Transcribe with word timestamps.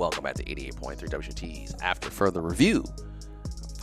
Welcome 0.00 0.24
back 0.24 0.32
to 0.32 0.44
88.3 0.44 1.10
WT's 1.10 1.74
After 1.82 2.08
Further 2.08 2.40
Review. 2.40 2.82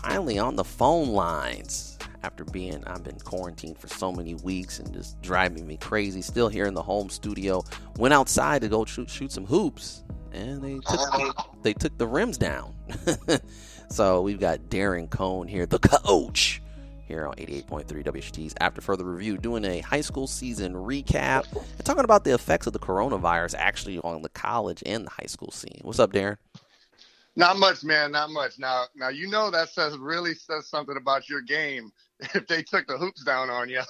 Finally 0.02 0.40
on 0.40 0.56
the 0.56 0.64
phone 0.64 1.10
lines 1.10 2.00
after 2.24 2.44
being 2.44 2.84
I've 2.88 3.04
been 3.04 3.20
quarantined 3.20 3.78
for 3.78 3.88
so 3.88 4.12
many 4.12 4.34
weeks 4.34 4.80
and 4.80 4.92
just 4.92 5.22
driving 5.22 5.68
me 5.68 5.78
crazy. 5.78 6.24
Still 6.24 6.50
here 6.50 6.66
in 6.66 6.74
the 6.74 6.82
home 6.82 7.12
studio. 7.12 7.64
Went 7.98 8.16
outside 8.16 8.62
to 8.62 8.68
go 8.68 8.84
shoot, 8.84 9.12
shoot 9.12 9.32
some 9.32 9.46
hoops 9.46 10.06
and 10.32 10.60
they 10.64 10.80
took 10.80 11.62
they 11.62 11.74
took 11.74 11.96
the 12.00 12.08
rims 12.08 12.40
down. 12.40 12.74
so 13.92 14.24
we've 14.24 14.40
got 14.40 14.58
Darren 14.72 15.08
Cone 15.12 15.48
here, 15.48 15.68
the 15.68 15.78
coach, 15.78 16.64
here 17.08 17.26
on 17.26 17.36
88.3 17.36 18.04
WHT's 18.04 18.54
After 18.60 18.82
Further 18.82 19.04
Review, 19.06 19.38
doing 19.38 19.66
a 19.66 19.80
high 19.80 20.02
school 20.02 20.28
season 20.28 20.74
recap 20.74 21.46
and 21.56 21.86
talking 21.86 22.04
about 22.04 22.24
the 22.24 22.34
effects 22.34 22.68
of 22.68 22.74
the 22.74 22.80
coronavirus 22.80 23.56
actually 23.58 24.00
on 24.00 24.22
the 24.22 24.30
college 24.30 24.84
and 24.86 25.06
the 25.06 25.10
high 25.10 25.28
school 25.28 25.52
scene. 25.52 25.80
What's 25.82 26.00
up, 26.00 26.12
Darren? 26.12 26.38
Not 27.36 27.58
much, 27.58 27.84
man. 27.84 28.12
Not 28.12 28.32
much. 28.32 28.58
Now, 28.58 28.86
now 28.96 29.10
you 29.10 29.30
know 29.30 29.52
that 29.52 29.70
says 29.70 29.98
really 29.98 30.34
says 30.34 30.68
something 30.68 30.98
about 30.98 31.30
your 31.30 31.42
game 31.42 31.92
if 32.34 32.48
they 32.48 32.64
took 32.64 32.88
the 32.88 32.98
hoops 32.98 33.24
down 33.24 33.50
on 33.50 33.70
you. 33.70 33.82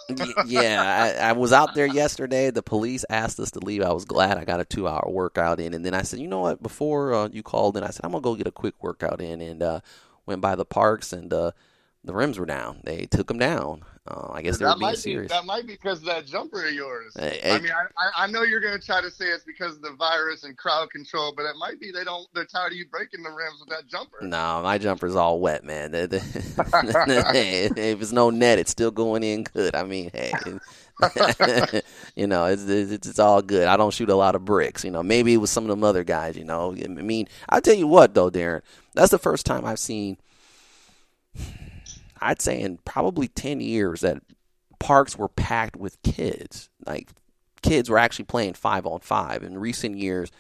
Yeah, 0.46 1.16
I, 1.18 1.30
I 1.30 1.32
was 1.32 1.54
out 1.54 1.74
there 1.74 1.88
yesterday. 1.88 2.52
The 2.52 2.62
police 2.62 3.06
asked 3.10 3.40
us 3.40 3.52
to 3.52 3.60
leave. 3.60 3.82
I 3.82 3.94
was 3.94 4.06
glad 4.06 4.38
I 4.38 4.44
got 4.44 4.60
a 4.60 4.66
two 4.66 4.88
hour 4.88 5.08
workout 5.10 5.60
in. 5.60 5.74
And 5.74 5.86
then 5.86 5.94
I 5.94 6.02
said, 6.02 6.20
you 6.20 6.28
know 6.28 6.42
what? 6.42 6.62
Before 6.62 7.14
uh, 7.14 7.30
you 7.32 7.42
called 7.42 7.78
in, 7.78 7.84
I 7.84 7.90
said, 7.90 8.02
I'm 8.04 8.12
going 8.12 8.22
to 8.22 8.30
go 8.30 8.36
get 8.36 8.48
a 8.48 8.52
quick 8.52 8.76
workout 8.82 9.22
in. 9.22 9.40
And 9.40 9.64
uh, 9.64 9.80
went 10.28 10.42
by 10.42 10.56
the 10.56 10.66
parks 10.66 11.14
and 11.14 11.34
uh, 11.34 11.52
the 12.08 12.14
rims 12.14 12.40
were 12.40 12.46
down. 12.46 12.80
They 12.84 13.06
took 13.06 13.28
them 13.28 13.38
down. 13.38 13.84
Uh, 14.08 14.30
I 14.32 14.42
guess 14.42 14.58
they 14.58 14.64
were 14.64 14.70
that 14.72 14.76
being 14.80 14.88
might 14.88 14.96
be 14.96 15.02
serious. 15.02 15.32
that 15.34 15.44
might 15.46 15.68
be 15.68 15.74
because 15.74 16.00
of 16.00 16.06
that 16.06 16.26
jumper 16.26 16.66
of 16.66 16.72
yours. 16.74 17.14
Hey, 17.20 17.42
I 17.44 17.60
mean, 17.60 17.72
I, 17.72 18.22
I- 18.22 18.24
I 18.24 18.28
know 18.28 18.44
you're 18.44 18.62
going 18.62 18.80
to 18.80 18.84
try 18.86 19.02
to 19.02 19.12
say 19.12 19.26
it's 19.26 19.44
because 19.44 19.76
of 19.76 19.82
the 19.82 19.92
virus 20.00 20.46
and 20.46 20.58
crowd 20.58 20.90
control, 20.92 21.34
but 21.36 21.44
it 21.46 21.56
might 21.60 21.78
be 21.80 21.92
they 21.92 22.06
don't. 22.06 22.26
They're 22.34 22.46
tired 22.46 22.72
of 22.72 22.78
you 22.78 22.86
breaking 22.90 23.22
the 23.24 23.30
rims 23.30 23.60
with 23.60 23.68
that 23.70 23.86
jumper. 23.88 24.20
No, 24.22 24.62
my 24.64 24.78
jumper's 24.78 25.16
all 25.16 25.42
wet, 25.42 25.66
man. 25.66 25.92
The- 25.92 26.08
if 27.76 28.02
it's 28.02 28.12
no 28.14 28.30
net, 28.30 28.60
it's 28.60 28.72
still 28.72 28.92
going 28.92 29.24
in 29.24 29.44
good. 29.44 29.76
I 29.76 29.84
mean, 29.84 30.10
hey, 30.14 30.32
you 32.16 32.28
know, 32.28 32.46
it's, 32.46 32.64
it's 32.64 33.08
it's 33.08 33.20
all 33.20 33.42
good. 33.42 33.68
I 33.68 33.76
don't 33.76 33.94
shoot 33.94 34.10
a 34.10 34.16
lot 34.16 34.36
of 34.36 34.46
bricks. 34.46 34.86
You 34.86 34.92
know, 34.92 35.04
maybe 35.04 35.34
it 35.34 35.38
was 35.38 35.52
some 35.52 35.66
of 35.66 35.70
them 35.70 35.84
other 35.84 36.06
guys. 36.06 36.38
You 36.38 36.46
know, 36.46 36.74
I 36.82 36.88
mean, 36.88 37.28
I'll 37.50 37.60
tell 37.62 37.76
you 37.76 37.88
what 37.88 38.14
though, 38.14 38.32
Darren, 38.32 38.62
that's 38.94 39.12
the 39.12 39.20
first 39.20 39.46
time 39.46 39.66
I've 39.66 39.80
seen. 39.80 40.18
I'd 42.22 42.42
say 42.42 42.60
in 42.60 42.78
probably 42.80 43.28
ten 43.28 43.60
years 43.60 44.02
that 44.02 44.22
parks 44.80 45.18
were 45.18 45.30
packed 45.30 45.76
with 45.76 46.02
kids. 46.04 46.70
Like 46.86 47.10
kids 47.62 47.90
were 47.90 47.98
actually 47.98 48.26
playing 48.26 48.54
five 48.54 48.86
on 48.86 49.00
five. 49.00 49.44
In 49.44 49.58
recent 49.58 49.98
years, 49.98 50.32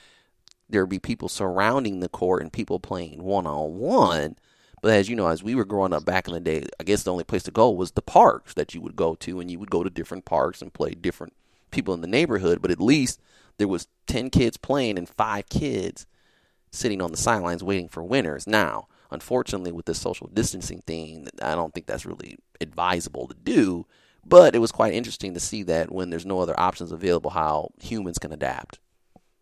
there 0.69 0.83
would 0.83 0.89
be 0.89 0.99
people 0.99 1.29
surrounding 1.29 1.99
the 1.99 2.09
court 2.09 2.41
and 2.41 2.51
people 2.51 2.79
playing 2.79 3.23
one 3.23 3.47
on 3.47 3.77
one. 3.77 4.35
But 4.81 4.93
as 4.93 5.09
you 5.09 5.15
know, 5.15 5.27
as 5.27 5.41
we 5.41 5.55
were 5.55 5.65
growing 5.65 5.93
up 5.93 6.05
back 6.05 6.27
in 6.27 6.33
the 6.33 6.39
day, 6.39 6.63
I 6.79 6.83
guess 6.83 7.03
the 7.03 7.11
only 7.11 7.23
place 7.23 7.43
to 7.43 7.51
go 7.51 7.69
was 7.71 7.91
the 7.91 8.01
parks 8.01 8.53
that 8.53 8.75
you 8.75 8.81
would 8.81 8.95
go 8.95 9.15
to, 9.15 9.39
and 9.39 9.49
you 9.49 9.57
would 9.59 9.71
go 9.71 9.83
to 9.83 9.89
different 9.89 10.25
parks 10.25 10.61
and 10.61 10.73
play 10.73 10.91
different 10.91 11.33
people 11.71 11.94
in 11.94 12.01
the 12.01 12.07
neighborhood. 12.07 12.61
But 12.61 12.71
at 12.71 12.79
least 12.79 13.19
there 13.57 13.67
was 13.67 13.88
ten 14.05 14.29
kids 14.29 14.55
playing 14.55 14.97
and 14.97 15.09
five 15.09 15.49
kids 15.49 16.05
sitting 16.71 17.01
on 17.01 17.11
the 17.11 17.17
sidelines 17.17 17.63
waiting 17.63 17.88
for 17.88 18.03
winners. 18.03 18.45
Now, 18.45 18.88
unfortunately, 19.12 19.72
with 19.72 19.85
this 19.85 20.00
social 20.00 20.28
distancing 20.28 20.81
thing, 20.85 21.28
I 21.41 21.56
don't 21.56 21.73
think 21.73 21.85
that's 21.85 22.06
really 22.06 22.38
advisable 22.62 23.28
to 23.28 23.35
do. 23.35 23.85
But 24.25 24.56
it 24.56 24.59
was 24.59 24.72
quite 24.72 24.94
interesting 24.94 25.34
to 25.34 25.40
see 25.40 25.63
that 25.63 25.91
when 25.91 26.09
there's 26.09 26.25
no 26.25 26.40
other 26.40 26.59
options 26.59 26.91
available, 26.91 27.29
how 27.29 27.72
humans 27.81 28.19
can 28.19 28.34
adapt. 28.34 28.79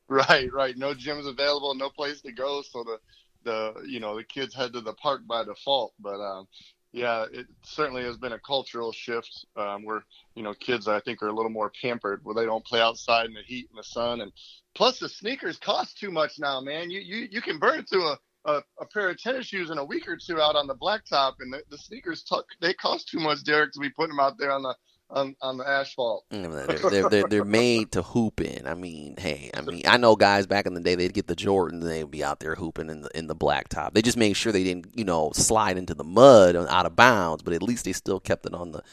Right, 0.07 0.51
right. 0.53 0.77
No 0.77 0.93
gyms 0.93 1.27
available, 1.27 1.73
no 1.73 1.89
place 1.89 2.21
to 2.21 2.31
go, 2.31 2.61
so 2.61 2.83
the 2.83 2.99
the 3.43 3.83
you 3.87 3.99
know 3.99 4.15
the 4.15 4.23
kids 4.23 4.53
head 4.53 4.73
to 4.73 4.81
the 4.81 4.93
park 4.93 5.21
by 5.25 5.43
default. 5.43 5.93
But 5.99 6.19
um, 6.19 6.47
yeah, 6.91 7.25
it 7.31 7.47
certainly 7.63 8.03
has 8.03 8.17
been 8.17 8.33
a 8.33 8.39
cultural 8.39 8.91
shift 8.91 9.45
um, 9.55 9.83
where 9.83 10.05
you 10.35 10.43
know 10.43 10.53
kids 10.53 10.87
I 10.87 10.99
think 10.99 11.23
are 11.23 11.29
a 11.29 11.33
little 11.33 11.51
more 11.51 11.71
pampered, 11.81 12.21
where 12.23 12.35
they 12.35 12.45
don't 12.45 12.65
play 12.65 12.81
outside 12.81 13.25
in 13.25 13.33
the 13.33 13.41
heat 13.41 13.67
and 13.69 13.79
the 13.79 13.83
sun, 13.83 14.21
and 14.21 14.31
plus 14.75 14.99
the 14.99 15.09
sneakers 15.09 15.57
cost 15.57 15.97
too 15.97 16.11
much 16.11 16.33
now, 16.39 16.61
man. 16.61 16.91
You 16.91 16.99
you 16.99 17.27
you 17.31 17.41
can 17.41 17.57
burn 17.57 17.85
through 17.85 18.07
a 18.07 18.17
a, 18.45 18.61
a 18.79 18.85
pair 18.85 19.09
of 19.09 19.17
tennis 19.21 19.47
shoes 19.47 19.69
in 19.69 19.77
a 19.77 19.85
week 19.85 20.07
or 20.07 20.17
two 20.17 20.39
out 20.39 20.55
on 20.55 20.67
the 20.67 20.75
blacktop, 20.75 21.33
and 21.39 21.51
the, 21.53 21.63
the 21.69 21.77
sneakers 21.77 22.23
t- 22.23 22.39
they 22.61 22.73
cost 22.73 23.09
too 23.09 23.19
much, 23.19 23.43
Derek, 23.43 23.73
to 23.73 23.79
be 23.79 23.89
putting 23.89 24.15
them 24.15 24.19
out 24.19 24.37
there 24.37 24.51
on 24.51 24.63
the 24.63 24.75
on, 25.09 25.35
on 25.41 25.57
the 25.57 25.67
asphalt. 25.67 26.25
They're, 26.31 27.09
they're, 27.09 27.27
they're, 27.27 27.45
made 27.45 27.91
to 27.91 28.01
hoop 28.01 28.41
in. 28.41 28.65
I 28.65 28.73
mean, 28.73 29.15
hey, 29.17 29.51
I 29.53 29.61
mean, 29.61 29.83
I 29.87 29.97
know 29.97 30.15
guys 30.15 30.47
back 30.47 30.65
in 30.65 30.73
the 30.73 30.81
day 30.81 30.95
they'd 30.95 31.13
get 31.13 31.27
the 31.27 31.35
Jordans 31.35 31.73
and 31.73 31.83
they'd 31.83 32.09
be 32.09 32.23
out 32.23 32.39
there 32.39 32.55
hooping 32.55 32.89
in 32.89 33.01
the 33.01 33.09
in 33.15 33.27
the 33.27 33.35
blacktop. 33.35 33.93
They 33.93 34.01
just 34.01 34.17
made 34.17 34.33
sure 34.33 34.51
they 34.51 34.63
didn't, 34.63 34.97
you 34.97 35.05
know, 35.05 35.31
slide 35.33 35.77
into 35.77 35.93
the 35.93 36.03
mud 36.03 36.55
out 36.55 36.85
of 36.85 36.95
bounds, 36.95 37.43
but 37.43 37.53
at 37.53 37.61
least 37.61 37.85
they 37.85 37.93
still 37.93 38.19
kept 38.19 38.45
it 38.45 38.53
on 38.53 38.71
the 38.71 38.83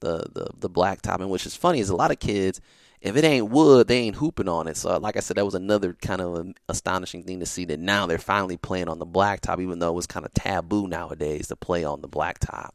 the 0.00 0.26
the, 0.32 0.50
the 0.58 0.70
blacktop. 0.70 1.20
And 1.20 1.30
which 1.30 1.46
is 1.46 1.56
funny 1.56 1.80
is 1.80 1.88
a 1.88 1.96
lot 1.96 2.10
of 2.10 2.18
kids, 2.18 2.60
if 3.02 3.16
it 3.16 3.24
ain't 3.24 3.50
wood, 3.50 3.88
they 3.88 3.98
ain't 3.98 4.16
hooping 4.16 4.48
on 4.48 4.68
it. 4.68 4.76
So, 4.76 4.96
like 4.98 5.16
I 5.16 5.20
said, 5.20 5.36
that 5.36 5.44
was 5.44 5.56
another 5.56 5.94
kind 5.94 6.20
of 6.20 6.54
astonishing 6.68 7.24
thing 7.24 7.40
to 7.40 7.46
see 7.46 7.64
that 7.64 7.80
now 7.80 8.06
they're 8.06 8.16
finally 8.16 8.56
playing 8.56 8.88
on 8.88 9.00
the 9.00 9.06
blacktop, 9.06 9.60
even 9.60 9.80
though 9.80 9.90
it 9.90 9.94
was 9.94 10.06
kind 10.06 10.24
of 10.24 10.32
taboo 10.32 10.86
nowadays 10.86 11.48
to 11.48 11.56
play 11.56 11.82
on 11.82 12.00
the 12.00 12.08
blacktop. 12.08 12.70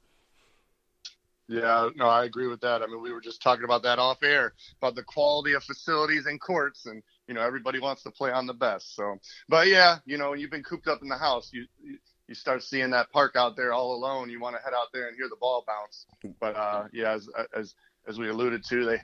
Yeah, 1.47 1.87
no, 1.95 2.07
I 2.07 2.25
agree 2.25 2.47
with 2.47 2.59
that. 2.59 2.81
I 2.81 2.87
mean, 2.87 3.01
we 3.01 3.13
were 3.13 3.21
just 3.21 3.41
talking 3.41 3.63
about 3.63 3.83
that 3.83 3.99
off 3.99 4.21
air 4.21 4.53
about 4.81 4.95
the 4.95 5.03
quality 5.03 5.53
of 5.53 5.63
facilities 5.63 6.25
and 6.25 6.41
courts, 6.41 6.87
and 6.87 7.01
you 7.29 7.33
know, 7.33 7.41
everybody 7.41 7.79
wants 7.79 8.03
to 8.03 8.11
play 8.11 8.31
on 8.31 8.47
the 8.47 8.53
best. 8.53 8.97
So, 8.97 9.17
but 9.47 9.67
yeah, 9.67 9.99
you 10.05 10.17
know, 10.17 10.33
you've 10.33 10.51
been 10.51 10.63
cooped 10.63 10.89
up 10.89 11.01
in 11.01 11.07
the 11.07 11.17
house. 11.17 11.51
You 11.53 11.65
you, 11.81 11.99
you 12.27 12.35
start 12.35 12.63
seeing 12.63 12.89
that 12.89 13.09
park 13.13 13.37
out 13.37 13.55
there 13.55 13.71
all 13.71 13.95
alone. 13.95 14.29
You 14.29 14.41
want 14.41 14.57
to 14.57 14.61
head 14.61 14.73
out 14.73 14.87
there 14.93 15.07
and 15.07 15.15
hear 15.15 15.29
the 15.29 15.37
ball 15.39 15.63
bounce. 15.65 16.05
But 16.41 16.57
uh, 16.57 16.83
yeah, 16.91 17.13
as 17.13 17.29
as 17.55 17.75
as 18.09 18.19
we 18.19 18.27
alluded 18.27 18.65
to, 18.65 18.85
they 18.85 18.97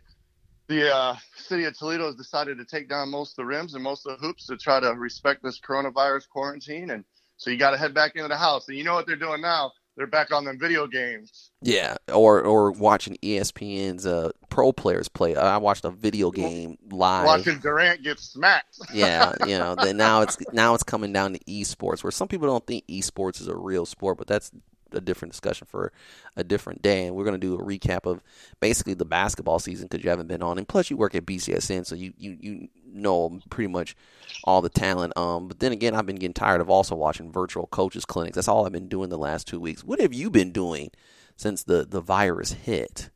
the 0.68 0.94
uh, 0.94 1.16
city 1.36 1.66
of 1.66 1.78
Toledo 1.78 2.06
has 2.06 2.16
decided 2.16 2.58
to 2.58 2.66
take 2.66 2.90
down 2.90 3.10
most 3.10 3.32
of 3.32 3.36
the 3.38 3.46
rims 3.46 3.74
and 3.74 3.84
most 3.84 4.06
of 4.06 4.20
the 4.20 4.26
hoops 4.26 4.48
to 4.48 4.58
try 4.58 4.80
to 4.80 4.90
respect 4.90 5.44
this 5.44 5.60
coronavirus 5.60 6.30
quarantine, 6.30 6.92
and 6.92 7.04
so 7.38 7.50
you 7.50 7.58
got 7.58 7.72
to 7.72 7.78
head 7.78 7.94
back 7.94 8.16
into 8.16 8.28
the 8.28 8.38
house. 8.38 8.68
And 8.68 8.78
you 8.78 8.84
know 8.84 8.94
what 8.94 9.06
they're 9.06 9.16
doing 9.16 9.42
now? 9.42 9.72
They're 9.96 10.08
back 10.08 10.32
on 10.34 10.46
them 10.46 10.58
video 10.58 10.88
games. 10.88 11.52
Yeah, 11.62 11.98
or 12.12 12.42
or 12.42 12.72
watching 12.72 13.16
ESPN's 13.22 14.08
uh, 14.08 14.32
pro 14.50 14.72
players 14.74 15.08
play. 15.08 15.36
I 15.36 15.58
watched 15.58 15.86
a 15.86 15.92
video 15.92 16.32
game 16.32 16.78
live. 16.90 17.26
Watching 17.26 17.60
Durant 17.60 18.02
get 18.02 18.20
smacked. 18.20 18.80
yeah, 18.94 19.34
you 19.42 19.60
know, 19.60 19.76
then 19.76 19.98
now 19.98 20.22
it's 20.24 20.38
now 20.52 20.74
it's 20.74 20.84
coming 20.84 21.14
down 21.14 21.34
to 21.34 21.40
esports, 21.46 22.04
where 22.04 22.12
some 22.12 22.28
people 22.28 22.48
don't 22.48 22.66
think 22.66 22.88
esports 22.88 23.40
is 23.40 23.48
a 23.48 23.56
real 23.56 23.86
sport, 23.86 24.18
but 24.18 24.26
that's 24.26 24.52
a 24.94 25.02
different 25.02 25.32
discussion 25.32 25.68
for 25.70 25.92
a 26.36 26.44
different 26.44 26.82
day. 26.82 27.06
And 27.06 27.16
we're 27.16 27.24
going 27.24 27.40
to 27.40 27.48
do 27.48 27.56
a 27.56 27.64
recap 27.64 28.10
of 28.10 28.22
basically 28.60 28.94
the 28.94 29.06
basketball 29.06 29.60
season 29.60 29.88
because 29.88 30.04
you 30.04 30.10
haven't 30.10 30.28
been 30.28 30.44
on, 30.44 30.58
and 30.58 30.68
plus 30.68 30.90
you 30.90 30.98
work 30.98 31.16
at 31.16 31.26
BCSN, 31.26 31.86
so 31.86 31.96
you 31.96 32.14
you 32.18 32.38
you 32.40 32.68
know 32.86 33.40
pretty 33.50 33.72
much 33.72 33.96
all 34.44 34.62
the 34.62 34.70
talent. 34.70 35.18
Um, 35.18 35.48
but 35.48 35.60
then 35.60 35.72
again, 35.72 35.96
I've 35.96 36.06
been 36.06 36.18
getting 36.18 36.34
tired 36.34 36.62
of 36.62 36.70
also 36.70 36.96
watching 36.96 37.32
virtual 37.32 37.68
coaches 37.68 38.06
clinics. 38.06 38.36
That's 38.36 38.48
all 38.48 38.66
I've 38.66 38.72
been 38.72 38.88
doing 38.88 39.10
the 39.10 39.18
last 39.18 39.48
two 39.48 39.60
weeks. 39.60 39.84
What 39.84 40.00
have 40.00 40.14
you 40.14 40.30
been 40.30 40.52
doing 40.52 40.92
since 41.36 41.64
the 41.64 41.86
the 41.86 42.02
virus 42.02 42.54
hit? 42.54 43.10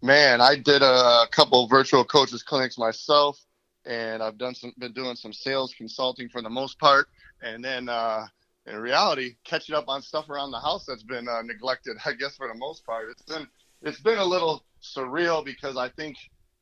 Man, 0.00 0.40
I 0.40 0.54
did 0.54 0.82
a 0.82 1.24
couple 1.32 1.66
virtual 1.66 2.04
coaches 2.04 2.42
clinics 2.42 2.78
myself, 2.78 3.40
and 3.84 4.22
I've 4.22 4.38
done 4.38 4.54
some 4.54 4.72
been 4.78 4.92
doing 4.92 5.16
some 5.16 5.32
sales 5.32 5.74
consulting 5.76 6.28
for 6.28 6.40
the 6.40 6.50
most 6.50 6.78
part, 6.78 7.08
and 7.42 7.64
then 7.64 7.88
uh, 7.88 8.26
in 8.68 8.76
reality, 8.78 9.36
catching 9.44 9.74
up 9.74 9.88
on 9.88 10.02
stuff 10.02 10.28
around 10.28 10.50
the 10.50 10.60
house 10.60 10.84
that's 10.86 11.02
been 11.02 11.28
uh, 11.28 11.42
neglected. 11.42 11.96
I 12.04 12.12
guess 12.12 12.36
for 12.36 12.48
the 12.48 12.58
most 12.58 12.84
part, 12.84 13.08
it's 13.10 13.22
been 13.22 13.46
it's 13.82 14.00
been 14.00 14.18
a 14.18 14.24
little 14.24 14.64
surreal 14.82 15.44
because 15.44 15.76
I 15.76 15.88
think 15.90 16.16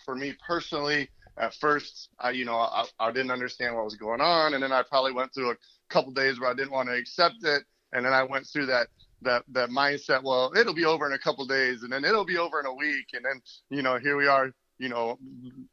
for 0.04 0.14
me 0.14 0.34
personally, 0.46 1.08
at 1.38 1.54
first, 1.54 2.08
I 2.18 2.30
you 2.30 2.44
know 2.44 2.56
I, 2.56 2.84
I 2.98 3.12
didn't 3.12 3.30
understand 3.30 3.74
what 3.74 3.84
was 3.84 3.96
going 3.96 4.20
on, 4.20 4.54
and 4.54 4.62
then 4.62 4.72
I 4.72 4.82
probably 4.82 5.12
went 5.12 5.34
through 5.34 5.50
a 5.50 5.56
couple 5.90 6.12
days 6.12 6.40
where 6.40 6.50
I 6.50 6.54
didn't 6.54 6.72
want 6.72 6.88
to 6.88 6.94
accept 6.94 7.36
it, 7.42 7.64
and 7.92 8.04
then 8.04 8.12
I 8.12 8.22
went 8.22 8.46
through 8.46 8.66
that 8.66 8.88
that 9.22 9.44
that 9.52 9.70
mindset. 9.70 10.22
Well, 10.22 10.52
it'll 10.56 10.74
be 10.74 10.84
over 10.84 11.06
in 11.06 11.12
a 11.12 11.18
couple 11.18 11.46
days, 11.46 11.82
and 11.82 11.92
then 11.92 12.04
it'll 12.04 12.24
be 12.24 12.38
over 12.38 12.60
in 12.60 12.66
a 12.66 12.74
week, 12.74 13.06
and 13.12 13.24
then 13.24 13.40
you 13.70 13.82
know 13.82 13.98
here 13.98 14.16
we 14.16 14.26
are, 14.26 14.52
you 14.78 14.88
know, 14.88 15.18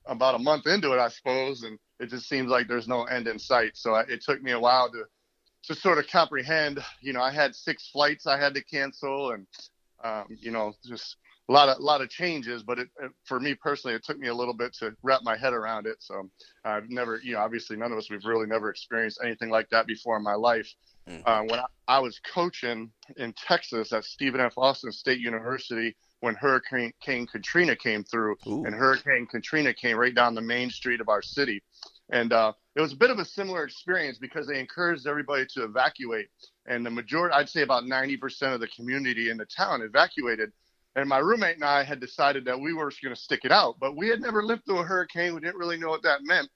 about 0.06 0.36
a 0.36 0.40
month 0.40 0.68
into 0.68 0.92
it, 0.94 1.00
I 1.00 1.10
suppose, 1.10 1.64
and 1.64 1.78
it 2.00 2.10
just 2.10 2.28
seems 2.28 2.50
like 2.50 2.68
there's 2.68 2.88
no 2.88 3.04
end 3.04 3.28
in 3.28 3.40
sight. 3.40 3.72
So 3.76 3.96
it 3.96 4.22
took 4.22 4.42
me 4.42 4.52
a 4.52 4.60
while 4.60 4.92
to 4.92 5.04
to 5.64 5.76
sort 5.76 5.98
of 5.98 6.08
comprehend. 6.08 6.84
You 7.02 7.14
know, 7.14 7.22
I 7.22 7.32
had 7.32 7.56
six 7.56 7.90
flights 7.90 8.28
I 8.28 8.40
had 8.40 8.54
to 8.56 8.64
cancel, 8.64 9.32
and 9.32 9.48
um, 10.04 10.26
you 10.30 10.52
know, 10.52 10.74
just 10.86 11.18
a 11.50 11.52
lot 11.52 11.70
of 11.70 11.78
a 11.80 11.82
lot 11.82 12.02
of 12.02 12.10
changes. 12.10 12.64
But 12.64 12.80
it, 12.80 12.90
it, 13.02 13.12
for 13.26 13.40
me 13.40 13.56
personally, 13.56 13.96
it 13.96 14.04
took 14.04 14.20
me 14.20 14.28
a 14.28 14.34
little 14.34 14.54
bit 14.54 14.74
to 14.80 14.96
wrap 15.04 15.22
my 15.24 15.38
head 15.38 15.54
around 15.54 15.88
it. 15.88 15.98
So 16.00 16.30
I've 16.64 16.90
never, 16.90 17.20
you 17.24 17.34
know, 17.34 17.40
obviously 17.40 17.76
none 17.78 17.92
of 17.92 17.98
us 17.98 18.10
we've 18.10 18.26
really 18.26 18.48
never 18.48 18.70
experienced 18.70 19.20
anything 19.24 19.50
like 19.50 19.70
that 19.70 19.88
before 19.88 20.18
in 20.18 20.24
my 20.24 20.36
life. 20.36 20.74
Mm-hmm. 21.08 21.22
Uh, 21.26 21.42
when 21.44 21.60
I, 21.60 21.66
I, 21.90 22.00
was 22.00 22.22
coaching 22.34 22.90
in 23.18 23.34
Texas 23.34 23.92
at 23.92 24.06
Stephen 24.06 24.40
F. 24.40 24.54
Austin 24.56 24.94
State 24.94 25.20
University 25.20 25.98
when 26.22 26.34
Hurricane 26.36 26.94
Katrina 27.02 27.76
came 27.76 28.06
through, 28.06 28.38
Ooh. 28.48 28.64
and 28.64 28.74
Hurricane 28.74 29.28
Katrina 29.30 29.74
came 29.74 29.98
right 29.98 30.16
down 30.16 30.34
the 30.34 30.42
main 30.42 30.70
street 30.70 31.02
of 31.02 31.10
our 31.10 31.22
city. 31.22 31.62
And 32.10 32.32
uh, 32.32 32.54
it 32.76 32.82
was 32.82 32.94
a 32.94 32.98
bit 32.98 33.12
of 33.12 33.20
a 33.20 33.26
similar 33.26 33.64
experience 33.64 34.18
because 34.18 34.48
they 34.48 34.60
encouraged 34.60 35.06
everybody 35.06 35.46
to 35.54 35.64
evacuate. 35.64 36.28
And 36.66 36.86
the 36.86 36.90
majority, 36.90 37.36
I'd 37.36 37.50
say 37.50 37.62
about 37.62 37.84
90% 37.84 38.54
of 38.54 38.60
the 38.60 38.68
community 38.68 39.30
in 39.30 39.38
the 39.38 39.46
town 39.46 39.82
evacuated. 39.82 40.52
And 40.96 41.08
my 41.08 41.20
roommate 41.20 41.56
and 41.56 41.66
I 41.66 41.84
had 41.84 42.00
decided 42.00 42.46
that 42.46 42.60
we 42.60 42.74
were 42.74 42.92
going 43.02 43.16
to 43.16 43.22
stick 43.22 43.42
it 43.44 43.52
out, 43.52 43.76
but 43.80 43.96
we 43.96 44.08
had 44.08 44.22
never 44.22 44.44
lived 44.44 44.66
through 44.66 44.80
a 44.80 44.84
hurricane. 44.84 45.34
We 45.34 45.42
didn't 45.42 45.58
really 45.58 45.78
know 45.78 45.90
what 45.90 46.04
that 46.04 46.20
meant. 46.24 46.50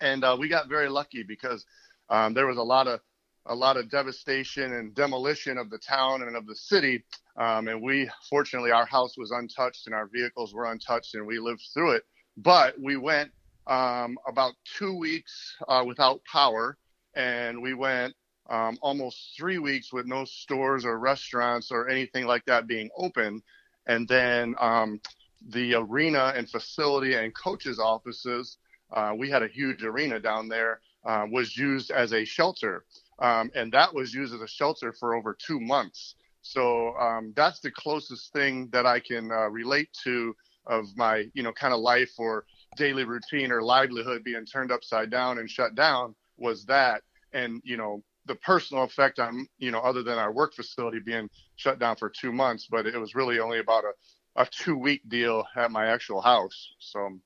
And 0.00 0.24
uh, 0.24 0.36
we 0.38 0.48
got 0.48 0.68
very 0.68 0.88
lucky 0.88 1.22
because 1.22 1.64
um, 2.08 2.34
there 2.34 2.46
was 2.46 2.58
a 2.58 2.62
lot 2.62 2.86
of 2.86 3.00
a 3.46 3.54
lot 3.54 3.76
of 3.76 3.90
devastation 3.90 4.72
and 4.72 4.94
demolition 4.94 5.58
of 5.58 5.68
the 5.68 5.78
town 5.78 6.22
and 6.22 6.34
of 6.34 6.46
the 6.46 6.54
city. 6.54 7.04
Um, 7.38 7.68
and 7.68 7.82
we, 7.82 8.08
fortunately, 8.30 8.70
our 8.70 8.86
house 8.86 9.18
was 9.18 9.32
untouched 9.32 9.84
and 9.84 9.94
our 9.94 10.06
vehicles 10.06 10.54
were 10.54 10.64
untouched 10.64 11.14
and 11.14 11.26
we 11.26 11.38
lived 11.38 11.62
through 11.74 11.92
it. 11.92 12.04
But 12.38 12.74
we 12.80 12.96
went 12.96 13.30
um, 13.66 14.18
about 14.26 14.54
two 14.78 14.96
weeks 14.96 15.56
uh, 15.68 15.82
without 15.86 16.20
power 16.24 16.76
and 17.14 17.60
we 17.62 17.74
went 17.74 18.14
um, 18.50 18.78
almost 18.82 19.34
three 19.36 19.58
weeks 19.58 19.92
with 19.92 20.06
no 20.06 20.24
stores 20.24 20.84
or 20.84 20.98
restaurants 20.98 21.70
or 21.70 21.88
anything 21.88 22.26
like 22.26 22.44
that 22.46 22.66
being 22.66 22.90
open. 22.96 23.42
And 23.86 24.06
then 24.08 24.54
um, 24.58 25.00
the 25.48 25.74
arena 25.74 26.32
and 26.36 26.48
facility 26.48 27.14
and 27.14 27.34
coaches' 27.34 27.78
offices, 27.78 28.58
uh, 28.92 29.12
we 29.16 29.30
had 29.30 29.42
a 29.42 29.48
huge 29.48 29.82
arena 29.82 30.20
down 30.20 30.48
there, 30.48 30.80
uh, 31.06 31.26
was 31.30 31.56
used 31.56 31.90
as 31.90 32.12
a 32.12 32.24
shelter 32.24 32.84
um, 33.18 33.50
and 33.54 33.72
that 33.72 33.94
was 33.94 34.12
used 34.12 34.34
as 34.34 34.40
a 34.40 34.48
shelter 34.48 34.92
for 34.92 35.14
over 35.14 35.36
two 35.38 35.60
months. 35.60 36.16
So 36.42 36.94
um, 36.96 37.32
that's 37.36 37.60
the 37.60 37.70
closest 37.70 38.32
thing 38.32 38.68
that 38.72 38.86
I 38.86 39.00
can 39.00 39.30
uh, 39.30 39.48
relate 39.48 39.88
to 40.04 40.34
of 40.66 40.86
my, 40.96 41.26
you 41.34 41.42
know, 41.42 41.52
kind 41.52 41.72
of 41.72 41.80
life 41.80 42.12
or 42.18 42.44
daily 42.76 43.04
routine 43.04 43.52
or 43.52 43.62
livelihood 43.62 44.24
being 44.24 44.44
turned 44.44 44.72
upside 44.72 45.10
down 45.10 45.38
and 45.38 45.50
shut 45.50 45.74
down 45.74 46.14
was 46.36 46.64
that. 46.66 47.02
And, 47.32 47.60
you 47.64 47.76
know, 47.76 48.02
the 48.26 48.34
personal 48.36 48.84
effect 48.84 49.18
on, 49.18 49.46
you 49.58 49.70
know, 49.70 49.80
other 49.80 50.02
than 50.02 50.18
our 50.18 50.32
work 50.32 50.54
facility 50.54 50.98
being 50.98 51.28
shut 51.56 51.78
down 51.78 51.96
for 51.96 52.08
two 52.08 52.32
months, 52.32 52.68
but 52.70 52.86
it 52.86 52.98
was 52.98 53.14
really 53.14 53.38
only 53.38 53.58
about 53.58 53.84
a, 53.84 54.42
a 54.42 54.46
two 54.46 54.76
week 54.76 55.02
deal 55.08 55.44
at 55.56 55.70
my 55.70 55.86
actual 55.86 56.20
house. 56.20 56.72
So 56.78 57.20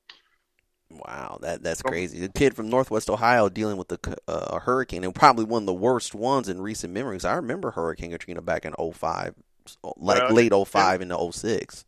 Wow, 0.90 1.38
that 1.42 1.62
that's 1.62 1.82
crazy. 1.82 2.18
The 2.18 2.30
kid 2.30 2.56
from 2.56 2.70
Northwest 2.70 3.10
Ohio 3.10 3.50
dealing 3.50 3.76
with 3.76 3.92
uh, 3.92 4.16
a 4.26 4.58
hurricane 4.58 5.04
and 5.04 5.14
probably 5.14 5.44
one 5.44 5.62
of 5.62 5.66
the 5.66 5.74
worst 5.74 6.14
ones 6.14 6.48
in 6.48 6.60
recent 6.60 6.94
memories. 6.94 7.26
I 7.26 7.34
remember 7.34 7.70
Hurricane 7.70 8.10
Katrina 8.10 8.40
back 8.40 8.64
in 8.64 8.72
05, 8.72 9.34
like 9.96 10.22
well, 10.22 10.32
late 10.32 10.52
05 10.52 11.00
it, 11.00 11.02
into 11.02 11.32
06. 11.32 11.84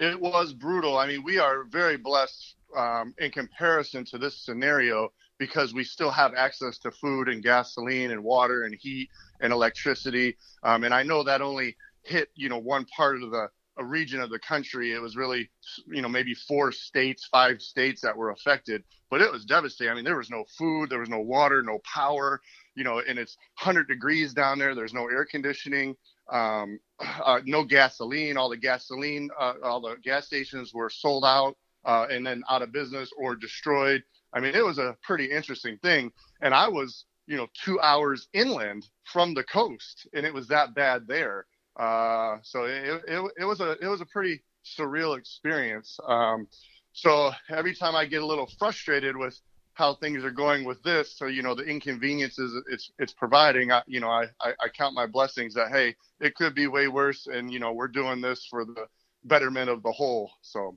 It 0.00 0.20
was 0.20 0.52
brutal. 0.52 0.98
I 0.98 1.06
mean, 1.06 1.22
we 1.22 1.38
are 1.38 1.64
very 1.64 1.96
blessed 1.96 2.56
um, 2.76 3.14
in 3.18 3.30
comparison 3.30 4.04
to 4.06 4.18
this 4.18 4.44
scenario 4.44 5.08
because 5.38 5.74
we 5.74 5.84
still 5.84 6.10
have 6.10 6.34
access 6.34 6.78
to 6.78 6.90
food 6.90 7.28
and 7.28 7.42
gasoline 7.42 8.10
and 8.10 8.22
water 8.22 8.64
and 8.64 8.74
heat 8.78 9.08
and 9.40 9.52
electricity. 9.52 10.36
Um, 10.62 10.84
and 10.84 10.94
I 10.94 11.02
know 11.02 11.22
that 11.24 11.42
only 11.42 11.76
hit, 12.02 12.28
you 12.34 12.48
know, 12.48 12.58
one 12.58 12.84
part 12.96 13.22
of 13.22 13.30
the 13.30 13.48
a 13.78 13.84
region 13.84 14.20
of 14.20 14.30
the 14.30 14.38
country. 14.38 14.92
It 14.92 15.00
was 15.00 15.16
really, 15.16 15.50
you 15.86 16.02
know, 16.02 16.08
maybe 16.08 16.34
four 16.34 16.72
states, 16.72 17.26
five 17.30 17.62
states 17.62 18.02
that 18.02 18.16
were 18.16 18.30
affected, 18.30 18.82
but 19.10 19.20
it 19.20 19.32
was 19.32 19.44
devastating. 19.44 19.92
I 19.92 19.94
mean, 19.94 20.04
there 20.04 20.16
was 20.16 20.30
no 20.30 20.44
food, 20.58 20.90
there 20.90 21.00
was 21.00 21.08
no 21.08 21.20
water, 21.20 21.62
no 21.62 21.80
power, 21.80 22.40
you 22.74 22.84
know, 22.84 23.00
and 23.06 23.18
it's 23.18 23.36
100 23.62 23.88
degrees 23.88 24.34
down 24.34 24.58
there. 24.58 24.74
There's 24.74 24.94
no 24.94 25.08
air 25.08 25.24
conditioning, 25.24 25.96
um, 26.30 26.78
uh, 27.00 27.40
no 27.46 27.64
gasoline. 27.64 28.36
All 28.36 28.50
the 28.50 28.56
gasoline, 28.56 29.30
uh, 29.38 29.54
all 29.62 29.80
the 29.80 29.96
gas 30.02 30.26
stations 30.26 30.74
were 30.74 30.90
sold 30.90 31.24
out 31.24 31.56
uh, 31.84 32.06
and 32.10 32.26
then 32.26 32.42
out 32.48 32.62
of 32.62 32.72
business 32.72 33.10
or 33.16 33.34
destroyed. 33.34 34.02
I 34.34 34.40
mean, 34.40 34.54
it 34.54 34.64
was 34.64 34.78
a 34.78 34.96
pretty 35.02 35.30
interesting 35.30 35.78
thing. 35.78 36.10
And 36.40 36.54
I 36.54 36.68
was, 36.68 37.04
you 37.26 37.36
know, 37.36 37.48
two 37.64 37.80
hours 37.80 38.28
inland 38.32 38.88
from 39.04 39.34
the 39.34 39.44
coast, 39.44 40.08
and 40.14 40.24
it 40.26 40.32
was 40.32 40.48
that 40.48 40.74
bad 40.74 41.06
there. 41.06 41.46
Uh, 41.78 42.36
so 42.42 42.64
it, 42.64 43.02
it, 43.08 43.32
it 43.38 43.44
was 43.44 43.60
a 43.60 43.72
it 43.80 43.86
was 43.86 44.00
a 44.00 44.06
pretty 44.06 44.42
surreal 44.64 45.16
experience. 45.16 45.98
Um, 46.06 46.46
so 46.92 47.30
every 47.48 47.74
time 47.74 47.96
I 47.96 48.04
get 48.04 48.22
a 48.22 48.26
little 48.26 48.48
frustrated 48.58 49.16
with 49.16 49.38
how 49.74 49.94
things 49.94 50.22
are 50.22 50.30
going 50.30 50.64
with 50.64 50.82
this, 50.82 51.16
so 51.16 51.26
you 51.26 51.42
know 51.42 51.54
the 51.54 51.64
inconveniences 51.64 52.54
it's 52.70 52.90
it's 52.98 53.14
providing, 53.14 53.72
I, 53.72 53.82
you 53.86 54.00
know 54.00 54.10
I, 54.10 54.24
I, 54.40 54.52
I 54.60 54.68
count 54.68 54.94
my 54.94 55.06
blessings 55.06 55.54
that 55.54 55.70
hey 55.70 55.94
it 56.20 56.34
could 56.34 56.54
be 56.54 56.66
way 56.66 56.88
worse, 56.88 57.26
and 57.26 57.50
you 57.50 57.58
know 57.58 57.72
we're 57.72 57.88
doing 57.88 58.20
this 58.20 58.46
for 58.50 58.64
the 58.66 58.86
betterment 59.24 59.70
of 59.70 59.82
the 59.82 59.92
whole. 59.92 60.30
So 60.42 60.76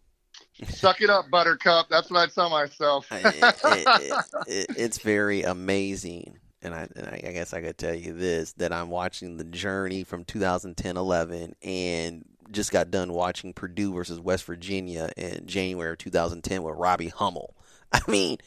suck 0.68 1.02
it 1.02 1.10
up, 1.10 1.30
Buttercup. 1.30 1.88
That's 1.90 2.10
what 2.10 2.20
I 2.20 2.32
tell 2.32 2.50
myself. 2.50 3.08
it, 3.12 3.36
it, 3.36 4.26
it, 4.48 4.66
it's 4.78 5.00
very 5.00 5.44
amazing 5.44 6.38
and 6.66 6.74
I, 6.74 6.88
and 6.96 7.08
I 7.08 7.32
guess 7.32 7.54
I 7.54 7.62
could 7.62 7.78
tell 7.78 7.94
you 7.94 8.14
this 8.14 8.54
that 8.54 8.74
I'm 8.74 8.90
watching 8.90 9.38
the 9.38 9.44
journey 9.44 10.04
from 10.04 10.26
2010-11 10.26 11.54
and 11.62 12.26
just 12.52 12.72
got 12.72 12.92
done 12.92 13.14
watching 13.14 13.54
Purdue 13.54 13.94
versus 13.94 14.20
West 14.20 14.46
Virginia 14.46 15.12
in 15.16 15.46
January 15.46 15.92
of 15.92 16.00
2010 16.00 16.64
with 16.64 16.76
Robbie 16.76 17.10
Hummel. 17.10 17.56
I 17.92 18.02
mean, 18.08 18.38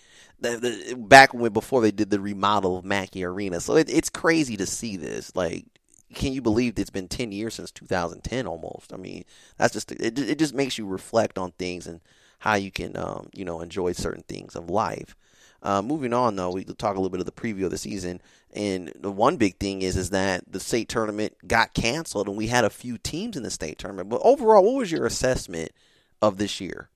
the, 0.40 0.56
the, 0.56 0.96
back 0.96 1.32
when 1.32 1.52
before 1.52 1.80
they 1.80 1.90
did 1.90 2.10
the 2.10 2.20
remodel 2.20 2.76
of 2.76 2.84
Mackey 2.84 3.24
Arena, 3.24 3.60
so 3.60 3.76
it, 3.76 3.88
it's 3.88 4.10
crazy 4.10 4.56
to 4.56 4.66
see 4.66 4.96
this. 4.96 5.34
Like, 5.34 5.64
can 6.14 6.32
you 6.32 6.40
believe 6.40 6.78
it's 6.78 6.90
been 6.90 7.08
10 7.08 7.32
years 7.32 7.54
since 7.54 7.70
2010 7.70 8.46
almost? 8.46 8.92
I 8.92 8.96
mean, 8.96 9.24
that's 9.56 9.72
just 9.72 9.92
it. 9.92 10.18
It 10.18 10.38
just 10.38 10.54
makes 10.54 10.78
you 10.78 10.86
reflect 10.86 11.38
on 11.38 11.52
things 11.52 11.86
and 11.86 12.00
how 12.40 12.54
you 12.54 12.70
can, 12.70 12.96
um, 12.96 13.28
you 13.34 13.44
know, 13.44 13.60
enjoy 13.60 13.92
certain 13.92 14.22
things 14.22 14.56
of 14.56 14.70
life. 14.70 15.16
Uh, 15.60 15.82
moving 15.82 16.12
on, 16.12 16.36
though, 16.36 16.50
we 16.50 16.64
talk 16.64 16.94
a 16.94 17.00
little 17.00 17.10
bit 17.10 17.20
of 17.20 17.26
the 17.26 17.32
preview 17.32 17.64
of 17.64 17.72
the 17.72 17.78
season, 17.78 18.22
and 18.52 18.92
the 18.94 19.10
one 19.10 19.36
big 19.36 19.58
thing 19.58 19.82
is 19.82 19.96
is 19.96 20.10
that 20.10 20.44
the 20.50 20.60
state 20.60 20.88
tournament 20.88 21.34
got 21.46 21.74
canceled, 21.74 22.28
and 22.28 22.36
we 22.36 22.46
had 22.46 22.64
a 22.64 22.70
few 22.70 22.96
teams 22.96 23.36
in 23.36 23.42
the 23.42 23.50
state 23.50 23.76
tournament. 23.76 24.08
But 24.08 24.20
overall, 24.22 24.64
what 24.64 24.76
was 24.76 24.92
your 24.92 25.04
assessment 25.04 25.72
of 26.22 26.38
this 26.38 26.60
year? 26.60 26.90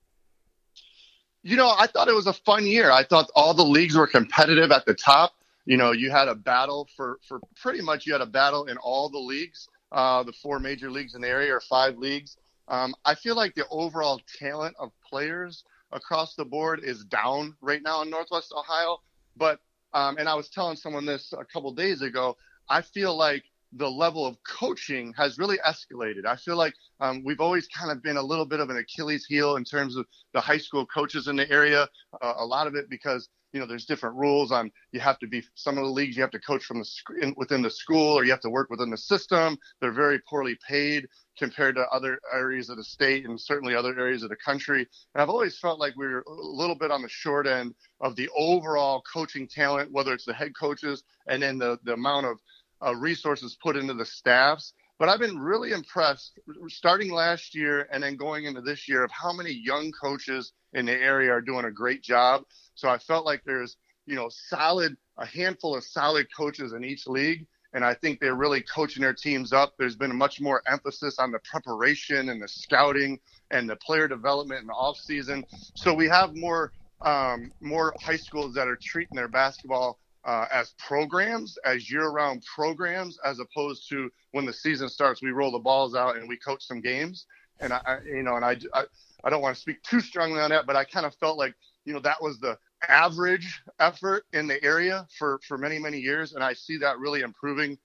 You 1.41 1.57
know, 1.57 1.73
I 1.77 1.87
thought 1.87 2.07
it 2.07 2.15
was 2.15 2.27
a 2.27 2.33
fun 2.33 2.65
year. 2.65 2.89
I 2.89 3.03
thought 3.03 3.29
all 3.35 3.53
the 3.53 3.65
leagues 3.65 3.95
were 3.95 4.07
competitive 4.07 4.71
at 4.71 4.85
the 4.85 4.93
top. 4.93 5.33
You 5.65 5.77
know, 5.77 5.91
you 5.91 6.11
had 6.11 6.27
a 6.27 6.35
battle 6.35 6.89
for 6.95 7.19
for 7.27 7.39
pretty 7.55 7.81
much 7.81 8.05
you 8.05 8.13
had 8.13 8.21
a 8.21 8.25
battle 8.25 8.65
in 8.65 8.77
all 8.77 9.09
the 9.09 9.19
leagues, 9.19 9.69
uh, 9.91 10.23
the 10.23 10.33
four 10.33 10.59
major 10.59 10.91
leagues 10.91 11.15
in 11.15 11.21
the 11.21 11.29
area 11.29 11.53
or 11.55 11.61
five 11.61 11.97
leagues. 11.97 12.37
Um, 12.67 12.95
I 13.05 13.15
feel 13.15 13.35
like 13.35 13.55
the 13.55 13.67
overall 13.69 14.21
talent 14.39 14.75
of 14.79 14.91
players 15.09 15.63
across 15.91 16.35
the 16.35 16.45
board 16.45 16.81
is 16.83 17.03
down 17.05 17.55
right 17.61 17.81
now 17.81 18.01
in 18.01 18.09
Northwest 18.09 18.53
Ohio. 18.55 18.99
But 19.37 19.59
um, 19.93 20.17
and 20.17 20.27
I 20.27 20.35
was 20.35 20.49
telling 20.49 20.75
someone 20.75 21.05
this 21.05 21.33
a 21.33 21.45
couple 21.45 21.71
days 21.73 22.01
ago. 22.01 22.35
I 22.69 22.81
feel 22.81 23.15
like 23.15 23.43
the 23.75 23.89
level 23.89 24.25
of 24.25 24.37
coaching 24.43 25.13
has 25.17 25.37
really 25.37 25.57
escalated. 25.65 26.25
I 26.25 26.35
feel 26.35 26.57
like 26.57 26.73
um, 26.99 27.23
we've 27.23 27.39
always 27.39 27.67
kind 27.67 27.91
of 27.91 28.03
been 28.03 28.17
a 28.17 28.21
little 28.21 28.45
bit 28.45 28.59
of 28.59 28.69
an 28.69 28.77
Achilles 28.77 29.25
heel 29.25 29.55
in 29.55 29.63
terms 29.63 29.95
of 29.95 30.05
the 30.33 30.41
high 30.41 30.57
school 30.57 30.85
coaches 30.85 31.27
in 31.27 31.35
the 31.35 31.49
area. 31.49 31.87
Uh, 32.21 32.33
a 32.37 32.45
lot 32.45 32.67
of 32.67 32.75
it 32.75 32.89
because 32.89 33.29
you 33.53 33.59
know 33.59 33.65
there's 33.65 33.85
different 33.85 34.15
rules 34.15 34.51
on 34.51 34.71
you 34.91 34.99
have 34.99 35.19
to 35.19 35.27
be 35.27 35.43
some 35.55 35.77
of 35.77 35.83
the 35.83 35.89
leagues 35.89 36.15
you 36.15 36.23
have 36.23 36.31
to 36.31 36.39
coach 36.39 36.63
from 36.63 36.79
the 36.79 37.33
within 37.37 37.61
the 37.61 37.69
school 37.69 38.17
or 38.17 38.25
you 38.25 38.31
have 38.31 38.41
to 38.41 38.49
work 38.49 38.69
within 38.69 38.89
the 38.89 38.97
system. 38.97 39.57
They're 39.79 39.91
very 39.91 40.19
poorly 40.27 40.57
paid 40.67 41.07
compared 41.37 41.75
to 41.75 41.87
other 41.91 42.19
areas 42.33 42.69
of 42.69 42.77
the 42.77 42.83
state 42.83 43.25
and 43.25 43.39
certainly 43.39 43.75
other 43.75 43.97
areas 43.97 44.23
of 44.23 44.29
the 44.29 44.35
country. 44.35 44.87
And 45.13 45.21
I've 45.21 45.29
always 45.29 45.57
felt 45.57 45.79
like 45.79 45.95
we 45.95 46.05
are 46.07 46.21
a 46.21 46.31
little 46.31 46.75
bit 46.75 46.91
on 46.91 47.01
the 47.01 47.09
short 47.09 47.47
end 47.47 47.73
of 48.01 48.15
the 48.15 48.29
overall 48.35 49.03
coaching 49.11 49.47
talent, 49.47 49.91
whether 49.91 50.13
it's 50.13 50.25
the 50.25 50.33
head 50.33 50.51
coaches 50.59 51.03
and 51.27 51.41
then 51.41 51.57
the, 51.57 51.79
the 51.83 51.93
amount 51.93 52.25
of 52.25 52.37
uh, 52.85 52.95
resources 52.95 53.57
put 53.61 53.75
into 53.75 53.93
the 53.93 54.05
staffs. 54.05 54.73
But 54.99 55.09
I've 55.09 55.19
been 55.19 55.39
really 55.39 55.71
impressed 55.71 56.39
starting 56.67 57.11
last 57.11 57.55
year 57.55 57.87
and 57.91 58.03
then 58.03 58.15
going 58.15 58.45
into 58.45 58.61
this 58.61 58.87
year 58.87 59.03
of 59.03 59.11
how 59.11 59.33
many 59.33 59.51
young 59.51 59.91
coaches 59.91 60.53
in 60.73 60.85
the 60.85 60.93
area 60.93 61.31
are 61.31 61.41
doing 61.41 61.65
a 61.65 61.71
great 61.71 62.01
job. 62.03 62.43
So 62.75 62.89
I 62.89 62.97
felt 62.97 63.25
like 63.25 63.41
there's, 63.45 63.77
you 64.05 64.15
know, 64.15 64.29
solid, 64.29 64.95
a 65.17 65.25
handful 65.25 65.75
of 65.75 65.83
solid 65.83 66.27
coaches 66.35 66.73
in 66.73 66.83
each 66.83 67.07
league 67.07 67.45
and 67.73 67.83
I 67.83 67.93
think 67.93 68.19
they're 68.19 68.35
really 68.35 68.61
coaching 68.61 69.01
their 69.01 69.13
teams 69.13 69.51
up. 69.51 69.73
There's 69.77 69.95
been 69.95 70.15
much 70.15 70.39
more 70.39 70.61
emphasis 70.67 71.17
on 71.19 71.31
the 71.31 71.39
preparation 71.39 72.29
and 72.29 72.41
the 72.41 72.47
scouting 72.47 73.19
and 73.51 73.69
the 73.69 73.75
player 73.77 74.07
development 74.07 74.61
in 74.61 74.67
the 74.67 74.73
off 74.73 74.97
season. 74.97 75.43
So 75.75 75.93
we 75.93 76.07
have 76.07 76.35
more 76.35 76.71
um, 77.01 77.51
more 77.59 77.93
high 78.01 78.15
schools 78.15 78.53
that 78.53 78.67
are 78.67 78.77
treating 78.81 79.15
their 79.15 79.27
basketball 79.27 79.99
uh, 80.25 80.45
as 80.51 80.73
programs, 80.77 81.57
as 81.65 81.91
year-round 81.91 82.43
programs, 82.55 83.17
as 83.25 83.39
opposed 83.39 83.89
to 83.89 84.09
when 84.31 84.45
the 84.45 84.53
season 84.53 84.89
starts, 84.89 85.21
we 85.21 85.31
roll 85.31 85.51
the 85.51 85.59
balls 85.59 85.95
out 85.95 86.17
and 86.17 86.27
we 86.27 86.37
coach 86.37 86.63
some 86.63 86.81
games. 86.81 87.25
And 87.59 87.73
I, 87.73 87.99
you 88.05 88.23
know, 88.23 88.35
and 88.35 88.45
I, 88.45 88.57
I, 88.73 88.83
I 89.23 89.29
don't 89.29 89.41
want 89.41 89.55
to 89.55 89.61
speak 89.61 89.81
too 89.83 89.99
strongly 89.99 90.39
on 90.39 90.49
that, 90.49 90.65
but 90.65 90.75
I 90.75 90.83
kind 90.83 91.05
of 91.05 91.13
felt 91.15 91.37
like, 91.37 91.53
you 91.85 91.93
know, 91.93 91.99
that 91.99 92.21
was 92.21 92.39
the 92.39 92.57
average 92.87 93.61
effort 93.79 94.25
in 94.33 94.47
the 94.47 94.61
area 94.63 95.07
for 95.17 95.39
for 95.47 95.57
many 95.57 95.79
many 95.79 95.99
years, 95.99 96.33
and 96.33 96.43
I 96.43 96.53
see 96.53 96.77
that 96.77 96.99
really 96.99 97.21
improving. 97.21 97.77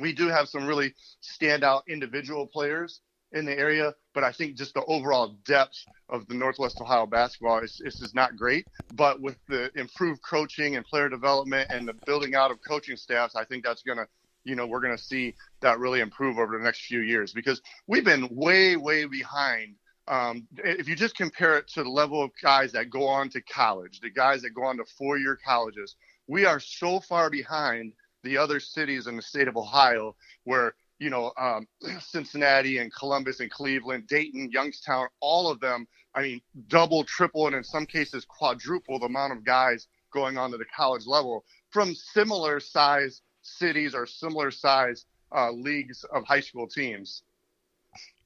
We 0.00 0.12
do 0.12 0.28
have 0.28 0.48
some 0.48 0.66
really 0.66 0.94
standout 1.22 1.82
individual 1.88 2.46
players 2.46 3.00
in 3.32 3.44
the 3.44 3.56
area, 3.56 3.94
but 4.14 4.24
I 4.24 4.32
think 4.32 4.56
just 4.56 4.74
the 4.74 4.84
overall 4.84 5.36
depth 5.44 5.84
of 6.08 6.26
the 6.28 6.34
Northwest 6.34 6.80
Ohio 6.80 7.06
basketball 7.06 7.58
is, 7.58 7.80
is, 7.84 8.14
not 8.14 8.36
great. 8.36 8.66
But 8.94 9.20
with 9.20 9.36
the 9.48 9.70
improved 9.78 10.22
coaching 10.22 10.76
and 10.76 10.84
player 10.84 11.08
development 11.08 11.68
and 11.70 11.86
the 11.86 11.94
building 12.06 12.34
out 12.34 12.50
of 12.50 12.58
coaching 12.66 12.96
staffs, 12.96 13.36
I 13.36 13.44
think 13.44 13.64
that's 13.64 13.82
going 13.82 13.98
to, 13.98 14.06
you 14.44 14.56
know, 14.56 14.66
we're 14.66 14.80
going 14.80 14.96
to 14.96 15.02
see 15.02 15.34
that 15.60 15.78
really 15.78 16.00
improve 16.00 16.38
over 16.38 16.56
the 16.56 16.64
next 16.64 16.86
few 16.86 17.00
years 17.00 17.32
because 17.32 17.60
we've 17.86 18.04
been 18.04 18.28
way, 18.30 18.76
way 18.76 19.04
behind. 19.04 19.74
Um, 20.06 20.48
if 20.64 20.88
you 20.88 20.96
just 20.96 21.16
compare 21.16 21.58
it 21.58 21.68
to 21.74 21.82
the 21.82 21.90
level 21.90 22.22
of 22.22 22.30
guys 22.42 22.72
that 22.72 22.88
go 22.88 23.06
on 23.06 23.28
to 23.30 23.42
college, 23.42 24.00
the 24.00 24.08
guys 24.08 24.40
that 24.40 24.54
go 24.54 24.64
on 24.64 24.78
to 24.78 24.84
four 24.96 25.18
year 25.18 25.38
colleges, 25.44 25.96
we 26.26 26.46
are 26.46 26.60
so 26.60 27.00
far 27.00 27.28
behind 27.28 27.92
the 28.24 28.38
other 28.38 28.58
cities 28.58 29.06
in 29.06 29.16
the 29.16 29.22
state 29.22 29.48
of 29.48 29.56
Ohio 29.56 30.16
where 30.44 30.74
you 30.98 31.10
know, 31.10 31.32
um, 31.38 31.66
Cincinnati 32.00 32.78
and 32.78 32.92
Columbus 32.92 33.40
and 33.40 33.50
Cleveland, 33.50 34.06
Dayton, 34.06 34.50
Youngstown, 34.50 35.08
all 35.20 35.50
of 35.50 35.60
them, 35.60 35.86
I 36.14 36.22
mean, 36.22 36.40
double, 36.68 37.04
triple, 37.04 37.46
and 37.46 37.56
in 37.56 37.64
some 37.64 37.86
cases 37.86 38.24
quadruple 38.24 38.98
the 38.98 39.06
amount 39.06 39.32
of 39.32 39.44
guys 39.44 39.86
going 40.12 40.38
on 40.38 40.50
to 40.50 40.56
the 40.56 40.64
college 40.64 41.06
level 41.06 41.44
from 41.70 41.94
similar 41.94 42.60
size 42.60 43.22
cities 43.42 43.94
or 43.94 44.06
similar 44.06 44.50
size 44.50 45.04
uh, 45.34 45.50
leagues 45.52 46.04
of 46.12 46.24
high 46.24 46.40
school 46.40 46.66
teams. 46.66 47.22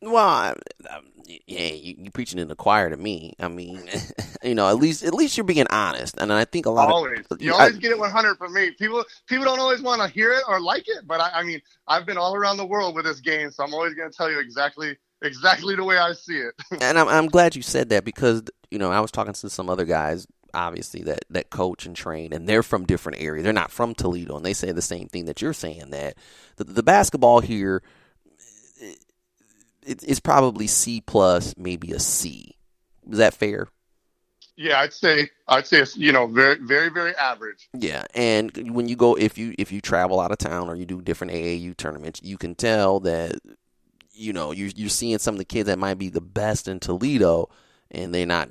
Well, 0.03 0.17
I, 0.17 0.51
um, 0.51 0.57
I, 0.91 1.01
yeah, 1.47 1.73
you, 1.73 1.95
you 1.99 2.11
preaching 2.11 2.39
in 2.39 2.49
the 2.49 2.57
choir 2.57 2.91
to 2.91 2.97
me. 2.97 3.35
I 3.39 3.49
mean, 3.49 3.89
you 4.43 4.55
know, 4.55 4.69
at 4.69 4.77
least 4.77 5.03
at 5.05 5.15
least 5.15 5.37
you're 5.37 5.45
being 5.45 5.67
honest, 5.69 6.17
and 6.19 6.33
I 6.33 6.45
think 6.45 6.67
a 6.67 6.71
lot 6.71 6.91
always. 6.91 7.21
of 7.31 7.41
you 7.41 7.53
always 7.53 7.77
I, 7.77 7.79
get 7.79 7.93
it 7.93 7.99
100 7.99 8.37
from 8.37 8.53
me. 8.53 8.73
People 8.73 9.05
people 9.27 9.45
don't 9.45 9.61
always 9.61 9.81
want 9.81 10.03
to 10.03 10.09
hear 10.09 10.33
it 10.33 10.43
or 10.49 10.61
like 10.61 10.89
it, 10.89 11.07
but 11.07 11.21
I, 11.21 11.31
I 11.35 11.43
mean, 11.45 11.61
I've 11.87 12.05
been 12.05 12.19
all 12.19 12.35
around 12.35 12.57
the 12.57 12.67
world 12.67 12.95
with 12.95 13.05
this 13.05 13.21
game, 13.21 13.51
so 13.51 13.65
I'm 13.65 13.73
always 13.75 13.95
going 13.95 14.11
to 14.11 14.17
tell 14.17 14.31
you 14.31 14.41
exactly 14.41 14.97
exactly 15.23 15.77
the 15.77 15.85
way 15.85 15.99
I 15.99 16.13
see 16.13 16.39
it. 16.39 16.55
and 16.81 16.99
I'm 16.99 17.09
I'm 17.09 17.27
glad 17.27 17.55
you 17.55 17.63
said 17.63 17.91
that 17.91 18.05
because 18.05 18.43
you 18.71 18.79
know 18.79 18.91
I 18.91 19.01
was 19.01 19.11
talking 19.11 19.33
to 19.33 19.51
some 19.51 19.71
other 19.71 19.85
guys 19.85 20.27
obviously 20.55 21.03
that 21.05 21.25
that 21.31 21.49
coach 21.49 21.87
and 21.87 21.97
train 21.97 22.33
and 22.33 22.47
they're 22.47 22.63
from 22.63 22.85
different 22.85 23.23
areas 23.23 23.43
they're 23.43 23.55
not 23.55 23.71
from 23.71 23.95
toledo 23.95 24.37
and 24.37 24.45
they 24.45 24.53
say 24.53 24.71
the 24.71 24.83
same 24.83 25.09
thing 25.09 25.25
that 25.25 25.41
you're 25.41 25.55
saying 25.55 25.89
that 25.89 26.15
the, 26.57 26.65
the 26.65 26.83
basketball 26.83 27.41
here 27.41 27.83
it's 29.85 30.21
probably 30.21 30.67
C 30.67 31.01
plus, 31.01 31.55
maybe 31.57 31.93
a 31.93 32.01
C. 32.01 32.57
Is 33.11 33.19
that 33.19 33.35
fair? 33.35 33.69
Yeah, 34.57 34.81
I'd 34.81 34.93
say 34.93 35.31
I'd 35.49 35.67
say 35.67 35.79
it's 35.79 35.97
you 35.97 36.13
know 36.13 36.27
very 36.27 36.59
very 36.61 36.91
very 36.91 37.17
average. 37.17 37.69
Yeah, 37.75 38.05
and 38.15 38.75
when 38.75 38.89
you 38.89 38.97
go 38.97 39.15
if 39.15 39.39
you 39.39 39.55
if 39.59 39.73
you 39.73 39.81
travel 39.81 40.21
out 40.21 40.31
of 40.31 40.39
town 40.39 40.69
or 40.69 40.77
you 40.77 40.85
do 40.85 41.01
different 41.01 41.33
AAU 41.33 41.77
tournaments, 41.77 42.21
you 42.23 42.37
can 42.37 42.55
tell 42.55 43.01
that 43.01 43.41
you 44.13 44.33
know 44.33 44.53
you 44.53 44.71
you're 44.77 44.91
seeing 44.91 45.19
some 45.19 45.35
of 45.35 45.39
the 45.39 45.45
kids 45.45 45.69
that 45.69 45.79
might 45.79 45.99
be 45.99 46.11
the 46.11 46.21
best 46.21 46.69
in 46.69 46.81
Toledo, 46.81 47.49
and 47.91 48.15
they're 48.15 48.27
not 48.27 48.51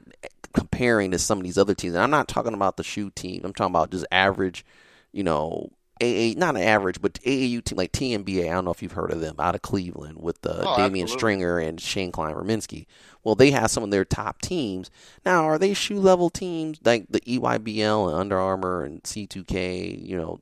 comparing 0.53 1.11
to 1.11 1.19
some 1.19 1.38
of 1.38 1.43
these 1.43 1.57
other 1.57 1.75
teams. 1.75 1.93
And 1.93 2.03
I'm 2.03 2.11
not 2.11 2.27
talking 2.27 2.53
about 2.53 2.77
the 2.77 2.83
shoe 2.83 3.11
team. 3.11 3.41
I'm 3.43 3.53
talking 3.53 3.71
about 3.71 3.91
just 3.91 4.05
average, 4.11 4.65
you 5.11 5.23
know, 5.23 5.71
AA, 6.01 6.34
not 6.38 6.55
an 6.55 6.63
average, 6.63 7.01
but 7.01 7.13
AAU 7.15 7.63
team 7.63 7.77
like 7.77 7.91
TMBA. 7.91 8.50
I 8.50 8.53
don't 8.53 8.65
know 8.65 8.72
if 8.72 8.81
you've 8.81 8.93
heard 8.93 9.12
of 9.12 9.22
them 9.22 9.36
out 9.39 9.55
of 9.55 9.62
Cleveland 9.62 10.20
with 10.20 10.46
uh, 10.46 10.63
oh, 10.65 10.77
Damian 10.77 11.03
absolutely. 11.03 11.08
Stringer 11.08 11.60
and 11.60 11.79
Shane 11.79 12.12
Klein 12.12 12.34
Rominski. 12.34 12.86
Well, 13.24 13.36
they 13.36 13.51
have 13.51 13.70
some 13.70 13.84
of 13.84 13.91
their 13.91 14.05
top 14.05 14.41
teams. 14.41 14.89
Now, 15.25 15.43
are 15.46 15.58
they 15.58 15.74
shoe 15.74 16.00
level 16.00 16.29
teams 16.29 16.79
like 16.84 17.05
the 17.10 17.22
EYBL 17.22 18.08
and 18.10 18.20
Under 18.20 18.39
Armour 18.39 18.84
and 18.84 19.03
C2K, 19.03 20.03
you 20.03 20.17
know, 20.17 20.41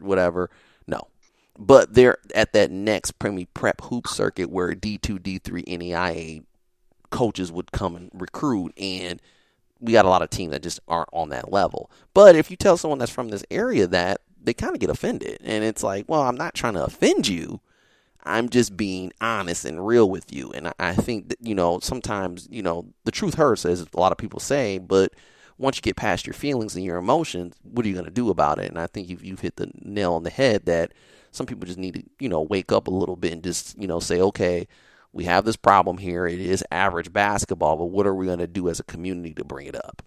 whatever? 0.00 0.50
No. 0.86 1.08
But 1.58 1.94
they're 1.94 2.18
at 2.34 2.52
that 2.52 2.70
next 2.70 3.18
Premier 3.18 3.46
Prep 3.54 3.80
hoop 3.82 4.06
circuit 4.06 4.50
where 4.50 4.72
D2, 4.74 5.18
D3, 5.18 5.64
NAIA 5.64 6.44
coaches 7.10 7.52
would 7.52 7.72
come 7.72 7.94
and 7.96 8.10
recruit 8.14 8.72
and 8.78 9.20
we 9.82 9.92
got 9.92 10.04
a 10.06 10.08
lot 10.08 10.22
of 10.22 10.30
teams 10.30 10.52
that 10.52 10.62
just 10.62 10.80
aren't 10.86 11.08
on 11.12 11.28
that 11.30 11.52
level. 11.52 11.90
But 12.14 12.36
if 12.36 12.50
you 12.50 12.56
tell 12.56 12.76
someone 12.76 13.00
that's 13.00 13.10
from 13.10 13.28
this 13.28 13.44
area 13.50 13.86
that 13.88 14.20
they 14.44 14.54
kind 14.54 14.74
of 14.74 14.80
get 14.80 14.90
offended. 14.90 15.38
And 15.42 15.64
it's 15.64 15.82
like, 15.82 16.06
well, 16.08 16.22
I'm 16.22 16.36
not 16.36 16.54
trying 16.54 16.74
to 16.74 16.84
offend 16.84 17.28
you. 17.28 17.60
I'm 18.24 18.48
just 18.48 18.76
being 18.76 19.12
honest 19.20 19.64
and 19.64 19.84
real 19.84 20.08
with 20.08 20.32
you. 20.32 20.52
And 20.52 20.72
I, 20.78 20.94
think 20.94 21.28
that, 21.28 21.38
you 21.40 21.54
know, 21.54 21.80
sometimes, 21.80 22.48
you 22.50 22.62
know, 22.62 22.86
the 23.04 23.10
truth 23.10 23.34
hurts, 23.34 23.64
as 23.64 23.80
a 23.80 24.00
lot 24.00 24.12
of 24.12 24.18
people 24.18 24.38
say, 24.38 24.78
but 24.78 25.12
once 25.58 25.76
you 25.76 25.82
get 25.82 25.96
past 25.96 26.26
your 26.26 26.34
feelings 26.34 26.76
and 26.76 26.84
your 26.84 26.98
emotions, 26.98 27.56
what 27.62 27.84
are 27.84 27.88
you 27.88 27.94
going 27.94 28.04
to 28.04 28.12
do 28.12 28.30
about 28.30 28.58
it? 28.58 28.68
And 28.68 28.78
I 28.78 28.86
think 28.86 29.08
you've, 29.08 29.24
you've 29.24 29.40
hit 29.40 29.56
the 29.56 29.70
nail 29.80 30.14
on 30.14 30.22
the 30.22 30.30
head 30.30 30.66
that 30.66 30.92
some 31.32 31.46
people 31.46 31.66
just 31.66 31.78
need 31.78 31.94
to, 31.94 32.02
you 32.20 32.28
know, 32.28 32.42
wake 32.42 32.70
up 32.70 32.86
a 32.86 32.92
little 32.92 33.16
bit 33.16 33.32
and 33.32 33.42
just, 33.42 33.76
you 33.80 33.88
know, 33.88 33.98
say, 33.98 34.20
okay, 34.20 34.68
we 35.12 35.24
have 35.24 35.44
this 35.44 35.56
problem 35.56 35.98
here. 35.98 36.26
It 36.26 36.40
is 36.40 36.64
average 36.70 37.12
basketball, 37.12 37.76
but 37.76 37.86
what 37.86 38.06
are 38.06 38.14
we 38.14 38.26
going 38.26 38.38
to 38.38 38.46
do 38.46 38.68
as 38.68 38.78
a 38.78 38.84
community 38.84 39.34
to 39.34 39.44
bring 39.44 39.66
it 39.66 39.76
up? 39.76 40.02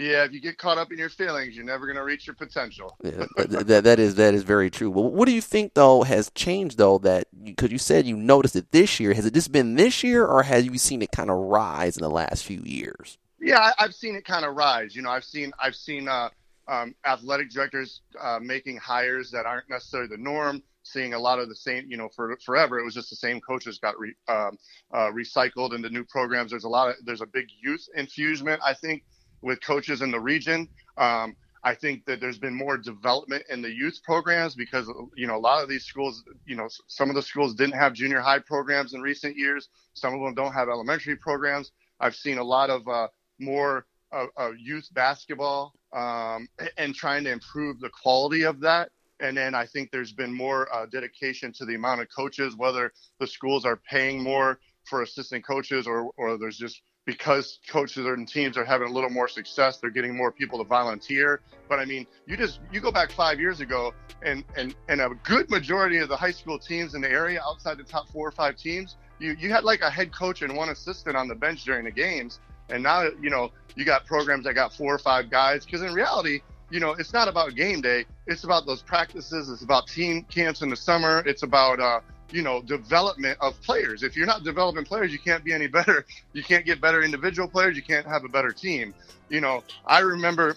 Yeah, 0.00 0.24
if 0.24 0.32
you 0.32 0.40
get 0.40 0.56
caught 0.56 0.78
up 0.78 0.90
in 0.90 0.98
your 0.98 1.10
feelings, 1.10 1.54
you're 1.54 1.64
never 1.64 1.84
going 1.84 1.96
to 1.96 2.02
reach 2.04 2.26
your 2.26 2.34
potential. 2.34 2.96
yeah, 3.04 3.26
that, 3.36 3.84
that 3.84 3.98
is 3.98 4.14
that 4.14 4.32
is 4.32 4.44
very 4.44 4.70
true. 4.70 4.90
Well, 4.90 5.10
what 5.10 5.26
do 5.26 5.32
you 5.32 5.42
think 5.42 5.74
though 5.74 6.04
has 6.04 6.30
changed 6.34 6.78
though 6.78 6.96
that 6.98 7.26
because 7.44 7.70
you 7.70 7.76
said 7.76 8.06
you 8.06 8.16
noticed 8.16 8.56
it 8.56 8.72
this 8.72 8.98
year? 8.98 9.12
Has 9.12 9.26
it 9.26 9.34
just 9.34 9.52
been 9.52 9.74
this 9.74 10.02
year, 10.02 10.24
or 10.24 10.42
have 10.42 10.64
you 10.64 10.78
seen 10.78 11.02
it 11.02 11.12
kind 11.12 11.28
of 11.28 11.36
rise 11.36 11.98
in 11.98 12.02
the 12.02 12.08
last 12.08 12.44
few 12.44 12.60
years? 12.60 13.18
Yeah, 13.42 13.72
I, 13.78 13.82
have 13.82 13.94
seen 13.94 14.16
it 14.16 14.24
kind 14.24 14.46
of 14.46 14.56
rise. 14.56 14.96
You 14.96 15.02
know, 15.02 15.10
I've 15.10 15.24
seen 15.24 15.52
I've 15.62 15.74
seen 15.74 16.08
uh, 16.08 16.30
um, 16.66 16.94
athletic 17.04 17.50
directors 17.50 18.00
uh, 18.18 18.38
making 18.40 18.78
hires 18.78 19.30
that 19.32 19.44
aren't 19.44 19.68
necessarily 19.68 20.08
the 20.08 20.22
norm. 20.22 20.62
Seeing 20.82 21.12
a 21.12 21.18
lot 21.18 21.38
of 21.38 21.50
the 21.50 21.54
same, 21.54 21.84
you 21.88 21.98
know, 21.98 22.08
for 22.16 22.38
forever 22.44 22.78
it 22.78 22.84
was 22.84 22.94
just 22.94 23.10
the 23.10 23.16
same 23.16 23.38
coaches 23.42 23.78
got 23.78 23.98
re, 24.00 24.14
um, 24.28 24.56
uh, 24.94 25.10
recycled 25.12 25.74
into 25.74 25.90
new 25.90 26.04
programs. 26.04 26.52
There's 26.52 26.64
a 26.64 26.70
lot 26.70 26.88
of 26.88 26.96
there's 27.04 27.20
a 27.20 27.26
big 27.26 27.48
youth 27.62 27.86
infusement. 27.94 28.62
I 28.64 28.72
think 28.72 29.02
with 29.42 29.64
coaches 29.64 30.02
in 30.02 30.10
the 30.10 30.20
region. 30.20 30.68
Um, 30.96 31.36
I 31.62 31.74
think 31.74 32.06
that 32.06 32.20
there's 32.20 32.38
been 32.38 32.54
more 32.54 32.78
development 32.78 33.44
in 33.50 33.60
the 33.60 33.70
youth 33.70 34.00
programs 34.02 34.54
because 34.54 34.90
you 35.14 35.26
know 35.26 35.36
a 35.36 35.38
lot 35.38 35.62
of 35.62 35.68
these 35.68 35.84
schools, 35.84 36.24
you 36.46 36.56
know, 36.56 36.68
some 36.86 37.10
of 37.10 37.14
the 37.14 37.22
schools 37.22 37.54
didn't 37.54 37.78
have 37.78 37.92
junior 37.92 38.20
high 38.20 38.38
programs 38.38 38.94
in 38.94 39.02
recent 39.02 39.36
years. 39.36 39.68
Some 39.94 40.14
of 40.14 40.20
them 40.20 40.34
don't 40.34 40.52
have 40.52 40.68
elementary 40.68 41.16
programs. 41.16 41.72
I've 42.00 42.14
seen 42.14 42.38
a 42.38 42.44
lot 42.44 42.70
of 42.70 42.88
uh, 42.88 43.08
more 43.38 43.86
uh, 44.12 44.26
uh, 44.36 44.50
youth 44.58 44.88
basketball 44.92 45.74
um, 45.92 46.48
and 46.78 46.94
trying 46.94 47.24
to 47.24 47.30
improve 47.30 47.78
the 47.80 47.90
quality 47.90 48.42
of 48.42 48.60
that. 48.60 48.90
And 49.20 49.36
then 49.36 49.54
I 49.54 49.66
think 49.66 49.90
there's 49.90 50.12
been 50.12 50.34
more 50.34 50.72
uh, 50.74 50.86
dedication 50.86 51.52
to 51.54 51.66
the 51.66 51.74
amount 51.74 52.00
of 52.00 52.08
coaches, 52.14 52.56
whether 52.56 52.90
the 53.18 53.26
schools 53.26 53.66
are 53.66 53.76
paying 53.76 54.22
more 54.22 54.58
for 54.84 55.02
assistant 55.02 55.46
coaches 55.46 55.86
or, 55.86 56.10
or 56.16 56.38
there's 56.38 56.56
just 56.56 56.80
because 57.10 57.58
coaches 57.68 58.06
and 58.06 58.28
teams 58.28 58.56
are 58.56 58.64
having 58.64 58.88
a 58.88 58.92
little 58.92 59.10
more 59.10 59.26
success, 59.26 59.78
they're 59.78 59.90
getting 59.90 60.16
more 60.16 60.30
people 60.30 60.58
to 60.58 60.64
volunteer. 60.64 61.40
But 61.68 61.80
I 61.80 61.84
mean, 61.84 62.06
you 62.26 62.36
just 62.36 62.60
you 62.70 62.80
go 62.80 62.92
back 62.92 63.10
five 63.10 63.40
years 63.40 63.60
ago, 63.60 63.92
and 64.22 64.44
and 64.56 64.76
and 64.88 65.00
a 65.00 65.10
good 65.24 65.50
majority 65.50 65.98
of 65.98 66.08
the 66.08 66.16
high 66.16 66.30
school 66.30 66.58
teams 66.58 66.94
in 66.94 67.00
the 67.00 67.10
area, 67.10 67.40
outside 67.44 67.78
the 67.78 67.84
top 67.84 68.08
four 68.10 68.28
or 68.28 68.30
five 68.30 68.56
teams, 68.56 68.96
you 69.18 69.36
you 69.40 69.50
had 69.50 69.64
like 69.64 69.80
a 69.80 69.90
head 69.90 70.12
coach 70.12 70.42
and 70.42 70.56
one 70.56 70.68
assistant 70.68 71.16
on 71.16 71.26
the 71.26 71.34
bench 71.34 71.64
during 71.64 71.84
the 71.84 71.90
games. 71.90 72.38
And 72.68 72.80
now 72.82 73.08
you 73.20 73.30
know 73.30 73.50
you 73.74 73.84
got 73.84 74.06
programs 74.06 74.44
that 74.44 74.54
got 74.54 74.72
four 74.72 74.94
or 74.94 74.98
five 74.98 75.30
guys. 75.30 75.64
Because 75.64 75.82
in 75.82 75.92
reality, 75.92 76.42
you 76.70 76.78
know, 76.78 76.92
it's 76.92 77.12
not 77.12 77.26
about 77.26 77.56
game 77.56 77.80
day. 77.80 78.04
It's 78.28 78.44
about 78.44 78.66
those 78.66 78.82
practices. 78.82 79.50
It's 79.50 79.62
about 79.62 79.88
team 79.88 80.22
camps 80.30 80.62
in 80.62 80.70
the 80.70 80.76
summer. 80.76 81.24
It's 81.26 81.42
about 81.42 81.80
uh, 81.80 82.00
you 82.32 82.42
know 82.42 82.62
development 82.62 83.38
of 83.40 83.60
players. 83.62 84.02
If 84.02 84.16
you're 84.16 84.26
not 84.26 84.44
developing 84.44 84.84
players 84.84 85.12
you 85.12 85.18
can't 85.18 85.44
be 85.44 85.52
any 85.52 85.66
better. 85.66 86.04
You 86.32 86.44
can't 86.44 86.64
get 86.64 86.80
better 86.80 87.02
individual 87.02 87.48
players. 87.48 87.76
You 87.76 87.82
can't 87.82 88.06
have 88.06 88.24
a 88.24 88.28
better 88.28 88.52
team. 88.52 88.94
You 89.28 89.40
know 89.40 89.62
i 89.86 90.00
remember 90.00 90.56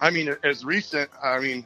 i 0.00 0.10
mean 0.10 0.34
as 0.42 0.64
recent 0.64 1.10
i 1.22 1.38
mean 1.38 1.64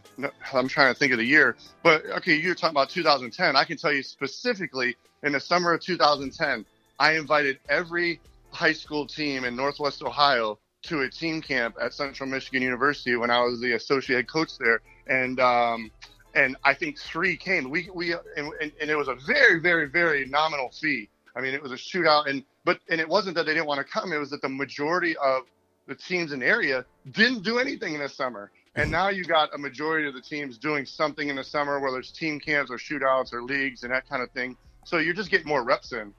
i'm 0.52 0.68
trying 0.68 0.92
to 0.92 0.98
think 0.98 1.12
of 1.12 1.18
the 1.18 1.24
year 1.24 1.56
but 1.82 2.04
okay 2.06 2.34
you're 2.34 2.54
talking 2.54 2.74
about 2.74 2.90
2010 2.90 3.56
i 3.56 3.64
can 3.64 3.76
tell 3.76 3.92
you 3.92 4.02
specifically 4.02 4.96
in 5.22 5.32
the 5.32 5.40
summer 5.40 5.72
of 5.72 5.80
2010 5.80 6.64
i 6.98 7.12
invited 7.12 7.58
every 7.68 8.20
high 8.50 8.72
school 8.72 9.06
team 9.06 9.44
in 9.44 9.54
northwest 9.54 10.02
ohio 10.02 10.58
to 10.82 11.00
a 11.02 11.08
team 11.08 11.40
camp 11.40 11.76
at 11.80 11.94
central 11.94 12.28
michigan 12.28 12.62
university 12.62 13.16
when 13.16 13.30
i 13.30 13.40
was 13.40 13.60
the 13.60 13.72
associate 13.72 14.28
coach 14.28 14.58
there. 14.58 14.80
And 15.08 15.38
um, 15.40 15.90
and 16.36 16.56
I 16.62 16.74
think 16.74 16.98
three 16.98 17.36
came. 17.36 17.68
We 17.70 17.90
we 17.92 18.12
and, 18.12 18.52
and, 18.60 18.70
and 18.80 18.90
it 18.90 18.96
was 18.96 19.08
a 19.08 19.14
very 19.14 19.58
very 19.58 19.88
very 19.88 20.26
nominal 20.26 20.70
fee. 20.70 21.08
I 21.34 21.40
mean, 21.40 21.54
it 21.54 21.62
was 21.62 21.72
a 21.72 21.76
shootout, 21.76 22.28
and 22.28 22.44
but 22.64 22.78
and 22.88 23.00
it 23.00 23.08
wasn't 23.08 23.36
that 23.36 23.46
they 23.46 23.54
didn't 23.54 23.66
want 23.66 23.78
to 23.78 23.92
come. 23.92 24.12
It 24.12 24.18
was 24.18 24.30
that 24.30 24.42
the 24.42 24.48
majority 24.48 25.16
of 25.16 25.42
the 25.86 25.94
teams 25.94 26.32
in 26.32 26.40
the 26.40 26.46
area 26.46 26.84
didn't 27.12 27.42
do 27.42 27.58
anything 27.58 27.94
in 27.94 28.00
the 28.00 28.08
summer. 28.08 28.50
And 28.74 28.90
now 28.90 29.08
you 29.08 29.24
got 29.24 29.54
a 29.54 29.58
majority 29.58 30.06
of 30.06 30.12
the 30.12 30.20
teams 30.20 30.58
doing 30.58 30.84
something 30.84 31.28
in 31.28 31.36
the 31.36 31.44
summer, 31.44 31.80
whether 31.80 31.98
it's 31.98 32.10
team 32.10 32.38
camps 32.38 32.70
or 32.70 32.76
shootouts 32.76 33.32
or 33.32 33.42
leagues 33.42 33.84
and 33.84 33.92
that 33.92 34.06
kind 34.06 34.22
of 34.22 34.30
thing. 34.32 34.54
So 34.84 34.98
you're 34.98 35.14
just 35.14 35.30
getting 35.30 35.48
more 35.48 35.64
reps 35.64 35.92
in. 35.92 36.12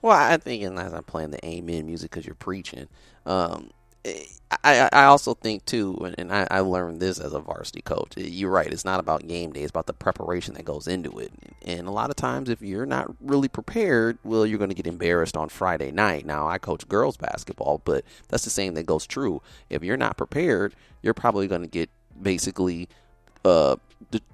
Well, 0.00 0.16
I 0.16 0.36
think, 0.36 0.64
and 0.64 0.76
as 0.80 0.92
I'm 0.92 1.04
playing 1.04 1.30
the 1.30 1.44
amen 1.46 1.86
music 1.86 2.10
because 2.10 2.26
you're 2.26 2.34
preaching, 2.34 2.88
um, 3.24 3.70
I, 4.04 4.88
I 4.92 5.04
also 5.04 5.34
think 5.34 5.64
too, 5.64 6.12
and 6.18 6.32
I, 6.32 6.46
I 6.50 6.60
learned 6.60 7.00
this 7.00 7.18
as 7.18 7.32
a 7.32 7.40
varsity 7.40 7.82
coach. 7.82 8.16
You're 8.16 8.50
right. 8.50 8.66
It's 8.66 8.84
not 8.84 9.00
about 9.00 9.26
game 9.26 9.52
day. 9.52 9.62
It's 9.62 9.70
about 9.70 9.86
the 9.86 9.92
preparation 9.92 10.54
that 10.54 10.64
goes 10.64 10.88
into 10.88 11.18
it. 11.18 11.32
And 11.64 11.86
a 11.86 11.90
lot 11.90 12.10
of 12.10 12.16
times, 12.16 12.48
if 12.48 12.62
you're 12.62 12.86
not 12.86 13.14
really 13.20 13.48
prepared, 13.48 14.18
well, 14.24 14.44
you're 14.44 14.58
going 14.58 14.70
to 14.70 14.74
get 14.74 14.86
embarrassed 14.86 15.36
on 15.36 15.48
Friday 15.48 15.90
night. 15.90 16.26
Now, 16.26 16.48
I 16.48 16.58
coach 16.58 16.86
girls 16.88 17.16
basketball, 17.16 17.80
but 17.84 18.04
that's 18.28 18.44
the 18.44 18.50
same 18.50 18.74
that 18.74 18.86
goes 18.86 19.06
true. 19.06 19.40
If 19.70 19.82
you're 19.82 19.96
not 19.96 20.16
prepared, 20.16 20.74
you're 21.00 21.14
probably 21.14 21.46
going 21.46 21.62
to 21.62 21.68
get 21.68 21.88
basically 22.20 22.88
uh, 23.44 23.76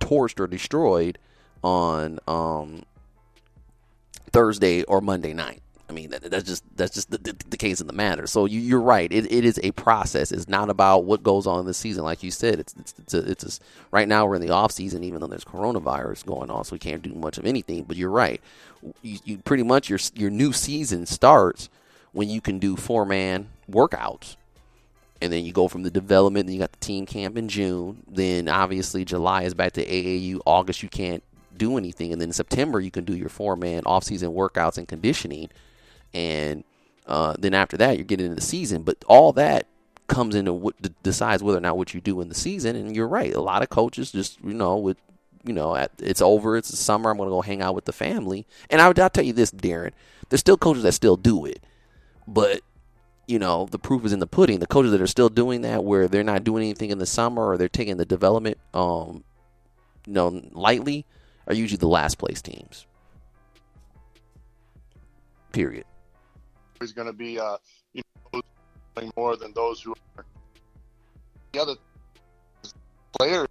torched 0.01 0.41
or 0.41 0.47
destroyed 0.47 1.19
on 1.63 2.19
um, 2.27 2.83
Thursday 4.33 4.83
or 4.85 5.01
Monday 5.01 5.33
night. 5.33 5.63
I 5.89 5.93
mean, 5.93 6.11
that, 6.11 6.23
that's 6.31 6.45
just 6.45 6.65
that's 6.77 6.95
just 6.95 7.11
the, 7.11 7.19
the, 7.19 7.37
the, 7.49 7.57
case 7.57 7.81
of 7.81 7.87
the 7.87 7.95
matter. 7.95 8.27
So 8.27 8.45
you, 8.45 8.77
are 8.77 8.81
right. 8.81 9.11
It, 9.11 9.33
it 9.33 9.45
is 9.45 9.59
a 9.63 9.71
process. 9.73 10.33
It's 10.33 10.49
not 10.49 10.69
about 10.69 11.05
what 11.05 11.23
goes 11.23 11.47
on 11.47 11.61
in 11.61 11.67
the 11.67 11.73
season, 11.73 12.05
like 12.05 12.23
you 12.23 12.31
said. 12.31 12.61
It's 12.61 12.75
it's 12.79 12.95
it's, 12.99 13.15
a, 13.15 13.31
it's 13.31 13.59
a, 13.59 13.61
right 13.91 14.07
now 14.07 14.27
we're 14.27 14.35
in 14.35 14.43
the 14.43 14.51
off 14.51 14.71
season, 14.71 15.03
even 15.03 15.21
though 15.21 15.27
there's 15.27 15.45
coronavirus 15.45 16.27
going 16.27 16.51
on, 16.51 16.65
so 16.65 16.75
we 16.75 16.79
can't 16.79 17.03
do 17.03 17.15
much 17.15 17.39
of 17.39 17.47
anything. 17.47 17.85
But 17.85 17.97
you're 17.97 18.11
right. 18.11 18.41
You, 19.03 19.19
you 19.25 19.39
pretty 19.39 19.63
much 19.63 19.89
your 19.89 19.99
your 20.15 20.31
new 20.31 20.53
season 20.53 21.07
starts 21.07 21.71
when 22.13 22.29
you 22.29 22.43
can 22.43 22.59
do 22.59 22.77
four 22.77 23.07
man 23.07 23.49
workouts, 23.71 24.37
and 25.23 25.33
then 25.33 25.47
you 25.47 25.53
go 25.53 25.69
from 25.69 25.85
the 25.85 25.91
development. 25.91 26.47
Then 26.47 26.55
you 26.55 26.61
got 26.61 26.73
the 26.73 26.85
team 26.85 27.07
camp 27.07 27.39
in 27.39 27.49
June. 27.49 28.03
Then 28.07 28.49
obviously 28.49 29.07
July 29.07 29.45
is 29.45 29.55
back 29.55 29.73
to 29.73 29.87
AAU. 29.87 30.41
August 30.45 30.83
you 30.83 30.91
can't 30.91 31.23
do 31.57 31.79
anything, 31.79 32.13
and 32.13 32.21
then 32.21 32.29
in 32.29 32.35
September 32.35 32.79
you 32.79 32.91
can 32.91 33.05
do 33.05 33.17
your 33.17 33.31
four 33.31 33.57
man 33.57 33.85
off 33.87 34.05
season 34.05 34.33
workouts 34.33 34.77
and 34.77 34.87
conditioning 34.87 35.49
and 36.15 36.65
uh, 37.07 37.35
then 37.39 37.55
after 37.55 37.77
that 37.77 37.97
you're 37.97 38.05
getting 38.05 38.27
into 38.27 38.37
the 38.37 38.43
season. 38.43 38.83
But 38.83 39.05
all 39.07 39.33
that 39.33 39.67
comes 40.09 40.35
into 40.35 40.53
what 40.53 40.75
decides 41.03 41.43
whether 41.43 41.59
or 41.59 41.63
not 41.63 41.77
what 41.77 41.95
you 41.95 42.01
do 42.01 42.21
in 42.21 42.29
the 42.29 42.35
season. 42.35 42.75
And 42.75 42.97
you're 42.97 43.09
right, 43.09 43.33
a 43.33 43.41
lot 43.41 43.63
of 43.63 43.69
coaches 43.69 44.11
just 44.11 44.39
you 44.43 44.55
know 44.55 44.77
with 44.77 44.97
you 45.45 45.53
know 45.53 45.77
at, 45.77 45.93
it's 45.99 46.23
over, 46.23 46.57
it's 46.57 46.71
the 46.71 46.77
summer, 46.77 47.11
I'm 47.11 47.17
going 47.17 47.29
to 47.29 47.31
go 47.31 47.43
hang 47.43 47.63
out 47.63 47.75
with 47.75 47.85
the 47.85 47.93
family. 47.93 48.47
And 48.71 48.81
I, 48.81 48.87
I'll 48.87 49.11
tell 49.11 49.25
you 49.25 49.33
this, 49.33 49.51
Darren, 49.51 49.93
there's 50.29 50.41
still 50.41 50.57
coaches 50.57 50.83
that 50.83 50.93
still 50.93 51.17
do 51.17 51.45
it, 51.47 51.63
but 52.27 52.63
you 53.27 53.39
know, 53.39 53.69
the 53.71 53.79
proof 53.79 54.07
is 54.07 54.15
in 54.15 54.21
the 54.21 54.27
pudding. 54.27 54.59
The 54.59 54.67
coaches 54.67 54.91
that 54.91 55.03
are 55.03 55.07
still 55.07 55.29
doing 55.29 55.61
that, 55.61 55.85
where 55.85 56.09
they're 56.09 56.25
not 56.25 56.45
doing 56.45 56.63
anything 56.65 56.89
in 56.91 56.97
the 56.97 57.05
summer 57.05 57.47
or 57.47 57.59
they're 57.59 57.69
taking 57.69 57.99
the 57.99 58.07
development, 58.07 58.57
um, 58.73 59.23
you 60.07 60.15
know, 60.15 60.43
lightly, 60.53 61.05
are 61.47 61.55
usually 61.55 61.77
the 61.77 61.89
last 61.89 62.17
place 62.17 62.41
teams. 62.41 62.87
Period 65.53 65.85
is 66.81 66.93
going 66.93 67.07
to 67.07 67.13
be 67.13 67.39
uh, 67.39 67.57
you 67.93 68.03
know 68.33 68.41
more 69.17 69.37
than 69.37 69.53
those 69.55 69.81
who 69.81 69.95
are 70.17 70.25
the 71.53 71.61
other 71.61 71.75
players 73.19 73.49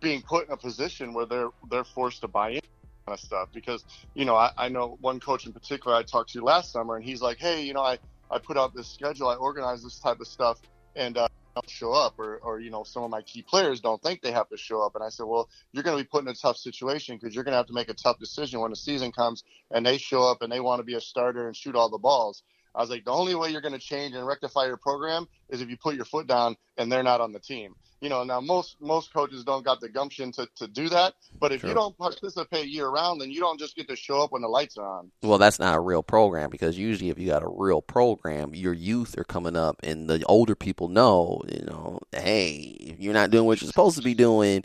being 0.00 0.22
put 0.22 0.46
in 0.46 0.52
a 0.52 0.56
position 0.56 1.12
where 1.14 1.26
they're 1.26 1.50
they're 1.70 1.84
forced 1.84 2.20
to 2.20 2.28
buy 2.28 2.50
in 2.50 2.60
kind 3.06 3.18
of 3.18 3.20
stuff. 3.20 3.48
Because 3.52 3.84
you 4.14 4.24
know 4.24 4.36
I, 4.36 4.50
I 4.56 4.68
know 4.68 4.98
one 5.00 5.20
coach 5.20 5.46
in 5.46 5.52
particular 5.52 5.96
I 5.96 6.02
talked 6.02 6.32
to 6.32 6.42
last 6.42 6.72
summer 6.72 6.96
and 6.96 7.04
he's 7.04 7.22
like 7.22 7.38
hey 7.38 7.62
you 7.62 7.74
know 7.74 7.82
I 7.82 7.98
I 8.30 8.38
put 8.38 8.56
out 8.56 8.74
this 8.74 8.88
schedule 8.88 9.28
I 9.28 9.34
organize 9.36 9.82
this 9.82 9.98
type 9.98 10.20
of 10.20 10.26
stuff 10.26 10.60
and 10.94 11.16
uh, 11.16 11.28
don't 11.56 11.70
show 11.70 11.92
up 11.92 12.18
or, 12.18 12.36
or 12.42 12.60
you 12.60 12.70
know 12.70 12.84
some 12.84 13.02
of 13.02 13.10
my 13.10 13.22
key 13.22 13.42
players 13.42 13.80
don't 13.80 14.02
think 14.02 14.20
they 14.20 14.30
have 14.30 14.48
to 14.48 14.56
show 14.56 14.82
up. 14.82 14.94
And 14.94 15.02
i 15.02 15.08
said 15.08 15.24
well 15.24 15.48
you're 15.72 15.82
going 15.82 15.96
to 15.96 16.04
be 16.04 16.08
put 16.08 16.22
in 16.22 16.28
a 16.28 16.34
tough 16.34 16.58
situation 16.58 17.16
because 17.16 17.34
you're 17.34 17.44
going 17.44 17.52
to 17.52 17.58
have 17.58 17.66
to 17.66 17.72
make 17.72 17.88
a 17.88 17.94
tough 17.94 18.18
decision 18.18 18.60
when 18.60 18.70
the 18.70 18.76
season 18.76 19.10
comes 19.10 19.42
and 19.70 19.84
they 19.84 19.98
show 19.98 20.22
up 20.22 20.42
and 20.42 20.52
they 20.52 20.60
want 20.60 20.80
to 20.80 20.84
be 20.84 20.94
a 20.94 21.00
starter 21.00 21.46
and 21.46 21.56
shoot 21.56 21.74
all 21.74 21.88
the 21.88 21.98
balls 21.98 22.42
i 22.76 22.80
was 22.80 22.90
like 22.90 23.04
the 23.04 23.10
only 23.10 23.34
way 23.34 23.50
you're 23.50 23.60
going 23.60 23.72
to 23.72 23.78
change 23.78 24.14
and 24.14 24.26
rectify 24.26 24.66
your 24.66 24.76
program 24.76 25.26
is 25.48 25.60
if 25.60 25.68
you 25.68 25.76
put 25.76 25.96
your 25.96 26.04
foot 26.04 26.26
down 26.26 26.56
and 26.78 26.90
they're 26.90 27.02
not 27.02 27.20
on 27.20 27.32
the 27.32 27.40
team 27.40 27.74
you 28.00 28.10
know, 28.10 28.24
now 28.24 28.40
most 28.40 28.76
most 28.80 29.12
coaches 29.12 29.42
don't 29.42 29.64
got 29.64 29.80
the 29.80 29.88
gumption 29.88 30.30
to, 30.32 30.46
to 30.56 30.68
do 30.68 30.88
that. 30.90 31.14
But 31.40 31.52
if 31.52 31.62
sure. 31.62 31.70
you 31.70 31.74
don't 31.74 31.96
participate 31.96 32.66
year 32.66 32.88
round, 32.88 33.20
then 33.20 33.30
you 33.30 33.40
don't 33.40 33.58
just 33.58 33.74
get 33.74 33.88
to 33.88 33.96
show 33.96 34.22
up 34.22 34.32
when 34.32 34.42
the 34.42 34.48
lights 34.48 34.76
are 34.76 34.86
on. 34.86 35.10
Well, 35.22 35.38
that's 35.38 35.58
not 35.58 35.74
a 35.74 35.80
real 35.80 36.02
program 36.02 36.50
because 36.50 36.78
usually 36.78 37.10
if 37.10 37.18
you 37.18 37.26
got 37.26 37.42
a 37.42 37.48
real 37.48 37.80
program, 37.80 38.54
your 38.54 38.74
youth 38.74 39.16
are 39.18 39.24
coming 39.24 39.56
up, 39.56 39.80
and 39.82 40.10
the 40.10 40.22
older 40.26 40.54
people 40.54 40.88
know, 40.88 41.40
you 41.48 41.64
know, 41.64 42.00
hey, 42.12 42.96
you're 42.98 43.14
not 43.14 43.30
doing 43.30 43.46
what 43.46 43.60
you're 43.62 43.68
supposed 43.68 43.96
to 43.96 44.02
be 44.02 44.14
doing. 44.14 44.64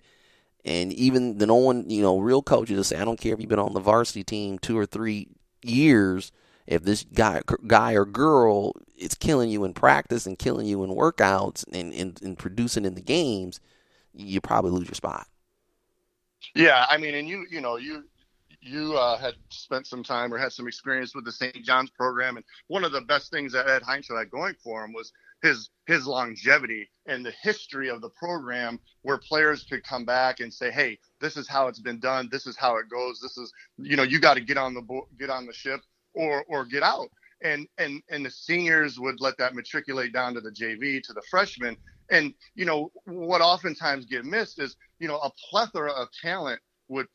And 0.66 0.94
even 0.94 1.38
the 1.38 1.48
no 1.48 1.56
one, 1.56 1.90
you 1.90 2.02
know, 2.02 2.20
real 2.20 2.42
coaches 2.42 2.76
will 2.76 2.84
say, 2.84 2.98
I 2.98 3.06
don't 3.06 3.20
care 3.20 3.34
if 3.34 3.40
you've 3.40 3.50
been 3.50 3.60
on 3.60 3.74
the 3.74 3.80
varsity 3.80 4.24
team 4.24 4.60
two 4.60 4.78
or 4.78 4.86
three 4.86 5.30
years 5.64 6.32
if 6.68 6.84
this 6.84 7.04
guy 7.14 7.42
guy 7.68 7.94
or 7.94 8.06
girl 8.06 8.74
is 8.98 9.16
killing 9.16 9.50
you 9.50 9.64
in 9.64 9.74
practice 9.74 10.26
and 10.26 10.38
killing 10.38 10.68
you 10.68 10.84
in 10.84 10.92
workouts 10.92 11.66
and, 11.74 11.94
and, 11.94 12.22
and 12.22 12.38
producing 12.38 12.86
in 12.86 12.94
the 12.94 13.02
games, 13.02 13.60
you 14.14 14.40
probably 14.40 14.72
lose 14.72 14.88
your 14.88 14.96
spot. 14.96 15.28
Yeah, 16.56 16.86
I 16.90 16.98
mean, 16.98 17.16
and 17.16 17.28
you 17.28 17.46
you 17.50 17.62
know 17.62 17.78
you 17.78 18.04
you 18.62 18.96
uh, 18.96 19.18
had 19.18 19.36
spent 19.50 19.88
some 19.88 20.04
time 20.04 20.34
or 20.34 20.38
had 20.38 20.54
some 20.54 20.68
experience 20.68 21.16
with 21.16 21.26
the 21.26 21.32
St. 21.32 21.64
John's 21.64 21.90
program, 21.90 22.38
and 22.38 22.46
one 22.68 22.84
of 22.84 22.92
the 22.92 23.02
best 23.02 23.32
things 23.32 23.54
that 23.54 23.68
Ed 23.68 23.82
Heinzel 23.82 24.18
had 24.18 24.30
going 24.30 24.56
for 24.64 24.84
him 24.84 24.94
was 24.94 25.12
his 25.42 25.70
his 25.88 26.06
longevity 26.06 26.90
and 27.08 27.26
the 27.26 27.34
history 27.42 27.90
of 27.90 28.02
the 28.02 28.10
program, 28.10 28.80
where 29.02 29.18
players 29.18 29.64
could 29.64 29.84
come 29.84 30.06
back 30.06 30.40
and 30.40 30.54
say, 30.54 30.72
"Hey, 30.72 31.00
this 31.20 31.38
is 31.38 31.48
how 31.48 31.68
it's 31.68 31.80
been 31.80 32.00
done. 32.00 32.30
This 32.32 32.46
is 32.46 32.58
how 32.58 32.78
it 32.78 32.90
goes. 32.90 33.20
This 33.20 33.38
is 33.38 33.52
you 33.78 33.96
know 33.96 34.04
you 34.04 34.20
got 34.20 34.36
to 34.36 34.42
get 34.42 34.58
on 34.58 34.74
the 34.74 34.82
bo- 34.82 35.08
get 35.18 35.30
on 35.30 35.46
the 35.46 35.54
ship 35.54 35.82
or 36.14 36.44
or 36.48 36.66
get 36.66 36.84
out. 36.84 37.10
And 37.44 37.68
and 37.78 38.02
and 38.10 38.26
the 38.26 38.32
seniors 38.32 39.00
would 39.00 39.20
let 39.20 39.38
that 39.38 39.56
matriculate 39.56 40.14
down 40.14 40.34
to 40.36 40.42
the 40.42 40.52
JV 40.52 41.02
to 41.04 41.14
the 41.14 41.24
freshmen. 41.30 41.78
And 42.10 42.34
you 42.56 42.66
know 42.66 42.92
what 43.06 43.42
oftentimes 43.42 44.06
get 44.06 44.26
missed 44.26 44.60
is 44.60 44.76
you 45.00 45.08
know 45.08 45.18
a 45.18 45.32
plethora 45.50 45.92
of 45.92 46.10
talent 46.22 46.62
would 46.88 47.08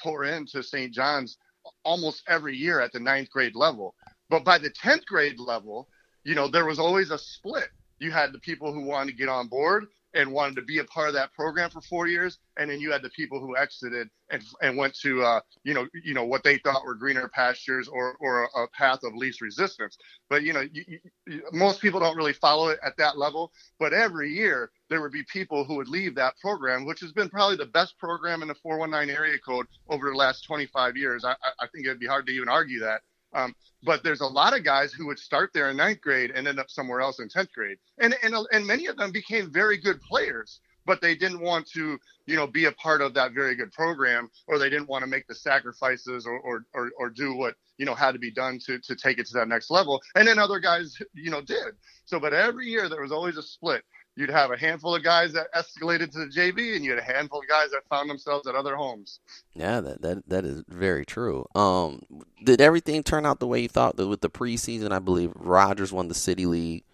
pour 0.00 0.24
into 0.24 0.62
St. 0.62 0.92
John's 0.94 1.38
almost 1.84 2.22
every 2.28 2.56
year 2.56 2.80
at 2.80 2.92
the 2.92 3.00
ninth 3.00 3.30
grade 3.30 3.56
level. 3.56 3.94
But 4.30 4.44
by 4.44 4.58
the 4.58 4.70
10th 4.70 5.06
grade 5.06 5.38
level, 5.38 5.88
you 6.24 6.34
know, 6.34 6.48
there 6.48 6.64
was 6.64 6.78
always 6.78 7.10
a 7.10 7.18
split. 7.18 7.68
You 7.98 8.10
had 8.10 8.32
the 8.32 8.38
people 8.38 8.72
who 8.72 8.82
wanted 8.82 9.12
to 9.12 9.16
get 9.16 9.28
on 9.28 9.48
board 9.48 9.86
and 10.14 10.32
wanted 10.32 10.56
to 10.56 10.62
be 10.62 10.78
a 10.78 10.84
part 10.84 11.08
of 11.08 11.14
that 11.14 11.32
program 11.32 11.70
for 11.70 11.80
four 11.80 12.06
years, 12.06 12.38
and 12.56 12.70
then 12.70 12.80
you 12.80 12.92
had 12.92 13.02
the 13.02 13.10
people 13.10 13.40
who 13.40 13.56
exited 13.56 14.08
and 14.30 14.42
and 14.62 14.76
went 14.76 14.94
to 15.00 15.22
uh, 15.22 15.40
you 15.64 15.74
know 15.74 15.86
you 16.04 16.14
know 16.14 16.24
what 16.24 16.42
they 16.42 16.58
thought 16.58 16.84
were 16.84 16.94
greener 16.94 17.28
pastures 17.28 17.88
or 17.88 18.16
or 18.20 18.44
a 18.56 18.68
path 18.68 19.02
of 19.02 19.14
least 19.14 19.40
resistance. 19.40 19.98
But 20.30 20.42
you 20.42 20.52
know 20.52 20.64
you, 20.72 20.84
you, 21.26 21.42
most 21.52 21.80
people 21.80 22.00
don't 22.00 22.16
really 22.16 22.32
follow 22.32 22.68
it 22.68 22.78
at 22.84 22.96
that 22.98 23.18
level. 23.18 23.52
But 23.78 23.92
every 23.92 24.30
year 24.32 24.70
there 24.88 25.00
would 25.02 25.12
be 25.12 25.24
people 25.32 25.64
who 25.64 25.76
would 25.76 25.88
leave 25.88 26.14
that 26.14 26.38
program, 26.40 26.84
which 26.84 27.00
has 27.00 27.12
been 27.12 27.28
probably 27.28 27.56
the 27.56 27.66
best 27.66 27.98
program 27.98 28.42
in 28.42 28.48
the 28.48 28.54
419 28.54 29.14
area 29.14 29.38
code 29.38 29.66
over 29.88 30.10
the 30.10 30.16
last 30.16 30.42
25 30.42 30.96
years. 30.96 31.24
I, 31.24 31.34
I 31.58 31.66
think 31.72 31.86
it'd 31.86 31.98
be 31.98 32.06
hard 32.06 32.26
to 32.26 32.32
even 32.32 32.48
argue 32.48 32.80
that. 32.80 33.02
Um, 33.34 33.54
but 33.82 34.02
there's 34.02 34.20
a 34.20 34.26
lot 34.26 34.56
of 34.56 34.64
guys 34.64 34.92
who 34.92 35.06
would 35.06 35.18
start 35.18 35.50
there 35.52 35.70
in 35.70 35.76
ninth 35.76 36.00
grade 36.00 36.30
and 36.34 36.48
end 36.48 36.58
up 36.58 36.70
somewhere 36.70 37.00
else 37.00 37.18
in 37.20 37.28
10th 37.28 37.52
grade. 37.52 37.76
And, 37.98 38.14
and, 38.22 38.34
and 38.52 38.66
many 38.66 38.86
of 38.86 38.96
them 38.96 39.12
became 39.12 39.52
very 39.52 39.76
good 39.76 40.00
players, 40.00 40.60
but 40.86 41.00
they 41.00 41.14
didn't 41.14 41.40
want 41.40 41.68
to, 41.72 41.98
you 42.26 42.36
know, 42.36 42.46
be 42.46 42.64
a 42.64 42.72
part 42.72 43.02
of 43.02 43.12
that 43.14 43.32
very 43.32 43.56
good 43.56 43.72
program 43.72 44.30
or 44.46 44.58
they 44.58 44.70
didn't 44.70 44.88
want 44.88 45.02
to 45.02 45.06
make 45.06 45.26
the 45.26 45.34
sacrifices 45.34 46.26
or, 46.26 46.38
or, 46.38 46.64
or, 46.74 46.90
or 46.98 47.10
do 47.10 47.34
what, 47.34 47.54
you 47.76 47.84
know, 47.84 47.94
had 47.94 48.12
to 48.12 48.18
be 48.18 48.30
done 48.30 48.58
to, 48.66 48.78
to 48.78 48.96
take 48.96 49.18
it 49.18 49.26
to 49.26 49.34
that 49.34 49.48
next 49.48 49.70
level. 49.70 50.00
And 50.14 50.26
then 50.26 50.38
other 50.38 50.60
guys, 50.60 50.96
you 51.12 51.30
know, 51.30 51.42
did. 51.42 51.74
So, 52.06 52.18
but 52.18 52.32
every 52.32 52.66
year 52.66 52.88
there 52.88 53.02
was 53.02 53.12
always 53.12 53.36
a 53.36 53.42
split 53.42 53.82
you'd 54.16 54.30
have 54.30 54.50
a 54.50 54.56
handful 54.56 54.94
of 54.94 55.02
guys 55.02 55.32
that 55.32 55.52
escalated 55.54 56.12
to 56.12 56.20
the 56.20 56.26
JV, 56.26 56.76
and 56.76 56.84
you 56.84 56.90
had 56.90 56.98
a 56.98 57.02
handful 57.02 57.40
of 57.40 57.48
guys 57.48 57.70
that 57.70 57.82
found 57.88 58.08
themselves 58.08 58.46
at 58.46 58.54
other 58.54 58.76
homes. 58.76 59.20
Yeah, 59.54 59.80
that 59.80 60.02
that 60.02 60.28
that 60.28 60.44
is 60.44 60.62
very 60.68 61.04
true. 61.04 61.46
Um, 61.54 62.02
did 62.44 62.60
everything 62.60 63.02
turn 63.02 63.26
out 63.26 63.40
the 63.40 63.46
way 63.46 63.60
you 63.60 63.68
thought? 63.68 63.96
With 63.96 64.20
the 64.20 64.30
preseason, 64.30 64.92
I 64.92 64.98
believe 64.98 65.32
Rogers 65.34 65.92
won 65.92 66.08
the 66.08 66.14
City 66.14 66.46
League. 66.46 66.84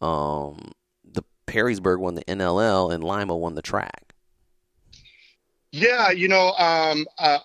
Um, 0.00 0.72
the 1.04 1.22
Perrysburg 1.46 1.98
won 1.98 2.14
the 2.14 2.24
NLL, 2.24 2.92
and 2.92 3.04
Lima 3.04 3.36
won 3.36 3.54
the 3.54 3.62
TRAC. 3.62 4.12
Yeah, 5.72 6.10
you 6.10 6.28
know, 6.28 6.52
um, 6.58 7.06
uh, 7.18 7.38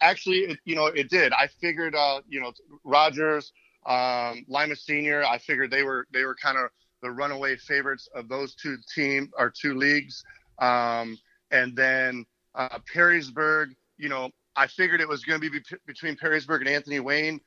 actually, 0.00 0.38
it, 0.38 0.58
you 0.64 0.74
know, 0.74 0.86
it 0.86 1.08
did. 1.08 1.32
I 1.32 1.46
figured, 1.60 1.94
uh, 1.94 2.20
you 2.28 2.40
know, 2.40 2.52
Rogers, 2.82 3.52
um, 3.86 4.44
Lima 4.48 4.74
Senior. 4.74 5.24
I 5.24 5.38
figured 5.38 5.70
they 5.70 5.84
were 5.84 6.08
they 6.12 6.24
were 6.24 6.34
kind 6.34 6.58
of 6.58 6.70
the 7.02 7.10
runaway 7.10 7.56
favorites 7.56 8.08
of 8.14 8.28
those 8.28 8.54
two 8.54 8.76
team 8.94 9.30
or 9.38 9.50
two 9.50 9.74
leagues. 9.74 10.24
Um, 10.58 11.18
and 11.50 11.74
then 11.76 12.26
Uh, 12.54 12.78
Perrysburg, 12.92 13.74
you 13.96 14.08
know, 14.08 14.30
I 14.56 14.66
figured 14.66 15.00
it 15.00 15.08
was 15.08 15.24
going 15.24 15.40
to 15.40 15.50
be 15.50 15.60
between 15.86 16.16
Perrysburg 16.16 16.60
and 16.60 16.68
Anthony 16.68 17.00
Wayne. 17.00 17.40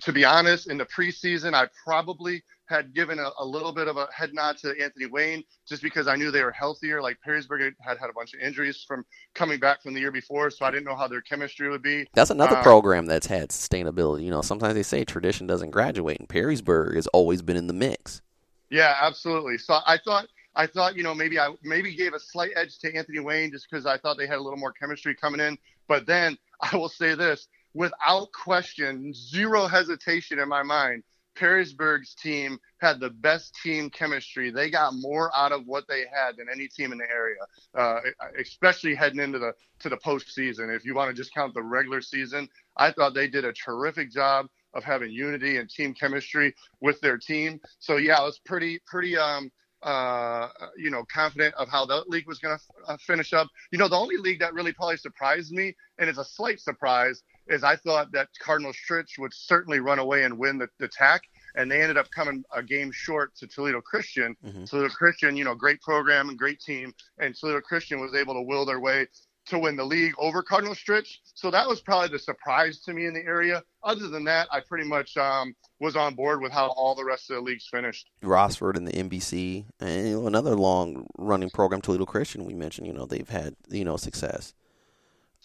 to 0.00 0.12
be 0.12 0.24
honest, 0.24 0.70
in 0.70 0.78
the 0.78 0.86
preseason, 0.86 1.52
I 1.52 1.68
probably 1.84 2.42
had 2.66 2.94
given 2.94 3.18
a, 3.18 3.30
a, 3.38 3.44
little 3.44 3.72
bit 3.72 3.88
of 3.88 3.96
a 3.96 4.06
head 4.14 4.32
nod 4.32 4.56
to 4.58 4.74
Anthony 4.80 5.06
Wayne 5.06 5.42
just 5.68 5.82
because 5.82 6.06
I 6.06 6.16
knew 6.16 6.30
they 6.30 6.42
were 6.42 6.52
healthier. 6.52 7.02
Like 7.02 7.18
Perrysburg 7.26 7.74
had 7.80 7.98
had 7.98 8.10
a 8.10 8.12
bunch 8.12 8.34
of 8.34 8.40
injuries 8.40 8.84
from 8.86 9.04
coming 9.34 9.58
back 9.58 9.82
from 9.82 9.94
the 9.94 10.00
year 10.00 10.12
before, 10.12 10.50
so 10.50 10.64
I 10.64 10.70
didn't 10.70 10.84
know 10.84 10.96
how 10.96 11.08
their 11.08 11.20
chemistry 11.20 11.68
would 11.68 11.82
be. 11.82 12.06
That's 12.14 12.30
another 12.30 12.56
um, 12.56 12.62
program 12.62 13.06
that's 13.06 13.26
had 13.26 13.50
sustainability. 13.50 14.24
You 14.24 14.30
know, 14.30 14.42
sometimes 14.42 14.74
they 14.74 14.82
say 14.82 15.04
tradition 15.04 15.46
doesn't 15.46 15.70
graduate, 15.70 16.18
and 16.20 16.28
Perrysburg 16.28 16.94
has 16.94 17.08
always 17.08 17.42
been 17.42 17.56
in 17.56 17.66
the 17.66 17.74
mix. 17.74 18.22
Yeah, 18.70 18.94
absolutely. 19.00 19.58
So 19.58 19.78
I 19.86 19.98
thought 19.98 20.26
I 20.54 20.66
thought, 20.66 20.96
you 20.96 21.02
know, 21.02 21.14
maybe 21.14 21.38
I 21.38 21.54
maybe 21.62 21.94
gave 21.94 22.14
a 22.14 22.20
slight 22.20 22.52
edge 22.56 22.78
to 22.78 22.94
Anthony 22.94 23.20
Wayne 23.20 23.50
just 23.52 23.68
because 23.70 23.86
I 23.86 23.98
thought 23.98 24.16
they 24.16 24.26
had 24.26 24.38
a 24.38 24.42
little 24.42 24.58
more 24.58 24.72
chemistry 24.72 25.14
coming 25.14 25.40
in. 25.40 25.58
But 25.86 26.06
then 26.06 26.36
I 26.60 26.76
will 26.76 26.88
say 26.88 27.14
this 27.14 27.48
without 27.74 28.32
question, 28.32 29.12
zero 29.14 29.66
hesitation 29.66 30.38
in 30.38 30.48
my 30.48 30.62
mind, 30.62 31.02
Perrysburg's 31.36 32.14
team 32.14 32.58
had 32.80 33.00
the 33.00 33.10
best 33.10 33.54
team 33.62 33.90
chemistry. 33.90 34.50
They 34.50 34.70
got 34.70 34.94
more 34.94 35.30
out 35.36 35.52
of 35.52 35.66
what 35.66 35.84
they 35.88 36.00
had 36.00 36.36
than 36.36 36.46
any 36.52 36.68
team 36.68 36.92
in 36.92 36.98
the 36.98 37.10
area, 37.10 37.40
uh, 37.74 38.00
especially 38.40 38.94
heading 38.94 39.20
into 39.20 39.38
the 39.38 39.52
to 39.80 39.88
the 39.88 39.96
postseason. 39.96 40.74
If 40.74 40.84
you 40.84 40.94
want 40.94 41.10
to 41.10 41.14
just 41.14 41.34
count 41.34 41.54
the 41.54 41.62
regular 41.62 42.00
season, 42.00 42.48
I 42.76 42.90
thought 42.90 43.14
they 43.14 43.28
did 43.28 43.44
a 43.44 43.52
terrific 43.52 44.10
job 44.10 44.46
of 44.74 44.84
having 44.84 45.10
unity 45.10 45.56
and 45.56 45.68
team 45.68 45.94
chemistry 45.94 46.54
with 46.80 47.00
their 47.00 47.18
team. 47.18 47.60
So 47.78 47.96
yeah, 47.96 48.18
I 48.18 48.22
was 48.22 48.38
pretty 48.44 48.80
pretty 48.86 49.16
um, 49.16 49.50
uh, 49.82 50.48
you 50.76 50.90
know, 50.90 51.04
confident 51.12 51.54
of 51.54 51.68
how 51.68 51.86
the 51.86 52.04
league 52.08 52.26
was 52.26 52.38
going 52.38 52.58
to 52.58 52.92
uh, 52.92 52.96
finish 53.06 53.32
up. 53.32 53.48
You 53.70 53.78
know, 53.78 53.88
the 53.88 53.96
only 53.96 54.16
league 54.16 54.40
that 54.40 54.54
really 54.54 54.72
probably 54.72 54.96
surprised 54.96 55.52
me, 55.52 55.74
and 55.98 56.08
it's 56.08 56.18
a 56.18 56.24
slight 56.24 56.60
surprise, 56.60 57.22
is 57.48 57.64
I 57.64 57.76
thought 57.76 58.12
that 58.12 58.28
Cardinal 58.40 58.72
Stritch 58.72 59.18
would 59.18 59.32
certainly 59.34 59.80
run 59.80 59.98
away 59.98 60.24
and 60.24 60.38
win 60.38 60.58
the, 60.58 60.68
the 60.78 60.88
TAC, 60.88 61.22
and 61.54 61.70
they 61.70 61.80
ended 61.80 61.96
up 61.96 62.10
coming 62.10 62.44
a 62.54 62.62
game 62.62 62.90
short 62.92 63.34
to 63.36 63.46
Toledo 63.46 63.80
Christian. 63.80 64.36
Mm-hmm. 64.44 64.64
Toledo 64.64 64.88
Christian, 64.88 65.36
you 65.36 65.44
know, 65.44 65.54
great 65.54 65.80
program 65.80 66.28
and 66.28 66.38
great 66.38 66.60
team, 66.60 66.94
and 67.18 67.34
Toledo 67.34 67.60
Christian 67.60 68.00
was 68.00 68.14
able 68.14 68.34
to 68.34 68.42
will 68.42 68.66
their 68.66 68.80
way 68.80 69.06
to 69.46 69.58
win 69.58 69.76
the 69.76 69.84
league 69.84 70.12
over 70.18 70.42
Cardinal 70.42 70.74
Stritch. 70.74 71.18
So 71.34 71.50
that 71.50 71.66
was 71.68 71.80
probably 71.80 72.08
the 72.08 72.18
surprise 72.18 72.80
to 72.80 72.92
me 72.92 73.06
in 73.06 73.14
the 73.14 73.24
area. 73.24 73.62
Other 73.82 74.08
than 74.08 74.24
that, 74.24 74.48
I 74.50 74.60
pretty 74.60 74.88
much 74.88 75.16
um, 75.16 75.54
was 75.80 75.96
on 75.96 76.14
board 76.14 76.42
with 76.42 76.52
how 76.52 76.68
all 76.68 76.94
the 76.94 77.04
rest 77.04 77.30
of 77.30 77.36
the 77.36 77.42
leagues 77.42 77.68
finished. 77.70 78.10
Rossford 78.22 78.76
and 78.76 78.86
the 78.86 78.92
NBC, 78.92 79.66
and 79.80 80.08
you 80.08 80.20
know, 80.20 80.26
another 80.26 80.56
long 80.56 81.06
running 81.16 81.50
program, 81.50 81.80
Toledo 81.80 82.06
Christian. 82.06 82.44
We 82.44 82.54
mentioned, 82.54 82.86
you 82.86 82.92
know, 82.92 83.06
they've 83.06 83.28
had 83.28 83.54
you 83.68 83.84
know 83.84 83.96
success. 83.96 84.52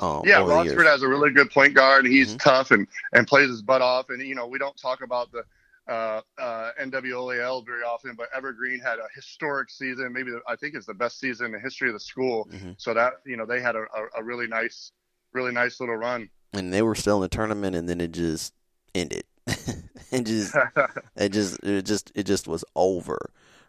Um, 0.02 0.24
yeah, 0.26 0.40
Rossford 0.40 0.86
has 0.86 1.04
a 1.04 1.08
really 1.08 1.30
good 1.32 1.52
point 1.52 1.76
guard. 1.76 2.06
He's 2.08 2.30
mm-hmm. 2.30 2.38
tough 2.38 2.72
and 2.72 2.88
and 3.14 3.28
plays 3.28 3.50
his 3.50 3.62
butt 3.62 3.82
off. 3.82 4.10
And 4.10 4.22
you 4.22 4.36
know, 4.36 4.48
we 4.48 4.58
don't 4.58 4.76
talk 4.78 5.04
about 5.04 5.32
the 5.32 5.44
uh, 5.88 6.22
uh, 6.38 6.72
very 6.80 7.84
often, 7.84 8.16
but 8.16 8.28
Evergreen 8.36 8.80
had 8.80 9.00
a 9.00 9.08
historic 9.16 9.70
season. 9.70 10.12
Maybe 10.14 10.32
the, 10.32 10.42
I 10.48 10.56
think 10.56 10.76
it's 10.76 10.86
the 10.86 10.94
best 10.94 11.20
season 11.20 11.48
in 11.48 11.52
the 11.52 11.60
history 11.60 11.90
of 11.90 11.94
the 11.94 12.00
school. 12.00 12.48
Mm-hmm. 12.52 12.72
So 12.78 12.94
that 12.94 13.14
you 13.26 13.38
know 13.38 13.46
they 13.46 13.62
had 13.62 13.76
a, 13.76 13.82
a, 13.82 14.20
a, 14.20 14.24
really 14.24 14.48
nice, 14.48 14.92
really 15.34 15.52
nice 15.52 15.80
little 15.80 15.96
run. 15.96 16.30
And 16.54 16.74
they 16.74 16.82
were 16.82 16.96
still 16.96 17.18
in 17.18 17.22
the 17.22 17.30
tournament, 17.30 17.76
and 17.76 17.88
then 17.88 18.02
it 18.02 18.12
just 18.12 18.54
ended. 18.96 19.24
it 19.48 20.24
just, 20.24 20.56
it 21.16 21.30
just, 21.30 21.64
it 21.64 21.86
just, 21.86 22.12
it 22.16 22.24
just 22.24 22.48
was 22.48 22.66
over. 22.76 23.18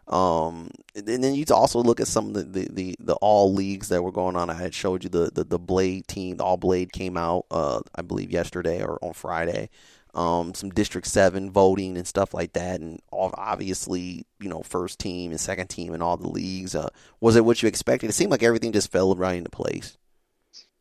Um, 0.07 0.69
and 0.95 1.23
then 1.23 1.33
you 1.33 1.45
also 1.51 1.81
look 1.81 1.99
at 1.99 2.07
some 2.07 2.27
of 2.27 2.33
the, 2.33 2.43
the, 2.43 2.67
the, 2.71 2.95
the, 2.99 3.13
all 3.15 3.53
leagues 3.53 3.87
that 3.89 4.03
were 4.03 4.11
going 4.11 4.35
on. 4.35 4.49
I 4.49 4.53
had 4.53 4.73
showed 4.73 5.03
you 5.03 5.09
the, 5.09 5.31
the, 5.33 5.45
the 5.45 5.59
Blade 5.59 6.07
team. 6.07 6.37
The 6.37 6.43
All 6.43 6.57
Blade 6.57 6.91
came 6.91 7.15
out, 7.15 7.45
uh, 7.49 7.79
I 7.95 8.01
believe 8.01 8.29
yesterday 8.29 8.83
or 8.83 8.99
on 9.01 9.13
Friday 9.13 9.69
um, 10.13 10.53
some 10.53 10.69
District 10.69 11.07
Seven 11.07 11.49
voting 11.51 11.97
and 11.97 12.07
stuff 12.07 12.33
like 12.33 12.53
that, 12.53 12.81
and 12.81 13.01
all, 13.11 13.33
obviously, 13.35 14.25
you 14.39 14.49
know, 14.49 14.61
first 14.61 14.99
team 14.99 15.31
and 15.31 15.39
second 15.39 15.67
team 15.67 15.93
and 15.93 16.03
all 16.03 16.17
the 16.17 16.29
leagues. 16.29 16.75
Uh, 16.75 16.89
was 17.19 17.35
it 17.35 17.45
what 17.45 17.61
you 17.61 17.67
expected? 17.67 18.09
It 18.09 18.13
seemed 18.13 18.31
like 18.31 18.43
everything 18.43 18.71
just 18.71 18.91
fell 18.91 19.15
right 19.15 19.37
into 19.37 19.49
place. 19.49 19.97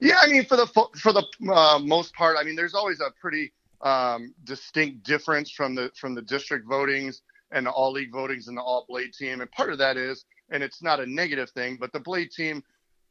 Yeah, 0.00 0.16
I 0.20 0.26
mean, 0.26 0.44
for 0.44 0.56
the 0.56 0.66
for 0.66 1.12
the 1.12 1.24
uh, 1.50 1.78
most 1.78 2.14
part, 2.14 2.36
I 2.38 2.44
mean, 2.44 2.56
there's 2.56 2.74
always 2.74 3.00
a 3.00 3.10
pretty 3.20 3.52
um, 3.80 4.34
distinct 4.44 5.04
difference 5.04 5.50
from 5.50 5.74
the 5.74 5.90
from 5.96 6.14
the 6.14 6.22
district 6.22 6.68
votings 6.68 7.20
and 7.52 7.66
the 7.66 7.70
all 7.70 7.92
league 7.92 8.12
votings 8.12 8.48
and 8.48 8.56
the 8.56 8.62
all 8.62 8.84
blade 8.88 9.12
team, 9.12 9.40
and 9.40 9.50
part 9.52 9.70
of 9.70 9.78
that 9.78 9.96
is, 9.96 10.24
and 10.50 10.62
it's 10.62 10.82
not 10.82 11.00
a 11.00 11.06
negative 11.06 11.50
thing, 11.50 11.76
but 11.80 11.92
the 11.92 12.00
blade 12.00 12.30
team 12.30 12.62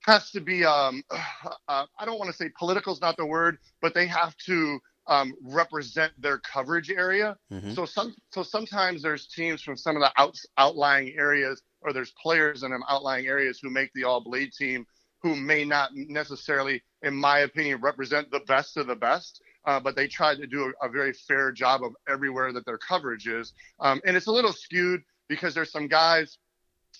has 0.01 0.31
to 0.31 0.41
be 0.41 0.65
um, 0.65 1.03
uh, 1.11 1.85
I 1.99 2.05
don't 2.05 2.19
want 2.19 2.31
to 2.31 2.35
say 2.35 2.49
political 2.57 2.93
is 2.93 3.01
not 3.01 3.17
the 3.17 3.25
word, 3.25 3.57
but 3.81 3.93
they 3.93 4.07
have 4.07 4.35
to 4.45 4.79
um, 5.07 5.33
represent 5.41 6.13
their 6.19 6.37
coverage 6.39 6.89
area. 6.89 7.37
Mm-hmm. 7.51 7.73
So 7.73 7.85
some 7.85 8.15
so 8.31 8.43
sometimes 8.43 9.01
there's 9.01 9.27
teams 9.27 9.61
from 9.61 9.77
some 9.77 9.95
of 9.95 10.01
the 10.01 10.11
out, 10.17 10.37
outlying 10.57 11.13
areas, 11.17 11.61
or 11.81 11.93
there's 11.93 12.13
players 12.21 12.63
in 12.63 12.71
them 12.71 12.83
outlying 12.89 13.27
areas 13.27 13.59
who 13.61 13.69
make 13.69 13.91
the 13.93 14.03
all 14.03 14.21
blade 14.21 14.53
team 14.53 14.85
who 15.21 15.35
may 15.35 15.63
not 15.63 15.91
necessarily, 15.93 16.81
in 17.03 17.15
my 17.15 17.39
opinion, 17.39 17.79
represent 17.79 18.31
the 18.31 18.41
best 18.47 18.77
of 18.77 18.87
the 18.87 18.95
best. 18.95 19.41
Uh, 19.65 19.79
but 19.79 19.95
they 19.95 20.07
try 20.07 20.35
to 20.35 20.47
do 20.47 20.73
a, 20.81 20.87
a, 20.87 20.89
very 20.89 21.13
fair 21.13 21.51
job 21.51 21.83
of 21.83 21.91
everywhere 22.09 22.51
that 22.51 22.65
their 22.65 22.79
coverage 22.79 23.27
is. 23.27 23.53
Um, 23.79 24.01
and 24.05 24.17
it's 24.17 24.25
a 24.25 24.31
little 24.31 24.53
skewed 24.53 25.01
because 25.29 25.53
there's 25.53 25.71
some 25.71 25.87
guys 25.87 26.39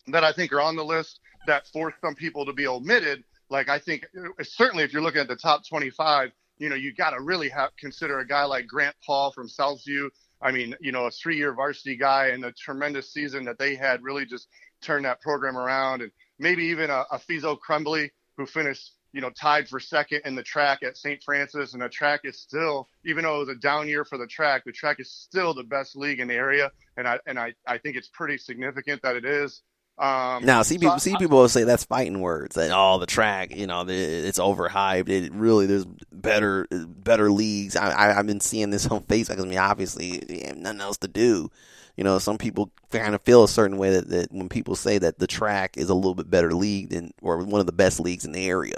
that 0.07 0.23
I 0.23 0.31
think 0.31 0.53
are 0.53 0.61
on 0.61 0.75
the 0.75 0.85
list 0.85 1.19
that 1.47 1.67
force 1.67 1.95
some 2.01 2.15
people 2.15 2.45
to 2.45 2.53
be 2.53 2.67
omitted. 2.67 3.23
Like 3.49 3.67
I 3.67 3.79
think 3.79 4.05
certainly 4.43 4.83
if 4.83 4.93
you're 4.93 5.01
looking 5.01 5.21
at 5.21 5.27
the 5.27 5.35
top 5.35 5.67
25, 5.67 6.31
you 6.57 6.69
know, 6.69 6.75
you 6.75 6.93
got 6.93 7.09
to 7.11 7.19
really 7.19 7.49
have, 7.49 7.71
consider 7.79 8.19
a 8.19 8.27
guy 8.27 8.43
like 8.43 8.67
Grant 8.67 8.95
Paul 9.05 9.31
from 9.31 9.49
Southview. 9.49 10.09
I 10.41 10.51
mean, 10.51 10.75
you 10.79 10.91
know, 10.91 11.05
a 11.05 11.11
three-year 11.11 11.53
varsity 11.53 11.95
guy 11.95 12.27
and 12.27 12.43
the 12.43 12.51
tremendous 12.51 13.11
season 13.11 13.45
that 13.45 13.57
they 13.57 13.75
had 13.75 14.03
really 14.03 14.25
just 14.25 14.47
turned 14.81 15.05
that 15.05 15.21
program 15.21 15.57
around. 15.57 16.01
And 16.01 16.11
maybe 16.37 16.65
even 16.65 16.89
a, 16.89 17.05
a 17.11 17.19
Fizo 17.19 17.59
Crumbly 17.59 18.11
who 18.37 18.45
finished, 18.45 18.91
you 19.13 19.21
know, 19.21 19.29
tied 19.31 19.67
for 19.67 19.79
second 19.79 20.21
in 20.25 20.35
the 20.35 20.43
TRAC 20.43 20.83
at 20.83 20.97
St. 20.97 21.21
Francis. 21.23 21.73
And 21.73 21.81
the 21.81 21.89
TRAC 21.89 22.19
is 22.23 22.39
still, 22.39 22.87
even 23.05 23.23
though 23.23 23.37
it 23.37 23.39
was 23.39 23.49
a 23.49 23.55
down 23.55 23.87
year 23.87 24.05
for 24.05 24.17
the 24.17 24.27
TRAC, 24.27 24.63
the 24.65 24.71
TRAC 24.71 24.99
is 24.99 25.11
still 25.11 25.53
the 25.53 25.63
best 25.63 25.95
league 25.95 26.19
in 26.19 26.27
the 26.27 26.33
area. 26.33 26.71
And 26.97 27.07
I, 27.07 27.19
and 27.25 27.39
I, 27.39 27.53
I 27.67 27.77
think 27.77 27.97
it's 27.97 28.07
pretty 28.09 28.37
significant 28.37 29.01
that 29.01 29.15
it 29.15 29.25
is. 29.25 29.61
Um, 29.97 30.45
now, 30.45 30.63
see 30.63 30.79
people, 30.79 30.97
see 30.97 31.15
people 31.17 31.37
will 31.37 31.49
say 31.49 31.63
that's 31.63 31.83
fighting 31.83 32.21
words. 32.21 32.55
That 32.55 32.71
oh, 32.73 32.97
the 32.97 33.05
TRAC, 33.05 33.55
you 33.55 33.67
know, 33.67 33.85
it's 33.87 34.39
overhyped. 34.39 35.09
It 35.09 35.31
really, 35.31 35.67
there's 35.67 35.85
better, 36.11 36.65
better 36.71 37.29
leagues. 37.29 37.75
I, 37.75 38.09
I, 38.09 38.13
have 38.13 38.25
been 38.25 38.39
seeing 38.39 38.71
this 38.71 38.87
on 38.87 39.01
Facebook. 39.03 39.39
I 39.39 39.43
mean, 39.43 39.59
obviously, 39.59 40.23
you 40.27 40.47
have 40.47 40.57
nothing 40.57 40.81
else 40.81 40.97
to 40.99 41.07
do. 41.07 41.51
You 41.97 42.03
know, 42.03 42.17
some 42.17 42.39
people 42.39 42.71
kind 42.89 43.13
of 43.13 43.21
feel 43.21 43.43
a 43.43 43.47
certain 43.47 43.77
way 43.77 43.91
that, 43.91 44.09
that 44.09 44.31
when 44.31 44.49
people 44.49 44.75
say 44.75 44.97
that 44.97 45.19
the 45.19 45.27
TRAC 45.27 45.77
is 45.77 45.89
a 45.89 45.93
little 45.93 46.15
bit 46.15 46.31
better 46.31 46.53
league 46.53 46.89
than, 46.89 47.11
or 47.21 47.37
one 47.37 47.59
of 47.59 47.67
the 47.67 47.71
best 47.71 47.99
leagues 47.99 48.25
in 48.25 48.31
the 48.31 48.47
area. 48.47 48.77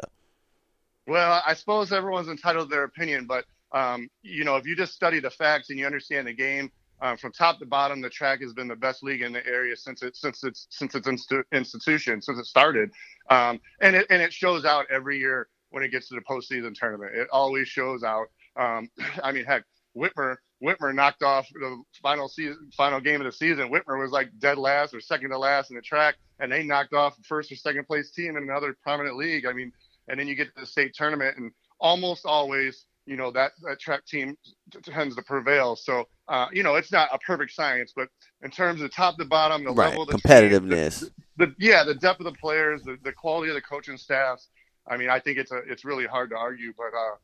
Well, 1.07 1.41
I 1.45 1.53
suppose 1.53 1.91
everyone's 1.91 2.29
entitled 2.29 2.69
to 2.69 2.75
their 2.75 2.83
opinion, 2.83 3.25
but 3.25 3.45
um, 3.73 4.07
you 4.21 4.43
know, 4.43 4.55
if 4.55 4.65
you 4.65 4.75
just 4.75 4.93
study 4.93 5.19
the 5.19 5.31
facts 5.31 5.69
and 5.69 5.79
you 5.79 5.85
understand 5.85 6.27
the 6.27 6.33
game, 6.33 6.71
um, 7.01 7.17
from 7.17 7.33
top 7.33 7.59
to 7.59 7.65
bottom, 7.65 8.01
the 8.01 8.09
TRAC 8.09 8.41
has 8.41 8.53
been 8.53 8.67
the 8.69 8.75
best 8.75 9.03
league 9.03 9.21
in 9.21 9.33
the 9.33 9.45
area 9.45 9.75
since 9.75 10.01
it 10.03 10.15
since 10.15 10.43
it's 10.43 10.67
since 10.69 10.95
its 10.95 11.07
institu- 11.07 11.43
institution 11.51 12.21
since 12.21 12.39
it 12.39 12.45
started, 12.45 12.91
um, 13.29 13.59
and 13.81 13.95
it 13.95 14.07
and 14.09 14.21
it 14.21 14.31
shows 14.31 14.63
out 14.63 14.85
every 14.89 15.19
year 15.19 15.49
when 15.71 15.83
it 15.83 15.89
gets 15.89 16.07
to 16.07 16.15
the 16.15 16.21
postseason 16.21 16.73
tournament. 16.73 17.11
It 17.13 17.27
always 17.31 17.67
shows 17.67 18.03
out. 18.03 18.27
Um, 18.55 18.89
I 19.23 19.33
mean, 19.33 19.43
heck, 19.43 19.63
Whitmer 19.97 20.37
Whitmer 20.63 20.95
knocked 20.95 21.23
off 21.23 21.47
the 21.51 21.83
final 22.01 22.29
season 22.29 22.69
final 22.77 23.01
game 23.01 23.19
of 23.19 23.25
the 23.25 23.33
season. 23.33 23.69
Whitmer 23.69 23.99
was 23.99 24.11
like 24.11 24.29
dead 24.39 24.57
last 24.57 24.93
or 24.93 25.01
second 25.01 25.31
to 25.31 25.37
last 25.37 25.71
in 25.71 25.75
the 25.75 25.81
TRAC, 25.81 26.13
and 26.39 26.49
they 26.49 26.63
knocked 26.63 26.93
off 26.93 27.17
first 27.27 27.51
or 27.51 27.55
second 27.55 27.85
place 27.85 28.11
team 28.11 28.37
in 28.37 28.43
another 28.43 28.77
prominent 28.81 29.17
league. 29.17 29.45
I 29.45 29.51
mean, 29.51 29.73
and 30.07 30.19
then 30.19 30.27
you 30.27 30.35
get 30.35 30.53
to 30.55 30.61
the 30.61 30.65
state 30.65 30.93
tournament, 30.93 31.37
and 31.37 31.51
almost 31.79 32.25
always 32.25 32.85
you 33.05 33.17
know 33.17 33.31
that 33.31 33.51
that 33.63 33.79
TRAC 33.79 34.05
team 34.05 34.37
tends 34.83 35.15
to 35.15 35.21
prevail. 35.23 35.75
So 35.75 36.07
uh, 36.27 36.47
you 36.51 36.63
know 36.63 36.75
it's 36.75 36.91
not 36.91 37.09
a 37.11 37.19
perfect 37.19 37.51
science, 37.51 37.93
but 37.95 38.09
in 38.41 38.51
terms 38.51 38.81
of 38.81 38.93
top 38.93 39.17
to 39.17 39.25
bottom, 39.25 39.63
the 39.63 39.71
right. 39.71 39.89
level, 39.89 40.03
of 40.03 40.09
the 40.09 40.17
competitiveness, 40.17 41.01
team, 41.01 41.09
the, 41.37 41.45
the, 41.47 41.55
yeah, 41.59 41.83
the 41.83 41.95
depth 41.95 42.19
of 42.19 42.25
the 42.25 42.33
players, 42.33 42.83
the, 42.83 42.97
the 43.03 43.11
quality 43.11 43.49
of 43.49 43.55
the 43.55 43.61
coaching 43.61 43.97
staffs. 43.97 44.49
I 44.87 44.97
mean, 44.97 45.09
I 45.09 45.19
think 45.19 45.37
it's 45.37 45.51
a 45.51 45.57
it's 45.67 45.85
really 45.85 46.05
hard 46.05 46.29
to 46.31 46.37
argue, 46.37 46.73
but 46.77 46.97
uh, 46.97 47.15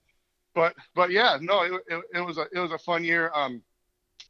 but 0.56 0.76
but 0.96 1.12
yeah, 1.12 1.38
no, 1.42 1.64
it, 1.64 1.74
it, 1.88 2.04
it 2.16 2.22
was 2.22 2.38
a 2.38 2.46
it 2.54 2.60
was 2.60 2.72
a 2.72 2.80
fun 2.80 3.04
year. 3.04 3.32
Um, 3.34 3.62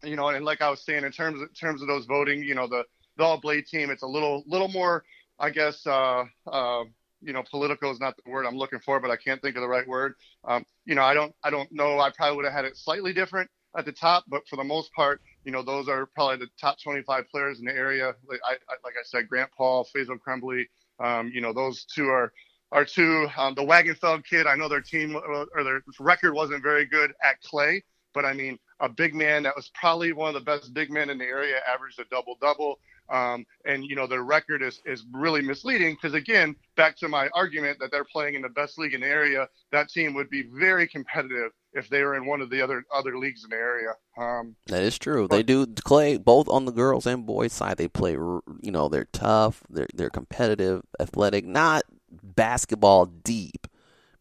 you 0.04 0.16
know, 0.16 0.30
and 0.30 0.46
like 0.46 0.62
I 0.62 0.70
was 0.70 0.82
saying, 0.82 1.04
in 1.04 1.12
terms 1.12 1.42
of 1.42 1.50
in 1.50 1.54
terms 1.54 1.82
of 1.82 1.88
those 1.88 2.06
voting, 2.06 2.44
you 2.44 2.56
know, 2.56 2.68
the 2.68 2.84
the 3.18 3.24
all 3.24 3.40
blade 3.40 3.66
team, 3.68 3.90
it's 3.90 4.04
a 4.04 4.08
little 4.08 4.44
little 4.48 4.70
more, 4.70 5.04
I 5.40 5.50
guess, 5.50 5.86
uh, 5.86 6.26
uh, 6.48 6.84
you 7.21 7.34
know, 7.34 7.43
political 7.49 7.91
is 7.91 7.99
not 7.99 8.15
the 8.15 8.29
word 8.29 8.45
I'm 8.45 8.58
looking 8.58 8.79
for, 8.79 8.99
but 8.99 9.12
I 9.12 9.15
can't 9.15 9.41
think 9.41 9.55
of 9.55 9.62
the 9.62 9.67
right 9.67 9.88
word. 9.88 10.15
Um, 10.45 10.65
you 10.86 10.95
know, 10.95 11.03
I 11.03 11.13
don't, 11.13 11.34
I 11.43 11.49
don't 11.49 11.71
know. 11.71 11.99
I 11.99 12.10
probably 12.10 12.38
would 12.38 12.45
have 12.45 12.53
had 12.53 12.65
it 12.65 12.77
slightly 12.77 13.13
different 13.13 13.49
at 13.77 13.86
the 13.86 13.91
top, 13.91 14.23
but 14.27 14.47
for 14.47 14.55
the 14.55 14.63
most 14.63 14.91
part, 14.93 15.21
you 15.43 15.51
know, 15.51 15.62
those 15.62 15.88
are 15.88 16.05
probably 16.08 16.38
the 16.38 16.49
top 16.60 16.77
25 16.82 17.29
players 17.29 17.60
in 17.60 17.65
the 17.65 17.73
area. 17.73 18.13
Like 18.27 18.39
I, 18.47 18.53
I 18.53 18.75
like 18.84 18.95
I 18.99 19.03
said, 19.03 19.27
Grant 19.27 19.51
Paul, 19.55 19.88
Faisal 19.95 20.19
Crumbly, 20.19 20.67
um, 20.99 21.32
you 21.34 21.41
know, 21.41 21.53
those 21.53 21.86
two 21.86 22.10
are 22.10 22.32
are 22.71 22.86
two. 22.86 23.27
Um, 23.38 23.55
the 23.55 23.63
Wagenfeld 23.63 24.25
kid, 24.25 24.47
I 24.47 24.55
know 24.55 24.69
their 24.69 24.82
team 24.82 25.15
uh, 25.15 25.45
or 25.55 25.63
their 25.63 25.82
record 25.99 26.34
wasn't 26.34 26.63
very 26.63 26.86
good 26.86 27.13
at 27.23 27.41
Clay, 27.41 27.84
but 28.13 28.25
I 28.25 28.34
mean, 28.34 28.58
a 28.79 28.89
big 28.89 29.13
man 29.13 29.43
that 29.43 29.55
was 29.55 29.69
probably 29.73 30.13
one 30.13 30.29
of 30.29 30.34
the 30.34 30.45
best 30.45 30.73
big 30.73 30.91
men 30.91 31.10
in 31.10 31.17
the 31.17 31.25
area, 31.25 31.60
averaged 31.67 31.99
a 31.99 32.05
double 32.12 32.38
double. 32.41 32.79
Um, 33.12 33.45
and 33.65 33.84
you 33.84 33.95
know 33.95 34.08
their 34.08 34.24
record 34.24 34.62
is 34.62 34.82
is 34.86 35.06
really 35.12 35.41
misleading 35.41 35.95
because 35.95 36.13
again, 36.13 36.56
back 36.76 36.95
to 36.98 37.08
my 37.08 37.30
argument 37.34 37.80
that 37.80 37.91
they're 37.91 38.06
playing 38.06 38.36
in 38.36 38.41
the 38.41 38.50
best 38.50 38.78
league 38.78 38.93
in 38.93 39.02
the 39.02 39.08
area, 39.08 39.48
that 39.72 39.89
team 39.89 40.13
would 40.13 40.30
be 40.30 40.43
very 40.43 40.88
competitive 40.88 41.52
if 41.74 41.89
they 41.89 42.04
were 42.04 42.15
in 42.15 42.26
one 42.26 42.41
of 42.41 42.50
the 42.50 42.62
other 42.62 42.84
other 42.93 43.17
leagues 43.17 43.43
in 43.43 43.50
the 43.50 43.56
area. 43.56 43.93
Um, 44.17 44.56
that 44.67 44.84
is 44.84 44.98
true. 44.98 45.28
But, 45.28 45.36
they 45.38 45.43
do 45.43 45.65
Clay 45.65 46.17
both 46.17 46.48
on 46.50 46.65
the 46.65 46.72
girls 46.72 47.06
and 47.06 47.26
boys 47.26 47.54
side. 47.54 47.78
They 47.78 47.88
play, 47.88 48.12
you 48.12 48.41
know, 48.63 48.89
they're 48.89 49.08
tough, 49.12 49.63
they're 49.69 49.88
they're 49.93 50.10
competitive, 50.10 50.84
athletic, 51.00 51.45
not 51.45 51.84
basketball 52.12 53.06
deep, 53.06 53.67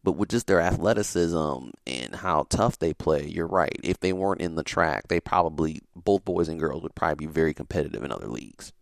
but 0.03 0.13
with 0.13 0.29
just 0.29 0.47
their 0.47 0.61
athleticism 0.61 1.69
and 1.87 2.15
how 2.15 2.45
tough 2.49 2.79
they 2.79 2.93
play. 2.93 3.25
You're 3.25 3.47
right. 3.47 3.75
If 3.83 3.99
they 3.99 4.13
weren't 4.13 4.41
in 4.41 4.55
the 4.55 4.63
TRAC, 4.63 5.07
they 5.07 5.19
probably 5.19 5.81
both 5.95 6.25
boys 6.25 6.47
and 6.47 6.59
girls 6.59 6.83
would 6.83 6.95
probably 6.95 7.27
be 7.27 7.31
very 7.31 7.53
competitive 7.53 8.03
in 8.03 8.11
other 8.11 8.27
leagues. 8.27 8.73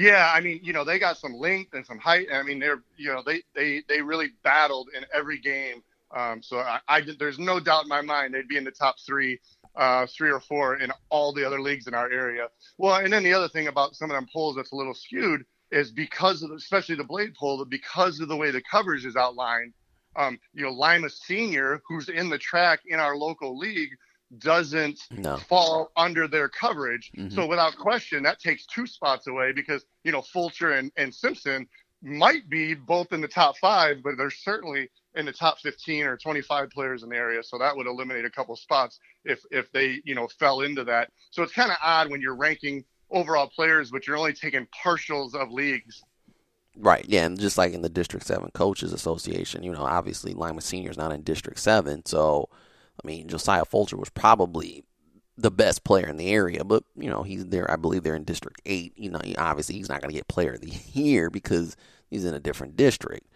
Yeah, 0.00 0.32
I 0.34 0.40
mean, 0.40 0.60
you 0.62 0.72
know, 0.72 0.82
they 0.82 0.98
got 0.98 1.18
some 1.18 1.34
length 1.34 1.74
and 1.74 1.84
some 1.84 1.98
height. 1.98 2.28
I 2.32 2.42
mean, 2.42 2.58
they're, 2.58 2.82
you 2.96 3.12
know, 3.12 3.22
they 3.24 3.42
they 3.54 3.82
they 3.86 4.00
really 4.00 4.30
battled 4.42 4.88
in 4.96 5.04
every 5.12 5.38
game. 5.38 5.82
Um, 6.16 6.42
so 6.42 6.56
I, 6.58 6.80
I 6.88 7.02
there's 7.18 7.38
no 7.38 7.60
doubt 7.60 7.82
in 7.82 7.90
my 7.90 8.00
mind 8.00 8.32
they'd 8.32 8.48
be 8.48 8.56
in 8.56 8.64
the 8.64 8.70
top 8.70 8.96
three, 9.06 9.38
uh, 9.76 10.06
three 10.06 10.30
or 10.30 10.40
four 10.40 10.76
in 10.76 10.90
all 11.10 11.34
the 11.34 11.44
other 11.44 11.60
leagues 11.60 11.86
in 11.86 11.92
our 11.92 12.10
area. 12.10 12.48
Well, 12.78 12.96
and 12.96 13.12
then 13.12 13.22
the 13.22 13.34
other 13.34 13.48
thing 13.48 13.68
about 13.68 13.94
some 13.94 14.10
of 14.10 14.14
them 14.14 14.26
polls 14.32 14.56
that's 14.56 14.72
a 14.72 14.74
little 14.74 14.94
skewed 14.94 15.44
is 15.70 15.90
because 15.90 16.42
of, 16.42 16.50
especially 16.50 16.94
the 16.94 17.04
Blade 17.04 17.34
poll, 17.34 17.62
because 17.66 18.20
of 18.20 18.28
the 18.28 18.36
way 18.36 18.50
the 18.50 18.62
coverage 18.62 19.04
is 19.04 19.16
outlined. 19.16 19.74
Um, 20.16 20.40
you 20.54 20.64
know, 20.64 20.72
Lima 20.72 21.10
Senior, 21.10 21.82
who's 21.86 22.08
in 22.08 22.30
the 22.30 22.38
TRAC 22.38 22.78
in 22.86 22.98
our 22.98 23.16
local 23.16 23.58
league, 23.58 23.90
doesn't 24.38 25.00
no. 25.10 25.36
fall 25.36 25.90
under 25.96 26.28
their 26.28 26.48
coverage. 26.48 27.10
Mm-hmm. 27.16 27.34
So 27.34 27.46
without 27.46 27.76
question, 27.76 28.22
that 28.22 28.38
takes 28.38 28.66
two 28.66 28.86
spots 28.86 29.26
away 29.26 29.52
because, 29.52 29.84
you 30.04 30.12
know, 30.12 30.22
Fulcher 30.22 30.72
and, 30.72 30.92
and 30.96 31.14
Simpson 31.14 31.66
might 32.02 32.48
be 32.48 32.74
both 32.74 33.12
in 33.12 33.20
the 33.20 33.28
top 33.28 33.56
five, 33.58 34.02
but 34.02 34.16
they're 34.16 34.30
certainly 34.30 34.88
in 35.16 35.26
the 35.26 35.32
top 35.32 35.58
15 35.58 36.04
or 36.04 36.16
25 36.16 36.70
players 36.70 37.02
in 37.02 37.10
the 37.10 37.16
area. 37.16 37.42
So 37.42 37.58
that 37.58 37.76
would 37.76 37.86
eliminate 37.86 38.24
a 38.24 38.30
couple 38.30 38.56
spots 38.56 39.00
if, 39.24 39.40
if 39.50 39.70
they, 39.72 40.00
you 40.04 40.14
know, 40.14 40.28
fell 40.38 40.60
into 40.60 40.84
that. 40.84 41.10
So 41.30 41.42
it's 41.42 41.52
kind 41.52 41.70
of 41.70 41.76
odd 41.82 42.10
when 42.10 42.20
you're 42.20 42.36
ranking 42.36 42.84
overall 43.10 43.48
players, 43.48 43.90
but 43.90 44.06
you're 44.06 44.16
only 44.16 44.32
taking 44.32 44.66
partials 44.84 45.34
of 45.34 45.50
leagues. 45.50 46.02
Right. 46.76 47.04
Yeah. 47.08 47.26
And 47.26 47.38
just 47.38 47.58
like 47.58 47.72
in 47.72 47.82
the 47.82 47.88
District 47.88 48.24
7 48.24 48.50
Coaches 48.54 48.92
Association, 48.92 49.62
you 49.62 49.72
know, 49.72 49.82
obviously 49.82 50.32
Lima 50.32 50.60
Senior 50.60 50.90
is 50.90 50.96
not 50.96 51.12
in 51.12 51.22
District 51.22 51.58
7. 51.58 52.06
So, 52.06 52.48
I 53.02 53.06
mean, 53.06 53.28
Josiah 53.28 53.64
Fulcher 53.64 53.96
was 53.96 54.10
probably 54.10 54.84
the 55.36 55.50
best 55.50 55.84
player 55.84 56.06
in 56.06 56.16
the 56.16 56.30
area, 56.30 56.64
but 56.64 56.84
you 56.96 57.08
know 57.08 57.22
he's 57.22 57.46
there. 57.46 57.70
I 57.70 57.76
believe 57.76 58.02
they're 58.02 58.16
in 58.16 58.24
District 58.24 58.60
Eight. 58.66 58.92
You 58.96 59.10
know, 59.10 59.20
obviously 59.38 59.76
he's 59.76 59.88
not 59.88 60.00
going 60.00 60.10
to 60.10 60.16
get 60.16 60.28
Player 60.28 60.52
of 60.54 60.60
the 60.60 60.68
Year 60.92 61.30
because 61.30 61.76
he's 62.10 62.24
in 62.24 62.34
a 62.34 62.40
different 62.40 62.76
district. 62.76 63.26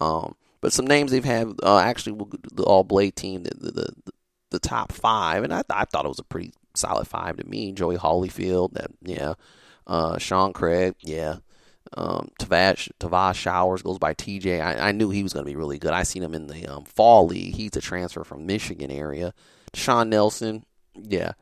Um, 0.00 0.34
but 0.60 0.72
some 0.72 0.86
names 0.86 1.10
they've 1.10 1.24
had 1.24 1.54
uh, 1.62 1.78
actually 1.78 2.20
the 2.52 2.64
All 2.64 2.84
Blade 2.84 3.16
team, 3.16 3.42
the, 3.42 3.54
the 3.54 3.70
the, 3.72 4.12
the 4.50 4.58
top 4.58 4.92
five, 4.92 5.44
and 5.44 5.52
I, 5.52 5.62
I 5.70 5.84
thought 5.84 6.04
it 6.04 6.08
was 6.08 6.20
a 6.20 6.24
pretty 6.24 6.52
solid 6.74 7.08
five 7.08 7.36
to 7.36 7.44
me. 7.44 7.72
Joey 7.72 7.96
Holyfield, 7.96 8.74
that 8.74 8.90
yeah, 9.02 9.34
uh, 9.86 10.18
Sean 10.18 10.52
Craig, 10.52 10.94
yeah, 11.00 11.36
um, 11.96 12.30
Tavash, 12.40 12.90
Tavash 13.00 13.36
Showers 13.36 13.82
goes 13.82 13.98
by 13.98 14.14
TJ. 14.14 14.60
I, 14.60 14.88
I 14.88 14.92
knew 14.92 15.10
he 15.10 15.22
was 15.22 15.32
going 15.32 15.44
to 15.44 15.50
be 15.50 15.56
really 15.56 15.78
good. 15.78 15.92
I 15.92 16.02
seen 16.02 16.22
him 16.22 16.34
in 16.34 16.46
the 16.46 16.66
um, 16.66 16.84
fall 16.84 17.26
league. 17.26 17.54
He's 17.54 17.76
a 17.76 17.80
transfer 17.80 18.24
from 18.24 18.46
Michigan 18.46 18.90
area. 18.90 19.32
Sean 19.74 20.10
Nelson, 20.10 20.64
yeah. 20.94 21.32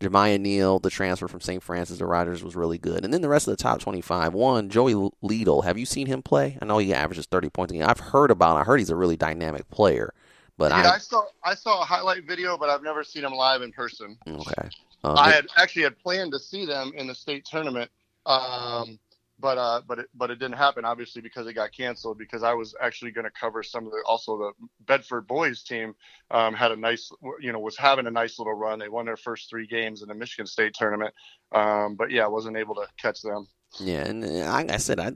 Jemiah 0.00 0.38
Neal, 0.38 0.78
the 0.78 0.90
transfer 0.90 1.26
from 1.26 1.40
St. 1.40 1.62
Francis 1.62 1.98
the 1.98 2.06
Rogers, 2.06 2.44
was 2.44 2.54
really 2.54 2.76
good. 2.76 3.04
And 3.04 3.14
then 3.14 3.22
the 3.22 3.28
rest 3.28 3.48
of 3.48 3.56
the 3.56 3.62
top 3.62 3.80
25. 3.80 4.34
One, 4.34 4.68
Joey 4.68 4.94
Liedel. 5.24 5.64
Have 5.64 5.78
you 5.78 5.86
seen 5.86 6.06
him 6.06 6.22
play? 6.22 6.58
I 6.60 6.66
know 6.66 6.78
he 6.78 6.92
averages 6.92 7.26
30 7.26 7.48
points 7.48 7.72
a 7.72 7.76
game. 7.76 7.86
I've 7.88 8.00
heard 8.00 8.30
about 8.30 8.56
him. 8.56 8.60
I 8.60 8.64
heard 8.64 8.78
he's 8.78 8.90
a 8.90 8.96
really 8.96 9.16
dynamic 9.16 9.68
player. 9.70 10.12
But 10.58 10.72
I, 10.72 10.94
I 10.94 10.98
saw 10.98 11.22
I 11.44 11.54
saw 11.54 11.82
a 11.82 11.84
highlight 11.84 12.24
video, 12.24 12.56
but 12.56 12.70
I've 12.70 12.82
never 12.82 13.04
seen 13.04 13.24
him 13.24 13.32
live 13.32 13.60
in 13.60 13.72
person. 13.72 14.16
Okay. 14.26 14.68
Uh, 15.04 15.14
I 15.14 15.30
had 15.30 15.46
actually 15.56 15.82
had 15.82 15.98
planned 15.98 16.32
to 16.32 16.38
see 16.38 16.64
them 16.64 16.92
in 16.96 17.06
the 17.06 17.14
state 17.14 17.44
tournament. 17.44 17.90
Um, 18.24 18.98
but 19.38 19.58
uh, 19.58 19.82
but 19.86 19.98
it 19.98 20.06
but 20.14 20.30
it 20.30 20.38
didn't 20.38 20.56
happen 20.56 20.84
obviously 20.84 21.20
because 21.20 21.46
it 21.46 21.52
got 21.52 21.72
canceled 21.72 22.18
because 22.18 22.42
I 22.42 22.54
was 22.54 22.74
actually 22.80 23.10
going 23.10 23.26
to 23.26 23.30
cover 23.30 23.62
some 23.62 23.84
of 23.86 23.92
the 23.92 24.02
also 24.06 24.38
the 24.38 24.52
Bedford 24.86 25.26
boys 25.26 25.62
team 25.62 25.94
um, 26.30 26.54
had 26.54 26.72
a 26.72 26.76
nice 26.76 27.10
you 27.40 27.52
know 27.52 27.58
was 27.58 27.76
having 27.76 28.06
a 28.06 28.10
nice 28.10 28.38
little 28.38 28.54
run. 28.54 28.78
They 28.78 28.88
won 28.88 29.06
their 29.06 29.16
first 29.16 29.50
three 29.50 29.66
games 29.66 30.02
in 30.02 30.08
the 30.08 30.14
Michigan 30.14 30.46
State 30.46 30.74
tournament. 30.74 31.12
Um, 31.52 31.96
but 31.96 32.10
yeah 32.10 32.24
I 32.24 32.28
wasn't 32.28 32.56
able 32.56 32.74
to 32.76 32.86
catch 33.00 33.20
them. 33.22 33.46
Yeah 33.78 34.04
and 34.04 34.24
uh, 34.24 34.28
like 34.50 34.70
I 34.70 34.78
said 34.78 34.98
I 34.98 35.12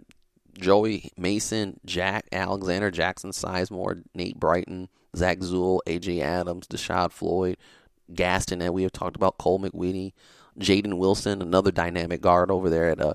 Joey 0.58 1.10
Mason 1.16 1.80
Jack 1.86 2.26
Alexander 2.32 2.90
Jackson 2.90 3.30
Sizemore 3.30 4.02
Nate 4.14 4.38
Brighton 4.38 4.88
Zach 5.16 5.38
Zool 5.38 5.80
AJ 5.86 6.20
Adams 6.20 6.66
Deshad 6.66 7.12
Floyd 7.12 7.56
Gaston 8.12 8.58
that 8.58 8.74
we 8.74 8.82
have 8.82 8.92
talked 8.92 9.16
about 9.16 9.38
Cole 9.38 9.60
McWitty 9.60 10.12
Jaden 10.58 10.98
Wilson 10.98 11.40
another 11.40 11.70
dynamic 11.70 12.20
guard 12.20 12.50
over 12.50 12.68
there 12.68 12.90
at 12.90 13.00
uh 13.00 13.14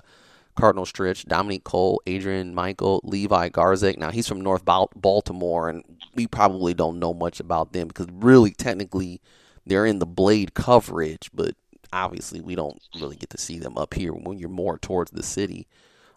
Cardinal 0.56 0.84
Stritch, 0.84 1.26
Dominique 1.26 1.64
Cole, 1.64 2.00
Adrian 2.06 2.54
Michael, 2.54 3.00
Levi 3.04 3.50
Garzik. 3.50 3.98
Now 3.98 4.10
he's 4.10 4.26
from 4.26 4.40
North 4.40 4.64
Baltimore, 4.64 5.68
and 5.68 5.84
we 6.14 6.26
probably 6.26 6.74
don't 6.74 6.98
know 6.98 7.14
much 7.14 7.40
about 7.40 7.72
them 7.72 7.88
because 7.88 8.06
really, 8.10 8.50
technically, 8.50 9.20
they're 9.64 9.86
in 9.86 9.98
the 9.98 10.06
Blade 10.06 10.54
coverage, 10.54 11.30
but 11.32 11.54
obviously 11.92 12.40
we 12.40 12.54
don't 12.54 12.82
really 13.00 13.16
get 13.16 13.30
to 13.30 13.38
see 13.38 13.58
them 13.58 13.78
up 13.78 13.94
here 13.94 14.12
when 14.12 14.38
you're 14.38 14.48
more 14.48 14.78
towards 14.78 15.10
the 15.10 15.22
city. 15.22 15.66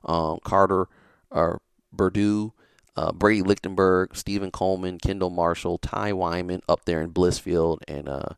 Um, 0.03 0.39
Carter 0.43 0.87
or 1.29 1.61
uh, 1.99 2.49
uh, 2.95 3.11
Brady 3.13 3.41
Lichtenberg, 3.41 4.15
Stephen 4.15 4.51
Coleman, 4.51 4.97
Kendall 4.97 5.29
Marshall, 5.29 5.77
Ty 5.77 6.13
Wyman 6.13 6.61
up 6.67 6.85
there 6.85 7.01
in 7.01 7.11
Blissfield, 7.11 7.79
and 7.87 8.09
uh, 8.09 8.29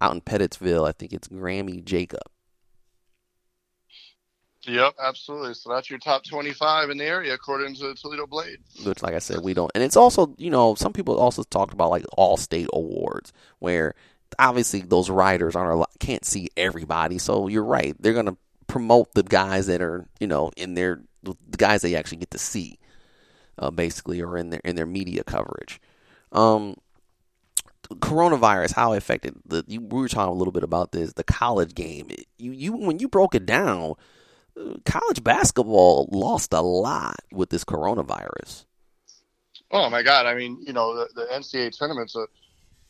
out 0.00 0.14
in 0.14 0.20
Pettisville, 0.20 0.88
I 0.88 0.92
think 0.92 1.12
it's 1.12 1.28
Grammy 1.28 1.84
Jacob. 1.84 2.22
Yep, 4.66 4.94
absolutely. 5.00 5.54
So 5.54 5.70
that's 5.70 5.88
your 5.88 5.98
top 5.98 6.24
25 6.24 6.90
in 6.90 6.98
the 6.98 7.04
area 7.04 7.32
according 7.32 7.74
to 7.76 7.88
the 7.88 7.94
Toledo 7.94 8.26
Blade. 8.26 8.58
Which, 8.84 9.02
like 9.02 9.14
I 9.14 9.18
said, 9.20 9.40
we 9.40 9.54
don't. 9.54 9.70
And 9.74 9.84
it's 9.84 9.96
also, 9.96 10.34
you 10.36 10.50
know, 10.50 10.74
some 10.74 10.92
people 10.92 11.18
also 11.18 11.42
talked 11.44 11.72
about 11.72 11.90
like 11.90 12.04
all 12.16 12.36
state 12.36 12.68
awards 12.72 13.32
where 13.60 13.94
obviously 14.38 14.80
those 14.80 15.10
riders 15.10 15.54
aren't 15.54 15.86
can't 16.00 16.24
see 16.24 16.48
everybody. 16.56 17.18
So 17.18 17.48
you're 17.48 17.64
right. 17.64 17.94
They're 18.00 18.12
going 18.12 18.26
to 18.26 18.36
promote 18.66 19.14
the 19.14 19.22
guys 19.22 19.66
that 19.68 19.80
are, 19.80 20.06
you 20.18 20.26
know, 20.26 20.50
in 20.56 20.74
their 20.74 21.02
the 21.22 21.34
guys 21.56 21.82
they 21.82 21.94
actually 21.94 22.18
get 22.18 22.30
to 22.32 22.38
see, 22.38 22.78
uh, 23.58 23.70
basically, 23.70 24.20
or 24.20 24.36
in 24.36 24.50
their 24.50 24.60
in 24.64 24.76
their 24.76 24.86
media 24.86 25.22
coverage. 25.24 25.80
Um, 26.32 26.76
coronavirus, 27.90 28.74
how 28.74 28.92
it 28.92 28.98
affected 28.98 29.34
the. 29.46 29.64
You, 29.66 29.80
we 29.80 30.00
were 30.00 30.08
talking 30.08 30.32
a 30.32 30.36
little 30.36 30.52
bit 30.52 30.64
about 30.64 30.92
this, 30.92 31.12
the 31.12 31.24
college 31.24 31.74
game. 31.74 32.10
You 32.38 32.52
you 32.52 32.72
when 32.72 32.98
you 32.98 33.08
broke 33.08 33.34
it 33.34 33.46
down 33.46 33.94
college 34.84 35.22
basketball 35.22 36.08
lost 36.10 36.52
a 36.52 36.60
lot 36.60 37.16
with 37.32 37.50
this 37.50 37.64
coronavirus. 37.64 38.64
Oh 39.70 39.90
my 39.90 40.02
God! 40.02 40.26
I 40.26 40.34
mean, 40.34 40.58
you 40.66 40.72
know, 40.72 40.94
the, 40.94 41.08
the 41.14 41.26
NCAA 41.32 41.76
tournament's 41.76 42.16
a, 42.16 42.26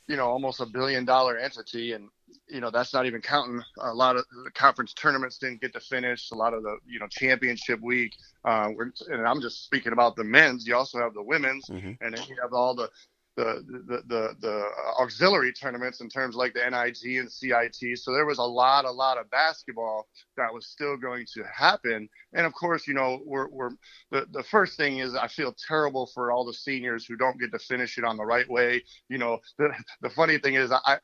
you 0.06 0.16
know, 0.16 0.26
almost 0.26 0.60
a 0.60 0.66
billion 0.66 1.04
dollar 1.04 1.36
entity, 1.36 1.92
and 1.92 2.08
you 2.48 2.60
know 2.60 2.70
that's 2.70 2.94
not 2.94 3.06
even 3.06 3.20
counting 3.20 3.60
a 3.80 3.92
lot 3.92 4.16
of 4.16 4.24
the 4.44 4.50
conference 4.52 4.94
tournaments 4.94 5.38
didn't 5.38 5.60
get 5.60 5.72
to 5.72 5.80
finish. 5.80 6.30
A 6.30 6.36
lot 6.36 6.54
of 6.54 6.62
the 6.62 6.78
you 6.86 7.00
know 7.00 7.08
championship 7.08 7.80
week. 7.80 8.14
Uh, 8.44 8.70
and 9.08 9.26
I'm 9.26 9.40
just 9.40 9.64
speaking 9.64 9.92
about 9.92 10.14
the 10.14 10.24
men's. 10.24 10.66
You 10.66 10.76
also 10.76 10.98
have 10.98 11.14
the 11.14 11.22
women's, 11.22 11.66
mm-hmm. 11.66 11.92
and 12.00 12.16
then 12.16 12.24
you 12.28 12.36
have 12.40 12.52
all 12.52 12.74
the 12.74 12.88
the, 13.38 14.02
the, 14.08 14.34
the, 14.40 14.64
auxiliary 14.98 15.52
tournaments 15.52 16.00
in 16.00 16.08
terms 16.08 16.34
like 16.34 16.54
the 16.54 16.60
NIT 16.60 17.18
and 17.20 17.30
CIT. 17.30 17.98
So 17.98 18.12
there 18.12 18.26
was 18.26 18.38
a 18.38 18.42
lot, 18.42 18.84
a 18.84 18.90
lot 18.90 19.16
of 19.16 19.30
basketball 19.30 20.08
that 20.36 20.52
was 20.52 20.66
still 20.66 20.96
going 20.96 21.24
to 21.34 21.44
happen. 21.44 22.08
And 22.32 22.46
of 22.46 22.52
course, 22.52 22.88
you 22.88 22.94
know, 22.94 23.20
we're, 23.24 23.48
we're 23.48 23.70
the, 24.10 24.26
the 24.32 24.42
first 24.42 24.76
thing 24.76 24.98
is 24.98 25.14
I 25.14 25.28
feel 25.28 25.54
terrible 25.68 26.10
for 26.12 26.32
all 26.32 26.44
the 26.44 26.52
seniors 26.52 27.06
who 27.06 27.16
don't 27.16 27.38
get 27.38 27.52
to 27.52 27.58
finish 27.60 27.96
it 27.96 28.04
on 28.04 28.16
the 28.16 28.24
right 28.24 28.48
way. 28.50 28.82
You 29.08 29.18
know, 29.18 29.38
the, 29.56 29.70
the 30.02 30.10
funny 30.10 30.38
thing 30.38 30.54
is 30.54 30.72
I, 30.72 30.98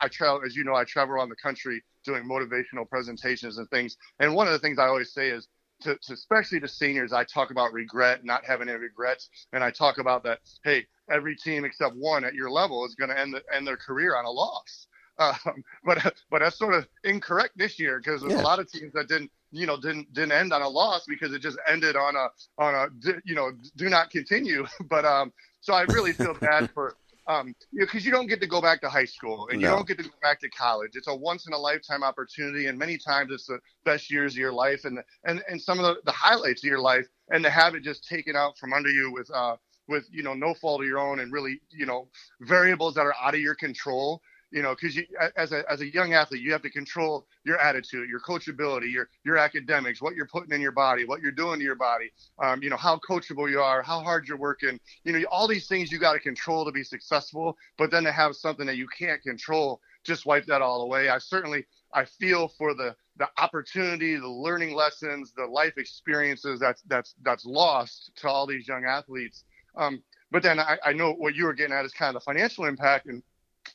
I 0.00 0.08
travel, 0.08 0.42
as 0.46 0.54
you 0.54 0.62
know, 0.62 0.74
I 0.74 0.84
travel 0.84 1.14
around 1.14 1.30
the 1.30 1.36
country 1.36 1.82
doing 2.04 2.22
motivational 2.22 2.88
presentations 2.88 3.58
and 3.58 3.68
things. 3.70 3.96
And 4.20 4.34
one 4.34 4.46
of 4.46 4.52
the 4.52 4.60
things 4.60 4.78
I 4.78 4.86
always 4.86 5.12
say 5.12 5.30
is, 5.30 5.48
to, 5.82 5.96
to, 5.96 6.12
especially 6.12 6.60
to 6.60 6.68
seniors, 6.68 7.12
I 7.12 7.24
talk 7.24 7.50
about 7.50 7.72
regret, 7.72 8.24
not 8.24 8.44
having 8.44 8.68
any 8.68 8.78
regrets, 8.78 9.28
and 9.52 9.62
I 9.64 9.70
talk 9.70 9.98
about 9.98 10.22
that. 10.24 10.40
Hey, 10.64 10.86
every 11.10 11.36
team 11.36 11.64
except 11.64 11.96
one 11.96 12.24
at 12.24 12.34
your 12.34 12.50
level 12.50 12.84
is 12.84 12.94
going 12.94 13.10
to 13.10 13.18
end 13.18 13.34
the, 13.34 13.42
end 13.54 13.66
their 13.66 13.76
career 13.76 14.16
on 14.16 14.24
a 14.24 14.30
loss. 14.30 14.86
Um, 15.20 15.62
but 15.84 16.14
but 16.30 16.38
that's 16.38 16.56
sort 16.56 16.72
of 16.72 16.88
incorrect 17.04 17.52
this 17.58 17.78
year 17.78 17.98
because 17.98 18.22
there's 18.22 18.32
Yeah. 18.32 18.36
a 18.36 18.40
lot 18.40 18.58
of 18.58 18.70
teams 18.70 18.94
that 18.94 19.06
didn't 19.06 19.30
you 19.50 19.66
know 19.66 19.76
didn't 19.78 20.10
didn't 20.14 20.32
end 20.32 20.50
on 20.50 20.62
a 20.62 20.68
loss 20.68 21.04
because 21.06 21.34
it 21.34 21.42
just 21.42 21.58
ended 21.68 21.94
on 21.94 22.16
a 22.16 22.28
on 22.56 22.74
a 22.74 22.86
you 23.26 23.34
know 23.34 23.50
do 23.76 23.90
not 23.90 24.08
continue. 24.08 24.66
But 24.88 25.04
um, 25.04 25.30
so 25.60 25.74
I 25.74 25.82
really 25.82 26.14
feel 26.14 26.32
bad 26.32 26.64
for 26.72 26.96
um, 27.26 27.54
you 27.72 27.80
know, 27.80 27.86
because 27.86 28.04
you 28.04 28.10
don't 28.10 28.26
get 28.26 28.40
to 28.40 28.46
go 28.46 28.60
back 28.60 28.80
to 28.80 28.88
high 28.88 29.04
school 29.04 29.48
and 29.50 29.60
you 29.60 29.68
don't 29.68 29.86
get 29.86 29.98
to 29.98 30.04
go 30.04 30.10
back 30.22 30.40
to 30.40 30.48
college. 30.50 30.92
It's 30.94 31.08
a 31.08 31.14
once 31.14 31.46
in 31.46 31.52
a 31.52 31.58
lifetime 31.58 32.02
opportunity, 32.02 32.66
and 32.66 32.78
many 32.78 32.98
times 32.98 33.30
it's 33.32 33.46
the 33.46 33.58
best 33.84 34.10
years 34.10 34.34
of 34.34 34.38
your 34.38 34.52
life 34.52 34.84
and 34.84 34.98
and 35.24 35.42
and 35.48 35.60
some 35.60 35.78
of 35.78 35.84
the, 35.84 36.00
the 36.04 36.12
highlights 36.12 36.64
of 36.64 36.68
your 36.68 36.80
life. 36.80 37.06
And 37.28 37.44
to 37.44 37.50
have 37.50 37.74
it 37.74 37.82
just 37.82 38.08
taken 38.08 38.34
out 38.36 38.58
from 38.58 38.72
under 38.72 38.90
you 38.90 39.12
with 39.12 39.30
uh 39.32 39.56
with 39.88 40.06
you 40.10 40.22
know 40.22 40.34
no 40.34 40.54
fault 40.54 40.80
of 40.80 40.86
your 40.86 40.98
own 40.98 41.20
and 41.20 41.32
really 41.32 41.60
you 41.70 41.86
know 41.86 42.08
variables 42.40 42.94
that 42.94 43.02
are 43.02 43.14
out 43.22 43.34
of 43.34 43.40
your 43.40 43.54
control. 43.54 44.22
You 44.50 44.62
know, 44.62 44.74
because 44.74 44.98
as 45.36 45.52
a 45.52 45.64
as 45.70 45.80
a 45.80 45.92
young 45.92 46.14
athlete, 46.14 46.42
you 46.42 46.52
have 46.52 46.62
to 46.62 46.70
control 46.70 47.26
your 47.44 47.58
attitude, 47.58 48.08
your 48.08 48.20
coachability, 48.20 48.92
your 48.92 49.08
your 49.24 49.36
academics, 49.36 50.02
what 50.02 50.14
you're 50.14 50.26
putting 50.26 50.52
in 50.52 50.60
your 50.60 50.72
body, 50.72 51.04
what 51.04 51.22
you're 51.22 51.32
doing 51.32 51.58
to 51.60 51.64
your 51.64 51.76
body. 51.76 52.10
Um, 52.38 52.62
you 52.62 52.70
know 52.70 52.76
how 52.76 52.98
coachable 52.98 53.50
you 53.50 53.60
are, 53.60 53.82
how 53.82 54.00
hard 54.00 54.26
you're 54.26 54.36
working 54.36 54.78
you 55.04 55.12
know, 55.12 55.24
all 55.30 55.48
these 55.48 55.66
things 55.66 55.90
you 55.90 55.98
got 55.98 56.12
to 56.14 56.20
control 56.20 56.64
to 56.64 56.72
be 56.72 56.84
successful, 56.84 57.56
but 57.78 57.90
then 57.90 58.04
to 58.04 58.12
have 58.12 58.36
something 58.36 58.66
that 58.66 58.76
you 58.76 58.86
can't 58.88 59.22
control, 59.22 59.80
just 60.04 60.26
wipe 60.26 60.46
that 60.46 60.62
all 60.62 60.82
away. 60.82 61.08
I 61.08 61.18
certainly, 61.18 61.64
I 61.94 62.04
feel 62.04 62.48
for 62.48 62.74
the, 62.74 62.94
the 63.18 63.28
opportunity, 63.38 64.16
the 64.16 64.28
learning 64.28 64.74
lessons, 64.74 65.32
the 65.36 65.46
life 65.46 65.74
experiences 65.76 66.60
that's, 66.60 66.82
that's, 66.82 67.14
that's 67.22 67.46
lost 67.46 68.10
to 68.16 68.28
all 68.28 68.46
these 68.46 68.68
young 68.68 68.84
athletes. 68.84 69.44
Um, 69.76 70.02
but 70.30 70.42
then 70.42 70.60
I, 70.60 70.78
I 70.84 70.92
know 70.92 71.12
what 71.12 71.34
you 71.34 71.44
were 71.44 71.54
getting 71.54 71.74
at 71.74 71.84
is 71.84 71.92
kind 71.92 72.14
of 72.14 72.22
the 72.22 72.24
financial 72.24 72.64
impact. 72.66 73.06
And 73.06 73.22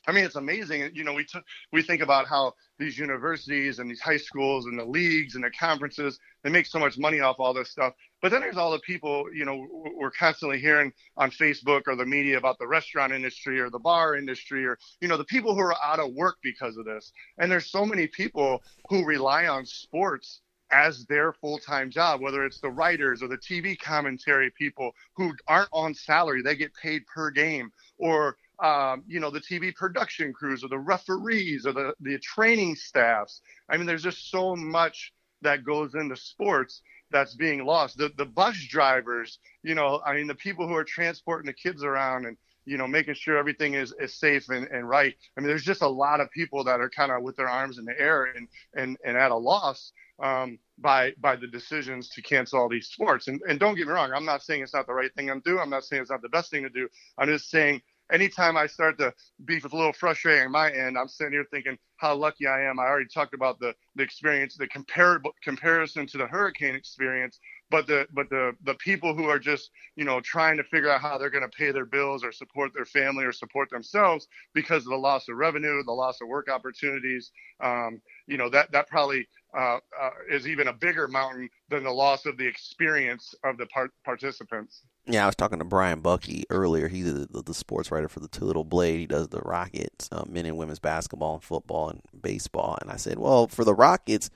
I 0.08 0.12
mean, 0.12 0.24
it's 0.24 0.36
amazing. 0.36 0.90
You 0.94 1.04
know, 1.04 1.12
we 1.12 1.24
took, 1.24 1.44
we 1.72 1.82
think 1.82 2.00
about 2.00 2.26
how 2.26 2.54
these 2.78 2.98
universities 2.98 3.78
and 3.78 3.90
these 3.90 4.00
high 4.00 4.16
schools 4.16 4.66
and 4.66 4.78
the 4.78 4.84
leagues 4.84 5.34
and 5.34 5.42
the 5.42 5.50
conferences, 5.50 6.18
they 6.44 6.50
make 6.50 6.66
so 6.66 6.78
much 6.78 6.96
money 6.98 7.20
off 7.20 7.36
all 7.38 7.52
this 7.52 7.70
stuff. 7.70 7.92
But 8.22 8.30
then 8.30 8.40
there's 8.40 8.56
all 8.56 8.70
the 8.70 8.78
people, 8.80 9.26
you 9.34 9.44
know, 9.44 9.66
we're 9.96 10.10
constantly 10.10 10.58
hearing 10.58 10.92
on 11.16 11.30
Facebook 11.30 11.82
or 11.86 11.96
the 11.96 12.06
media 12.06 12.38
about 12.38 12.58
the 12.58 12.68
restaurant 12.68 13.12
industry 13.12 13.60
or 13.60 13.70
the 13.70 13.78
bar 13.78 14.16
industry 14.16 14.64
or, 14.64 14.78
you 15.00 15.08
know, 15.08 15.16
the 15.16 15.24
people 15.24 15.54
who 15.54 15.60
are 15.60 15.76
out 15.84 16.00
of 16.00 16.14
work 16.14 16.36
because 16.42 16.76
of 16.76 16.84
this. 16.84 17.12
And 17.38 17.50
there's 17.50 17.70
so 17.70 17.84
many 17.84 18.06
people 18.06 18.62
who 18.88 19.04
rely 19.04 19.46
on 19.46 19.66
sports 19.66 20.40
as 20.72 21.06
their 21.06 21.32
full-time 21.32 21.90
job, 21.90 22.20
whether 22.20 22.44
it's 22.44 22.60
the 22.60 22.70
writers 22.70 23.22
or 23.22 23.28
the 23.28 23.38
TV 23.38 23.78
commentary 23.78 24.50
people 24.58 24.92
who 25.14 25.32
aren't 25.46 25.68
on 25.72 25.94
salary, 25.94 26.42
they 26.42 26.56
get 26.56 26.74
paid 26.74 27.06
per 27.06 27.30
game, 27.30 27.70
or 27.98 28.36
um, 28.62 29.04
you 29.06 29.20
know 29.20 29.30
the 29.30 29.40
TV 29.40 29.74
production 29.74 30.32
crews 30.32 30.64
or 30.64 30.68
the 30.68 30.78
referees 30.78 31.66
or 31.66 31.72
the 31.72 31.94
the 32.00 32.18
training 32.18 32.74
staffs. 32.76 33.40
I 33.68 33.76
mean, 33.76 33.86
there's 33.86 34.02
just 34.02 34.30
so 34.30 34.56
much 34.56 35.12
that 35.42 35.64
goes 35.64 35.94
into 35.94 36.16
sports 36.16 36.82
that's 37.10 37.34
being 37.34 37.64
lost. 37.64 37.98
The 37.98 38.10
the 38.16 38.24
bus 38.24 38.56
drivers, 38.68 39.38
you 39.62 39.74
know, 39.74 40.00
I 40.04 40.14
mean, 40.14 40.26
the 40.26 40.34
people 40.34 40.66
who 40.66 40.74
are 40.74 40.84
transporting 40.84 41.46
the 41.46 41.52
kids 41.52 41.84
around 41.84 42.26
and 42.26 42.36
you 42.64 42.76
know 42.76 42.86
making 42.86 43.14
sure 43.14 43.36
everything 43.36 43.74
is, 43.74 43.94
is 44.00 44.14
safe 44.14 44.48
and, 44.48 44.66
and 44.68 44.88
right. 44.88 45.14
I 45.36 45.40
mean, 45.40 45.48
there's 45.48 45.64
just 45.64 45.82
a 45.82 45.88
lot 45.88 46.20
of 46.20 46.30
people 46.30 46.64
that 46.64 46.80
are 46.80 46.90
kind 46.90 47.12
of 47.12 47.22
with 47.22 47.36
their 47.36 47.48
arms 47.48 47.78
in 47.78 47.84
the 47.84 47.98
air 47.98 48.24
and 48.24 48.48
and 48.74 48.96
and 49.04 49.16
at 49.16 49.30
a 49.30 49.36
loss 49.36 49.92
um, 50.22 50.58
by 50.78 51.12
by 51.20 51.36
the 51.36 51.46
decisions 51.46 52.08
to 52.10 52.22
cancel 52.22 52.60
all 52.60 52.68
these 52.68 52.88
sports. 52.88 53.28
And 53.28 53.40
and 53.48 53.60
don't 53.60 53.76
get 53.76 53.86
me 53.86 53.92
wrong, 53.92 54.12
I'm 54.14 54.24
not 54.24 54.42
saying 54.42 54.62
it's 54.62 54.74
not 54.74 54.86
the 54.86 54.94
right 54.94 55.14
thing 55.14 55.28
to 55.28 55.40
do. 55.44 55.58
I'm 55.58 55.70
not 55.70 55.84
saying 55.84 56.02
it's 56.02 56.10
not 56.10 56.22
the 56.22 56.28
best 56.28 56.50
thing 56.50 56.62
to 56.62 56.70
do. 56.70 56.88
I'm 57.18 57.28
just 57.28 57.50
saying 57.50 57.82
anytime 58.12 58.56
I 58.56 58.66
start 58.66 58.98
to 58.98 59.12
be 59.44 59.58
a 59.58 59.62
little 59.62 59.92
frustrating 59.92 60.46
on 60.46 60.52
my 60.52 60.70
end, 60.70 60.96
I'm 60.98 61.08
sitting 61.08 61.32
here 61.32 61.46
thinking 61.50 61.78
how 61.96 62.14
lucky 62.14 62.46
I 62.46 62.62
am. 62.62 62.78
I 62.78 62.84
already 62.84 63.08
talked 63.12 63.34
about 63.34 63.58
the 63.58 63.74
the 63.94 64.02
experience, 64.02 64.56
the 64.56 64.68
comparable 64.68 65.32
comparison 65.42 66.06
to 66.08 66.18
the 66.18 66.26
hurricane 66.26 66.74
experience, 66.74 67.38
but 67.70 67.86
the 67.86 68.06
but 68.12 68.28
the 68.30 68.52
the 68.64 68.74
people 68.74 69.14
who 69.14 69.24
are 69.24 69.38
just 69.38 69.70
you 69.96 70.04
know 70.04 70.20
trying 70.20 70.56
to 70.58 70.64
figure 70.64 70.90
out 70.90 71.00
how 71.00 71.18
they're 71.18 71.30
going 71.30 71.48
to 71.48 71.56
pay 71.56 71.70
their 71.72 71.86
bills 71.86 72.22
or 72.22 72.32
support 72.32 72.72
their 72.74 72.84
family 72.84 73.24
or 73.24 73.32
support 73.32 73.70
themselves 73.70 74.26
because 74.54 74.84
of 74.84 74.90
the 74.90 74.96
loss 74.96 75.28
of 75.28 75.36
revenue, 75.36 75.82
the 75.84 75.92
loss 75.92 76.20
of 76.20 76.28
work 76.28 76.48
opportunities. 76.50 77.30
Um, 77.60 78.00
you 78.26 78.36
know 78.36 78.50
that 78.50 78.70
that 78.72 78.88
probably 78.88 79.26
uh, 79.56 79.78
uh, 80.00 80.10
is 80.30 80.46
even 80.46 80.68
a 80.68 80.72
bigger 80.72 81.08
mountain 81.08 81.48
than 81.70 81.84
the 81.84 81.90
loss 81.90 82.26
of 82.26 82.36
the 82.36 82.46
experience 82.46 83.34
of 83.44 83.56
the 83.56 83.66
part- 83.66 83.92
participants. 84.04 84.82
Yeah, 85.08 85.22
I 85.22 85.26
was 85.26 85.36
talking 85.36 85.60
to 85.60 85.64
Brian 85.64 86.00
Buckey 86.00 86.44
earlier. 86.50 86.88
He's 86.88 87.12
the, 87.12 87.26
the, 87.30 87.42
the 87.42 87.54
sports 87.54 87.92
writer 87.92 88.08
for 88.08 88.18
the 88.18 88.28
Little 88.44 88.64
Blade. 88.64 88.98
He 88.98 89.06
does 89.06 89.28
the 89.28 89.40
Rockets, 89.40 90.08
uh, 90.10 90.24
men 90.28 90.46
and 90.46 90.56
women's 90.56 90.80
basketball 90.80 91.34
and 91.34 91.44
football 91.44 91.90
and 91.90 92.02
baseball. 92.20 92.76
And 92.80 92.90
I 92.90 92.96
said, 92.96 93.18
well, 93.18 93.46
for 93.46 93.64
the 93.64 93.74
Rockets, 93.74 94.30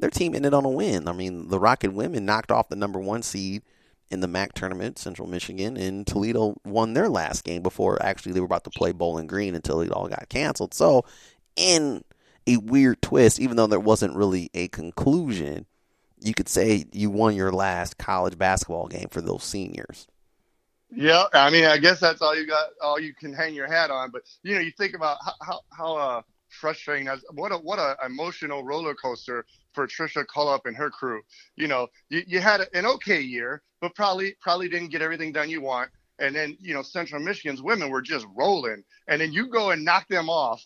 their 0.00 0.10
team 0.10 0.34
ended 0.34 0.54
on 0.54 0.64
a 0.64 0.68
win. 0.68 1.06
I 1.06 1.12
mean, 1.12 1.48
the 1.48 1.60
Rocket 1.60 1.92
women 1.92 2.24
knocked 2.24 2.50
off 2.50 2.68
the 2.68 2.74
number 2.74 2.98
one 2.98 3.22
seed 3.22 3.62
in 4.10 4.18
the 4.20 4.26
MAC 4.26 4.54
tournament, 4.54 4.98
Central 4.98 5.28
Michigan, 5.28 5.76
and 5.76 6.04
Toledo 6.04 6.56
won 6.64 6.94
their 6.94 7.08
last 7.08 7.44
game 7.44 7.62
before 7.62 8.02
actually 8.02 8.32
they 8.32 8.40
were 8.40 8.46
about 8.46 8.64
to 8.64 8.70
play 8.70 8.90
Bowling 8.90 9.26
Green 9.28 9.54
until 9.54 9.80
it 9.82 9.92
all 9.92 10.08
got 10.08 10.28
canceled. 10.28 10.74
So, 10.74 11.04
in 11.54 12.02
a 12.46 12.56
weird 12.56 13.02
twist, 13.02 13.38
even 13.38 13.56
though 13.56 13.66
there 13.66 13.78
wasn't 13.78 14.16
really 14.16 14.50
a 14.54 14.68
conclusion, 14.68 15.66
you 16.20 16.34
could 16.34 16.48
say 16.48 16.84
you 16.92 17.10
won 17.10 17.34
your 17.34 17.52
last 17.52 17.98
college 17.98 18.38
basketball 18.38 18.88
game 18.88 19.08
for 19.10 19.20
those 19.20 19.44
seniors. 19.44 20.06
Yeah, 20.90 21.24
I 21.34 21.50
mean, 21.50 21.66
I 21.66 21.76
guess 21.76 22.00
that's 22.00 22.22
all 22.22 22.34
you 22.34 22.46
got, 22.46 22.70
all 22.80 22.98
you 22.98 23.14
can 23.14 23.32
hang 23.32 23.54
your 23.54 23.66
hat 23.66 23.90
on. 23.90 24.10
But 24.10 24.22
you 24.42 24.54
know, 24.54 24.60
you 24.60 24.70
think 24.70 24.94
about 24.94 25.18
how 25.22 25.32
how, 25.42 25.60
how 25.70 25.96
uh, 25.96 26.22
frustrating 26.48 27.06
that's 27.06 27.22
what 27.32 27.52
a 27.52 27.56
what 27.56 27.78
a 27.78 27.96
emotional 28.06 28.64
roller 28.64 28.94
coaster 28.94 29.44
for 29.72 29.86
Tricia 29.86 30.26
Cullop 30.26 30.66
and 30.66 30.76
her 30.76 30.90
crew. 30.90 31.20
You 31.56 31.68
know, 31.68 31.88
you, 32.08 32.22
you 32.26 32.40
had 32.40 32.62
an 32.72 32.86
okay 32.86 33.20
year, 33.20 33.62
but 33.80 33.94
probably 33.94 34.34
probably 34.40 34.68
didn't 34.68 34.88
get 34.88 35.02
everything 35.02 35.32
done 35.32 35.50
you 35.50 35.60
want. 35.60 35.90
And 36.18 36.34
then 36.34 36.56
you 36.60 36.74
know, 36.74 36.82
Central 36.82 37.22
Michigan's 37.22 37.62
women 37.62 37.90
were 37.90 38.02
just 38.02 38.26
rolling, 38.34 38.82
and 39.08 39.20
then 39.20 39.32
you 39.32 39.48
go 39.48 39.70
and 39.70 39.84
knock 39.84 40.08
them 40.08 40.30
off, 40.30 40.64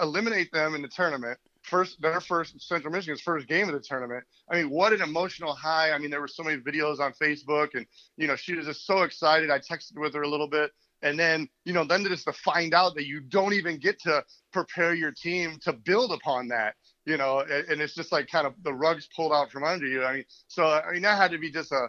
eliminate 0.00 0.52
them 0.52 0.74
in 0.74 0.82
the 0.82 0.88
tournament. 0.88 1.38
First, 1.62 2.02
their 2.02 2.20
first 2.20 2.60
Central 2.60 2.92
Michigan's 2.92 3.20
first 3.20 3.46
game 3.46 3.68
of 3.68 3.74
the 3.74 3.80
tournament. 3.80 4.24
I 4.50 4.56
mean, 4.56 4.70
what 4.70 4.92
an 4.92 5.00
emotional 5.00 5.54
high! 5.54 5.92
I 5.92 5.98
mean, 5.98 6.10
there 6.10 6.20
were 6.20 6.28
so 6.28 6.42
many 6.42 6.60
videos 6.60 6.98
on 6.98 7.12
Facebook, 7.12 7.68
and 7.74 7.86
you 8.16 8.26
know, 8.26 8.36
she 8.36 8.54
was 8.54 8.66
just 8.66 8.86
so 8.86 9.02
excited. 9.02 9.50
I 9.50 9.58
texted 9.58 9.96
with 9.96 10.14
her 10.14 10.22
a 10.22 10.28
little 10.28 10.48
bit, 10.48 10.72
and 11.02 11.18
then 11.18 11.48
you 11.64 11.72
know, 11.72 11.84
then 11.84 12.04
just 12.04 12.24
to 12.24 12.32
find 12.32 12.74
out 12.74 12.94
that 12.96 13.06
you 13.06 13.20
don't 13.20 13.54
even 13.54 13.78
get 13.78 14.00
to 14.02 14.24
prepare 14.52 14.94
your 14.94 15.12
team 15.12 15.58
to 15.62 15.72
build 15.72 16.12
upon 16.12 16.48
that, 16.48 16.74
you 17.06 17.16
know, 17.16 17.40
and, 17.40 17.68
and 17.68 17.80
it's 17.80 17.94
just 17.94 18.12
like 18.12 18.28
kind 18.28 18.46
of 18.46 18.54
the 18.64 18.74
rugs 18.74 19.08
pulled 19.14 19.32
out 19.32 19.50
from 19.50 19.64
under 19.64 19.86
you. 19.86 20.04
I 20.04 20.14
mean, 20.14 20.24
so 20.48 20.64
I 20.64 20.92
mean, 20.92 21.02
that 21.02 21.16
had 21.16 21.30
to 21.30 21.38
be 21.38 21.50
just 21.50 21.72
a 21.72 21.88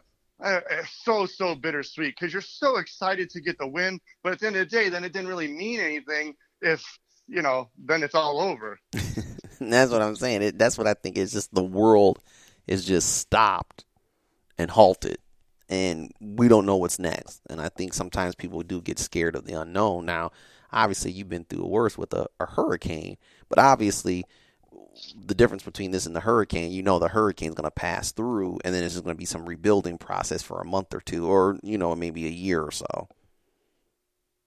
so 1.03 1.25
so 1.25 1.55
bittersweet 1.55 2.15
because 2.19 2.33
you're 2.33 2.41
so 2.41 2.77
excited 2.77 3.29
to 3.31 3.41
get 3.41 3.57
the 3.57 3.67
win, 3.67 3.99
but 4.23 4.33
at 4.33 4.39
the 4.39 4.47
end 4.47 4.55
of 4.55 4.69
the 4.69 4.75
day, 4.75 4.89
then 4.89 5.03
it 5.03 5.13
didn't 5.13 5.27
really 5.27 5.47
mean 5.47 5.79
anything 5.79 6.35
if 6.61 6.83
you 7.27 7.41
know 7.41 7.69
then 7.77 8.03
it's 8.03 8.15
all 8.15 8.39
over. 8.39 8.79
That's 9.69 9.91
what 9.91 10.01
I'm 10.01 10.15
saying. 10.15 10.41
It, 10.41 10.57
that's 10.57 10.77
what 10.77 10.87
I 10.87 10.93
think 10.93 11.17
is 11.17 11.31
just 11.31 11.53
the 11.53 11.63
world 11.63 12.19
is 12.67 12.85
just 12.85 13.17
stopped 13.17 13.85
and 14.57 14.69
halted, 14.69 15.17
and 15.69 16.11
we 16.19 16.47
don't 16.47 16.65
know 16.65 16.77
what's 16.77 16.99
next. 16.99 17.41
And 17.49 17.59
I 17.59 17.69
think 17.69 17.93
sometimes 17.93 18.35
people 18.35 18.61
do 18.61 18.81
get 18.81 18.99
scared 18.99 19.35
of 19.35 19.45
the 19.45 19.59
unknown. 19.59 20.05
Now, 20.05 20.31
obviously, 20.71 21.11
you've 21.11 21.29
been 21.29 21.45
through 21.45 21.65
worse 21.65 21.97
with 21.97 22.13
a, 22.13 22.27
a 22.39 22.45
hurricane, 22.45 23.17
but 23.49 23.59
obviously, 23.59 24.25
the 25.25 25.35
difference 25.35 25.63
between 25.63 25.91
this 25.91 26.05
and 26.05 26.15
the 26.15 26.21
hurricane, 26.21 26.71
you 26.71 26.83
know, 26.83 26.99
the 26.99 27.07
hurricane's 27.07 27.55
going 27.55 27.65
to 27.65 27.71
pass 27.71 28.11
through, 28.11 28.59
and 28.63 28.73
then 28.73 28.81
there's 28.81 28.99
going 28.99 29.15
to 29.15 29.19
be 29.19 29.25
some 29.25 29.45
rebuilding 29.45 29.97
process 29.97 30.41
for 30.41 30.61
a 30.61 30.65
month 30.65 30.93
or 30.93 31.01
two, 31.01 31.27
or 31.27 31.57
you 31.63 31.77
know, 31.77 31.95
maybe 31.95 32.25
a 32.25 32.31
year 32.31 32.61
or 32.61 32.71
so. 32.71 33.07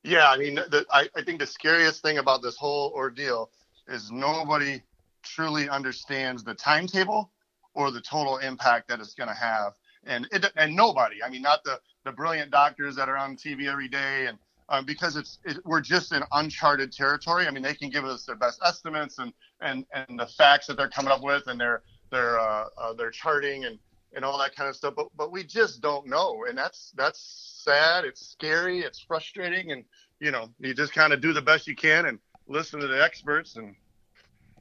Yeah, 0.04 0.30
I 0.30 0.38
mean, 0.38 0.54
the, 0.54 0.86
I, 0.92 1.08
I 1.16 1.22
think 1.22 1.40
the 1.40 1.46
scariest 1.46 2.00
thing 2.00 2.18
about 2.18 2.40
this 2.40 2.56
whole 2.56 2.92
ordeal 2.94 3.50
is 3.88 4.12
nobody 4.12 4.80
truly 5.26 5.68
understands 5.68 6.44
the 6.44 6.54
timetable 6.54 7.30
or 7.74 7.90
the 7.90 8.00
total 8.00 8.38
impact 8.38 8.88
that 8.88 9.00
it's 9.00 9.14
going 9.14 9.28
to 9.28 9.34
have. 9.34 9.74
And 10.04 10.26
it, 10.32 10.46
and 10.56 10.74
nobody, 10.74 11.22
I 11.22 11.28
mean, 11.28 11.42
not 11.42 11.64
the, 11.64 11.80
the 12.04 12.12
brilliant 12.12 12.50
doctors 12.50 12.96
that 12.96 13.08
are 13.08 13.16
on 13.16 13.36
TV 13.36 13.66
every 13.70 13.88
day, 13.88 14.26
and 14.26 14.38
um, 14.68 14.84
because 14.84 15.16
it's 15.16 15.38
it, 15.44 15.58
we're 15.64 15.80
just 15.80 16.12
in 16.12 16.22
uncharted 16.32 16.92
territory. 16.92 17.46
I 17.46 17.50
mean, 17.50 17.62
they 17.62 17.74
can 17.74 17.90
give 17.90 18.04
us 18.04 18.24
their 18.24 18.36
best 18.36 18.60
estimates 18.64 19.18
and 19.18 19.32
and 19.60 19.84
and 19.92 20.18
the 20.18 20.26
facts 20.26 20.66
that 20.66 20.76
they're 20.76 20.88
coming 20.88 21.12
up 21.12 21.22
with, 21.22 21.46
and 21.46 21.60
their 21.60 21.82
their 22.10 22.38
uh, 22.38 22.66
uh, 22.78 22.92
their 22.94 23.10
charting 23.10 23.64
and 23.64 23.78
and 24.14 24.24
all 24.24 24.38
that 24.38 24.56
kind 24.56 24.68
of 24.68 24.76
stuff. 24.76 24.94
But 24.96 25.08
but 25.16 25.30
we 25.30 25.44
just 25.44 25.80
don't 25.80 26.06
know, 26.06 26.44
and 26.48 26.56
that's 26.56 26.92
that's 26.96 27.62
sad. 27.64 28.04
It's 28.04 28.26
scary. 28.26 28.80
It's 28.80 29.00
frustrating, 29.00 29.72
and 29.72 29.84
you 30.20 30.30
know, 30.30 30.48
you 30.58 30.74
just 30.74 30.92
kind 30.92 31.12
of 31.12 31.20
do 31.20 31.32
the 31.32 31.42
best 31.42 31.66
you 31.66 31.76
can 31.76 32.06
and 32.06 32.18
listen 32.48 32.80
to 32.80 32.86
the 32.86 33.02
experts, 33.02 33.56
and 33.56 33.74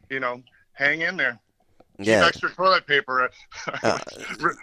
you 0.10 0.20
know, 0.20 0.42
hang 0.76 1.02
in 1.02 1.18
there. 1.18 1.40
Yeah, 1.98 2.26
extra 2.26 2.50
toilet 2.50 2.86
paper 2.88 3.30
Uh, 3.84 3.98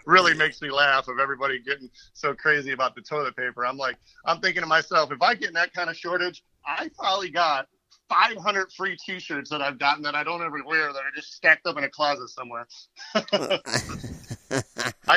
really 0.07 0.35
makes 0.35 0.61
me 0.61 0.71
laugh 0.71 1.09
of 1.09 1.19
everybody 1.19 1.59
getting 1.59 1.89
so 2.13 2.35
crazy 2.35 2.73
about 2.73 2.95
the 2.95 3.01
toilet 3.01 3.35
paper. 3.37 3.65
I'm 3.65 3.79
like, 3.79 3.97
I'm 4.27 4.41
thinking 4.41 4.63
to 4.63 4.67
myself, 4.67 5.13
if 5.13 5.23
I 5.23 5.35
get 5.35 5.49
in 5.49 5.55
that 5.55 5.73
kind 5.73 5.89
of 5.89 5.97
shortage, 5.97 6.43
I 6.67 6.91
probably 6.99 7.31
got 7.31 7.69
500 8.09 8.73
free 8.73 8.97
T-shirts 8.97 9.51
that 9.51 9.63
I've 9.63 9.79
gotten 9.79 10.03
that 10.03 10.15
I 10.15 10.23
don't 10.23 10.43
ever 10.43 10.63
wear 10.65 10.93
that 10.93 10.99
are 10.99 11.11
just 11.15 11.33
stacked 11.33 11.67
up 11.67 11.79
in 11.79 11.85
a 11.85 11.89
closet 11.89 12.29
somewhere. 12.29 12.67
I 13.15 13.61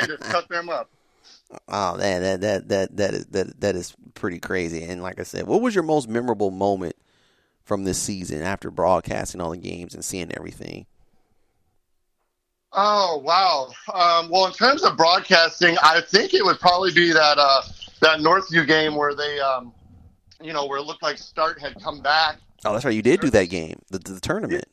just 0.06 0.22
cut 0.22 0.48
them 0.48 0.68
up. 0.68 0.90
Oh 1.68 1.96
man, 1.96 2.22
that 2.22 2.40
that 2.40 2.68
that 2.68 2.96
that 2.96 3.14
is 3.14 3.26
that 3.26 3.60
that 3.60 3.76
is 3.76 3.94
pretty 4.14 4.40
crazy. 4.40 4.82
And 4.82 5.02
like 5.02 5.20
I 5.20 5.24
said, 5.24 5.46
what 5.46 5.60
was 5.60 5.74
your 5.74 5.84
most 5.84 6.08
memorable 6.08 6.50
moment 6.50 6.96
from 7.66 7.84
this 7.84 7.98
season 7.98 8.42
after 8.42 8.70
broadcasting 8.70 9.40
all 9.40 9.50
the 9.50 9.58
games 9.58 9.94
and 9.94 10.04
seeing 10.04 10.32
everything? 10.32 10.86
Oh 12.72 13.18
wow! 13.24 13.68
Um, 13.92 14.30
well, 14.30 14.46
in 14.46 14.52
terms 14.52 14.84
of 14.84 14.96
broadcasting, 14.96 15.76
I 15.82 16.00
think 16.00 16.34
it 16.34 16.44
would 16.44 16.60
probably 16.60 16.92
be 16.92 17.12
that 17.12 17.38
uh, 17.38 17.62
that 18.00 18.20
Northview 18.20 18.66
game 18.66 18.94
where 18.94 19.14
they, 19.14 19.38
um, 19.40 19.72
you 20.42 20.52
know, 20.52 20.66
where 20.66 20.78
it 20.78 20.82
looked 20.82 21.02
like 21.02 21.18
Start 21.18 21.60
had 21.60 21.80
come 21.82 22.00
back. 22.00 22.38
Oh, 22.64 22.72
that's 22.72 22.84
right. 22.84 22.94
You 22.94 23.02
did 23.02 23.20
do 23.20 23.30
that 23.30 23.48
game, 23.48 23.80
the, 23.90 23.98
the 23.98 24.20
tournament. 24.20 24.64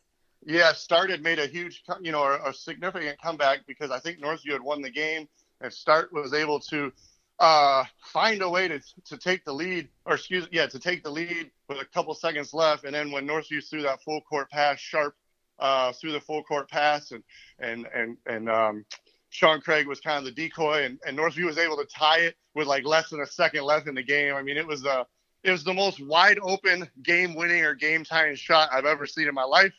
Yeah, 0.46 0.74
Start 0.74 1.10
had 1.10 1.22
made 1.22 1.40
a 1.40 1.48
huge, 1.48 1.84
you 2.02 2.12
know, 2.12 2.24
a, 2.24 2.50
a 2.50 2.54
significant 2.54 3.22
comeback 3.22 3.66
because 3.68 3.90
I 3.92 4.00
think 4.00 4.20
Northview 4.20 4.52
had 4.52 4.62
won 4.62 4.82
the 4.82 4.92
game, 4.92 5.28
and 5.62 5.72
Start 5.72 6.12
was 6.12 6.34
able 6.34 6.60
to 6.62 6.92
uh, 7.40 7.84
find 8.12 8.42
a 8.42 8.50
way 8.50 8.68
to 8.68 8.80
to 9.06 9.18
take 9.18 9.44
the 9.46 9.54
lead, 9.54 9.90
or 10.06 10.16
excuse, 10.16 10.48
yeah, 10.52 10.68
to 10.68 10.80
take 10.80 11.04
the 11.04 11.10
lead 11.10 11.52
with 11.68 11.80
a 11.80 11.86
couple 11.86 12.14
seconds 12.14 12.54
left, 12.54 12.84
and 12.84 12.94
then 12.94 13.12
when 13.12 13.28
Northview 13.28 13.68
threw 13.68 13.82
that 13.82 14.02
full 14.04 14.22
court 14.22 14.50
pass, 14.50 14.80
Sharp 14.80 15.16
uh, 15.60 15.92
through 15.94 16.12
the 16.12 16.22
full 16.22 16.44
court 16.44 16.70
pass, 16.70 17.12
and 17.12 17.24
and 17.60 17.88
and 17.94 18.18
and 18.26 18.50
um, 18.50 18.86
Sean 19.30 19.62
Craig 19.62 19.88
was 19.88 20.00
kind 20.00 20.20
of 20.20 20.26
the 20.26 20.32
decoy, 20.32 20.84
and, 20.84 21.00
and 21.06 21.18
Northview 21.18 21.46
was 21.46 21.58
able 21.58 21.78
to 21.78 21.86
tie 21.86 22.20
it 22.20 22.36
with 22.54 22.68
like 22.68 22.86
less 22.86 23.10
than 23.10 23.22
a 23.22 23.26
second 23.26 23.64
left 23.64 23.88
in 23.88 23.96
the 23.96 24.04
game. 24.04 24.36
I 24.36 24.44
mean, 24.44 24.58
it 24.58 24.68
was 24.68 24.84
the 24.84 25.06
it 25.44 25.52
was 25.52 25.64
the 25.64 25.74
most 25.74 26.06
wide 26.06 26.40
open 26.42 26.88
game 27.02 27.36
winning 27.36 27.64
or 27.64 27.74
game 27.74 28.04
tying 28.04 28.36
shot 28.36 28.70
I've 28.72 28.86
ever 28.86 29.06
seen 29.06 29.28
in 29.28 29.34
my 29.34 29.44
life, 29.44 29.74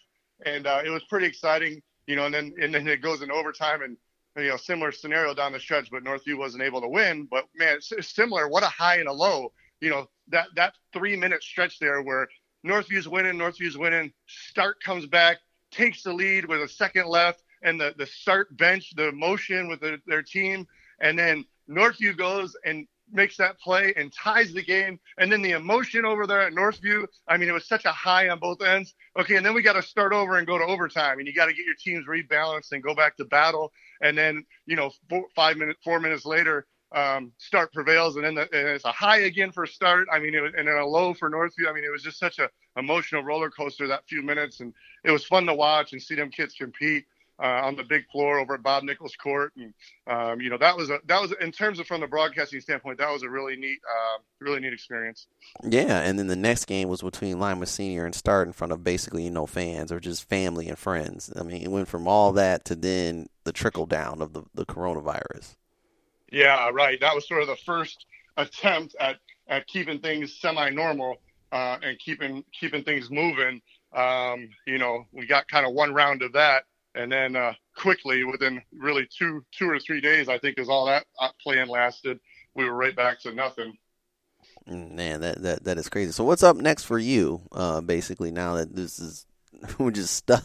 and 0.45 0.67
uh, 0.67 0.83
it 0.85 0.91
was 0.91 1.05
pretty 1.05 1.27
exciting. 1.27 1.83
You 2.07 2.17
know, 2.17 2.27
and 2.27 2.35
then 2.35 2.55
and 2.61 2.75
then 2.75 2.87
it 2.89 3.01
goes 3.01 3.23
in 3.23 3.31
overtime, 3.31 3.83
and 3.83 3.97
you 4.37 4.49
know, 4.49 4.57
similar 4.57 4.93
scenario 4.93 5.35
down 5.35 5.53
the 5.53 5.61
stretch, 5.61 5.91
but 5.91 6.05
Northview 6.05 6.37
wasn't 6.37 6.63
able 6.63 6.81
to 6.81 6.89
win. 6.89 7.27
But 7.31 7.47
man, 7.55 7.81
similar. 7.81 8.49
What 8.49 8.63
a 8.63 8.69
high 8.69 8.97
and 8.99 9.09
a 9.09 9.13
low. 9.13 9.53
You 9.81 9.91
know, 9.91 10.09
that 10.29 10.49
that 10.57 10.75
three 10.93 11.17
minute 11.17 11.43
stretch 11.43 11.79
there 11.79 12.03
where 12.03 12.29
Northview's 12.67 13.09
winning, 13.09 13.35
Northview's 13.35 13.79
winning. 13.79 14.13
Start 14.27 14.83
comes 14.83 15.07
back, 15.07 15.39
takes 15.71 16.03
the 16.03 16.13
lead 16.13 16.47
with 16.47 16.63
a 16.63 16.69
second 16.69 17.07
left, 17.07 17.43
and 17.63 17.81
the 17.81 17.95
the 17.97 18.07
start 18.07 18.57
bench, 18.57 18.95
the 18.97 19.13
motion 19.13 19.69
with 19.69 19.81
the, 19.81 20.01
their 20.07 20.23
team, 20.23 20.67
and 21.01 21.19
then 21.19 21.45
Northview 21.69 22.17
goes 22.17 22.57
and 22.65 22.87
makes 23.15 23.37
that 23.37 23.59
play 23.59 23.95
and 23.97 24.13
ties 24.13 24.53
the 24.53 24.63
game. 24.63 24.99
And 25.19 25.31
then 25.31 25.41
the 25.41 25.53
emotion 25.53 26.05
over 26.05 26.27
there 26.27 26.43
at 26.43 26.53
Northview, 26.53 27.07
I 27.29 27.37
mean, 27.37 27.49
it 27.49 27.53
was 27.53 27.67
such 27.67 27.85
a 27.85 27.93
high 27.93 28.29
on 28.29 28.41
both 28.41 28.63
ends. 28.63 28.95
Okay, 29.19 29.37
and 29.37 29.47
then 29.47 29.55
we 29.55 29.63
got 29.63 29.75
to 29.75 29.83
start 29.83 30.13
over 30.13 30.37
and 30.37 30.47
go 30.47 30.59
to 30.59 30.65
overtime, 30.65 31.19
and 31.19 31.27
you 31.27 31.35
got 31.35 31.47
to 31.47 31.55
get 31.55 31.65
your 31.65 31.77
teams 31.77 32.07
rebalanced 32.07 32.73
and 32.73 32.83
go 32.83 32.95
back 32.95 33.17
to 33.17 33.25
battle. 33.25 33.73
And 34.03 34.19
then, 34.19 34.45
you 34.67 34.77
know, 34.77 34.91
four, 35.09 35.25
five 35.35 35.57
minutes, 35.57 35.79
four 35.85 36.01
minutes 36.01 36.27
later, 36.27 36.67
um, 36.95 37.33
start 37.39 37.73
prevails, 37.73 38.17
and 38.17 38.25
then 38.25 38.35
the, 38.35 38.43
and 38.43 38.69
it's 38.69 38.85
a 38.85 38.93
high 38.93 39.21
again 39.21 39.51
for 39.51 39.67
start. 39.67 40.07
I 40.13 40.21
mean, 40.21 40.35
it 40.35 40.41
was, 40.41 40.53
and 40.57 40.69
then 40.69 40.77
a 40.77 40.87
low 40.87 41.13
for 41.15 41.29
Northview. 41.29 41.69
I 41.69 41.73
mean, 41.73 41.85
it 41.85 41.91
was 41.91 42.03
just 42.03 42.19
such 42.19 42.39
a 42.39 42.49
emotional 42.77 43.25
roller 43.25 43.51
coaster 43.51 43.89
that 43.89 44.05
few 44.09 44.23
minutes, 44.23 44.61
and 44.61 44.73
it 45.05 45.11
was 45.11 45.25
fun 45.25 45.47
to 45.47 45.55
watch 45.55 45.93
and 45.93 46.01
see 46.01 46.15
them 46.15 46.31
kids 46.31 46.55
compete 46.55 47.05
uh, 47.43 47.63
on 47.65 47.77
the 47.77 47.85
big 47.85 48.05
floor 48.11 48.39
over 48.39 48.55
at 48.55 48.63
Bob 48.63 48.85
Nichols 48.85 49.17
Court, 49.17 49.53
and 49.57 49.75
um, 50.07 50.41
you 50.41 50.51
know 50.51 50.59
that 50.59 50.77
was 50.77 50.91
a 50.91 50.99
that 51.07 51.21
was 51.21 51.33
in 51.41 51.53
terms 51.53 51.81
of 51.81 51.87
from 51.87 52.01
the 52.01 52.07
broadcasting 52.07 52.61
standpoint, 52.61 52.99
that 52.99 53.11
was 53.11 53.23
a 53.23 53.29
really 53.29 53.57
neat, 53.57 53.79
uh, 53.89 54.19
really 54.41 54.61
neat 54.61 54.73
experience. 54.73 55.27
Yeah, 55.63 56.01
and 56.01 56.19
then 56.19 56.27
the 56.27 56.37
next 56.37 56.67
game 56.67 56.89
was 56.89 57.03
between 57.03 57.41
Lima 57.41 57.67
Senior 57.67 58.05
and 58.05 58.15
Start 58.15 58.47
in 58.47 58.53
front 58.53 58.73
of 58.73 58.85
basically 58.85 59.29
no 59.31 59.47
fans 59.47 59.91
or 59.91 60.01
just 60.01 60.29
family 60.29 60.69
and 60.69 60.79
friends. 60.79 61.33
I 61.37 61.43
mean, 61.43 61.63
it 61.63 61.71
went 61.71 61.89
from 61.89 62.07
all 62.07 62.33
that 62.33 62.65
to 62.67 62.75
then 62.75 63.29
the 63.45 63.53
trickle 63.53 63.87
down 63.87 64.23
of 64.23 64.33
the 64.33 64.45
the 64.55 64.67
coronavirus. 64.67 65.57
Yeah, 66.31 66.71
right. 66.73 67.01
That 67.01 67.15
was 67.15 67.27
sort 67.29 67.43
of 67.43 67.49
the 67.49 67.57
first 67.57 68.07
attempt 68.37 68.97
at 69.01 69.17
at 69.49 69.67
keeping 69.67 70.01
things 70.01 70.39
semi-normal 70.41 71.17
uh, 71.53 71.79
and 71.83 71.99
keeping 71.99 72.45
keeping 72.59 72.83
things 72.83 73.11
moving. 73.11 73.61
Um, 73.95 74.49
you 74.67 74.79
know, 74.79 75.07
we 75.13 75.27
got 75.27 75.47
kind 75.49 75.65
of 75.67 75.73
one 75.73 75.95
round 75.95 76.23
of 76.23 76.33
that, 76.33 76.65
and 76.95 77.11
then 77.11 77.37
uh, 77.37 77.53
quickly, 77.77 78.25
within 78.25 78.63
really 78.73 79.07
two 79.17 79.45
two 79.57 79.69
or 79.69 79.79
three 79.79 80.01
days, 80.01 80.29
I 80.29 80.39
think 80.39 80.59
is 80.59 80.69
all 80.69 80.87
that 80.87 81.05
uh, 81.21 81.31
plan 81.43 81.69
lasted. 81.69 82.21
We 82.55 82.65
were 82.65 82.75
right 82.75 82.95
back 82.95 83.21
to 83.23 83.33
nothing. 83.33 83.77
Man, 84.67 85.21
that 85.21 85.43
that 85.43 85.65
that 85.65 85.79
is 85.79 85.89
crazy. 85.89 86.13
So 86.13 86.25
what's 86.25 86.43
up 86.43 86.57
next 86.57 86.85
for 86.85 86.99
you? 86.99 87.43
Uh, 87.53 87.81
basically, 87.81 88.31
now 88.31 88.55
that 88.55 88.75
this 88.75 88.99
is 88.99 89.27
we're 89.79 89.91
just 89.91 90.15
stuck. 90.15 90.45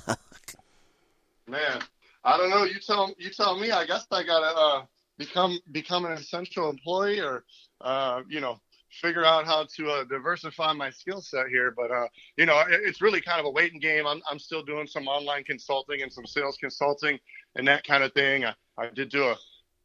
Man, 1.48 1.82
I 2.24 2.38
don't 2.38 2.50
know. 2.50 2.64
You 2.64 2.80
tell 2.80 3.14
you 3.18 3.30
tell 3.30 3.60
me. 3.60 3.72
I 3.72 3.86
guess 3.86 4.06
I 4.12 4.24
gotta 4.24 4.60
uh, 4.60 4.86
become 5.18 5.60
become 5.72 6.06
an 6.06 6.14
essential 6.14 6.70
employee, 6.70 7.20
or 7.20 7.44
uh, 7.82 8.22
you 8.28 8.40
know, 8.40 8.60
figure 8.90 9.26
out 9.26 9.46
how 9.46 9.66
to 9.76 9.90
uh, 9.90 10.04
diversify 10.06 10.74
my 10.74 10.90
skill 10.90 11.22
set 11.22 11.48
here. 11.48 11.72
But 11.76 11.92
uh, 11.92 12.08
you 12.38 12.46
know, 12.46 12.60
it, 12.60 12.82
it's 12.84 13.02
really 13.02 13.22
kind 13.22 13.40
of 13.40 13.46
a 13.46 13.52
waiting 13.52 13.80
game. 13.80 14.08
I'm 14.08 14.22
I'm 14.30 14.40
still 14.40 14.64
doing 14.64 14.88
some 14.88 15.08
online 15.08 15.44
consulting 15.44 16.02
and 16.02 16.12
some 16.12 16.26
sales 16.26 16.58
consulting 16.58 17.20
and 17.56 17.68
that 17.68 17.86
kind 17.86 18.04
of 18.04 18.14
thing. 18.14 18.46
I, 18.46 18.54
I 18.78 18.90
did 18.90 19.10
do 19.10 19.24
a 19.26 19.36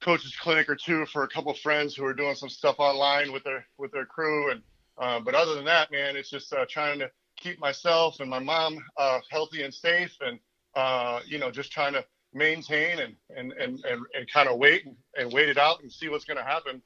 coaches 0.01 0.37
clinic 0.37 0.69
or 0.69 0.77
two 0.77 1.07
for 1.07 1.25
a 1.25 1.29
couple 1.29 1.55
friends 1.55 1.95
who 1.95 2.05
are 2.05 2.15
doing 2.15 2.35
some 2.35 2.51
stuff 2.51 2.77
online 2.79 3.33
with 3.33 3.45
their 3.45 3.67
with 3.79 3.93
their 3.93 4.07
crew. 4.07 4.51
And 4.51 4.63
uh, 4.99 5.21
but 5.21 5.35
other 5.35 5.55
than 5.55 5.65
that, 5.65 5.91
man, 5.91 6.17
it's 6.17 6.31
just 6.31 6.53
uh, 6.53 6.67
trying 6.69 6.99
to 7.01 7.11
keep 7.37 7.59
myself 7.59 8.21
and 8.21 8.31
my 8.31 8.39
mom 8.39 8.79
uh, 8.97 9.21
healthy 9.31 9.63
and 9.63 9.73
safe, 9.73 10.17
and 10.21 10.39
uh, 10.77 11.21
you 11.27 11.39
know, 11.39 11.51
just 11.51 11.73
trying 11.73 11.95
to 11.95 12.05
maintain 12.33 13.01
and 13.01 13.17
and 13.37 13.53
and 13.53 13.85
and, 13.85 14.03
and 14.15 14.31
kind 14.33 14.49
of 14.49 14.59
wait 14.59 14.85
and, 14.85 14.97
and 15.17 15.33
wait 15.33 15.49
it 15.49 15.59
out 15.59 15.83
and 15.83 15.91
see 15.91 16.09
what's 16.09 16.25
going 16.25 16.39
to 16.39 16.45
happen. 16.45 16.83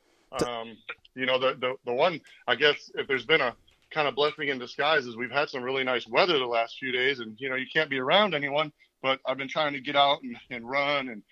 Um, 0.47 0.77
you 1.15 1.27
know, 1.27 1.39
the, 1.39 1.55
the 1.61 1.75
the 1.85 1.93
one 1.93 2.21
I 2.47 2.55
guess 2.55 2.91
if 2.95 3.07
there's 3.07 3.25
been 3.25 3.41
a 3.41 3.55
kind 3.91 4.07
of 4.07 4.15
blessing 4.15 4.49
in 4.49 4.59
disguise 4.59 5.07
is 5.07 5.17
we've 5.17 5.31
had 5.31 5.49
some 5.49 5.63
really 5.63 5.85
nice 5.85 6.07
weather 6.07 6.39
the 6.39 6.47
last 6.47 6.77
few 6.79 6.93
days, 6.93 7.21
and 7.21 7.37
you 7.39 7.49
know 7.49 7.57
you 7.57 7.67
can't 7.73 7.91
be 7.91 7.99
around 7.99 8.35
anyone. 8.35 8.73
But 9.03 9.21
I've 9.27 9.39
been 9.39 9.49
trying 9.49 9.73
to 9.75 9.81
get 9.81 9.97
out 9.97 10.23
and, 10.23 10.37
and 10.51 10.69
run 10.69 11.09
and 11.09 11.23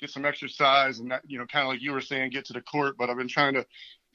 get 0.00 0.10
some 0.10 0.24
exercise 0.24 0.98
and 0.98 1.10
that 1.10 1.22
you 1.26 1.38
know 1.38 1.46
kind 1.46 1.66
of 1.66 1.72
like 1.72 1.82
you 1.82 1.92
were 1.92 2.00
saying 2.00 2.30
get 2.30 2.44
to 2.46 2.52
the 2.52 2.62
court. 2.62 2.96
But 2.98 3.10
I've 3.10 3.16
been 3.16 3.28
trying 3.28 3.54
to 3.54 3.66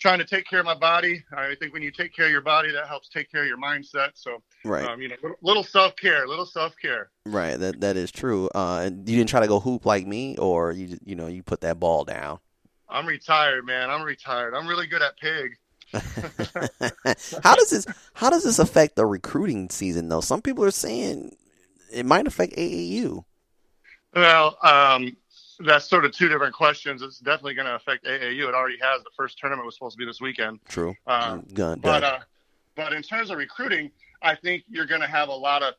trying 0.01 0.19
to 0.19 0.25
take 0.25 0.47
care 0.47 0.59
of 0.59 0.65
my 0.65 0.75
body. 0.75 1.23
I 1.35 1.55
think 1.59 1.73
when 1.73 1.83
you 1.83 1.91
take 1.91 2.13
care 2.13 2.25
of 2.25 2.31
your 2.31 2.41
body, 2.41 2.71
that 2.71 2.87
helps 2.87 3.07
take 3.09 3.31
care 3.31 3.43
of 3.43 3.47
your 3.47 3.59
mindset. 3.59 4.09
So, 4.15 4.41
right, 4.65 4.85
um, 4.85 5.01
you 5.01 5.09
know, 5.09 5.15
little 5.41 5.63
self 5.63 5.95
care, 5.95 6.27
little 6.27 6.45
self 6.45 6.73
care. 6.81 7.11
Right, 7.25 7.55
that 7.57 7.81
that 7.81 7.97
is 7.97 8.11
true. 8.11 8.49
Uh, 8.55 8.89
you 8.91 9.17
didn't 9.17 9.29
try 9.29 9.39
to 9.41 9.47
go 9.47 9.59
hoop 9.59 9.85
like 9.85 10.07
me, 10.07 10.37
or 10.37 10.71
you 10.71 10.97
you 11.05 11.15
know 11.15 11.27
you 11.27 11.43
put 11.43 11.61
that 11.61 11.79
ball 11.79 12.03
down. 12.03 12.39
I'm 12.91 13.05
retired, 13.05 13.65
man. 13.65 13.89
I'm 13.89 14.03
retired. 14.03 14.53
I'm 14.53 14.67
really 14.67 14.87
good 14.87 15.01
at 15.01 15.17
pig. 15.17 15.57
how 17.43 17.55
does 17.55 17.69
this 17.69 17.85
how 18.13 18.29
does 18.29 18.45
this 18.45 18.59
affect 18.59 18.95
the 18.95 19.05
recruiting 19.05 19.69
season 19.69 20.07
though? 20.07 20.21
Some 20.21 20.41
people 20.41 20.63
are 20.63 20.71
saying 20.71 21.35
it 21.91 22.05
might 22.05 22.27
affect 22.27 22.55
AAU. 22.55 23.25
Well, 24.15 24.57
um, 24.63 25.17
that's 25.59 25.89
sort 25.89 26.05
of 26.05 26.11
two 26.11 26.29
different 26.29 26.53
questions. 26.53 27.01
It's 27.01 27.19
definitely 27.19 27.55
going 27.55 27.67
to 27.67 27.75
affect 27.75 28.05
AAU. 28.05 28.47
It 28.47 28.55
already 28.55 28.77
has. 28.81 29.03
The 29.03 29.09
first 29.15 29.37
tournament 29.37 29.65
was 29.65 29.75
supposed 29.75 29.93
to 29.93 29.97
be 29.97 30.05
this 30.05 30.21
weekend. 30.21 30.59
True. 30.67 30.95
Um, 31.07 31.45
Gun, 31.53 31.79
but 31.79 32.03
uh, 32.03 32.19
but 32.75 32.93
in 32.93 33.01
terms 33.01 33.29
of 33.29 33.37
recruiting, 33.37 33.91
I 34.21 34.35
think 34.35 34.63
you're 34.67 34.85
going 34.85 35.01
to 35.01 35.07
have 35.07 35.29
a 35.29 35.33
lot 35.33 35.63
of, 35.63 35.73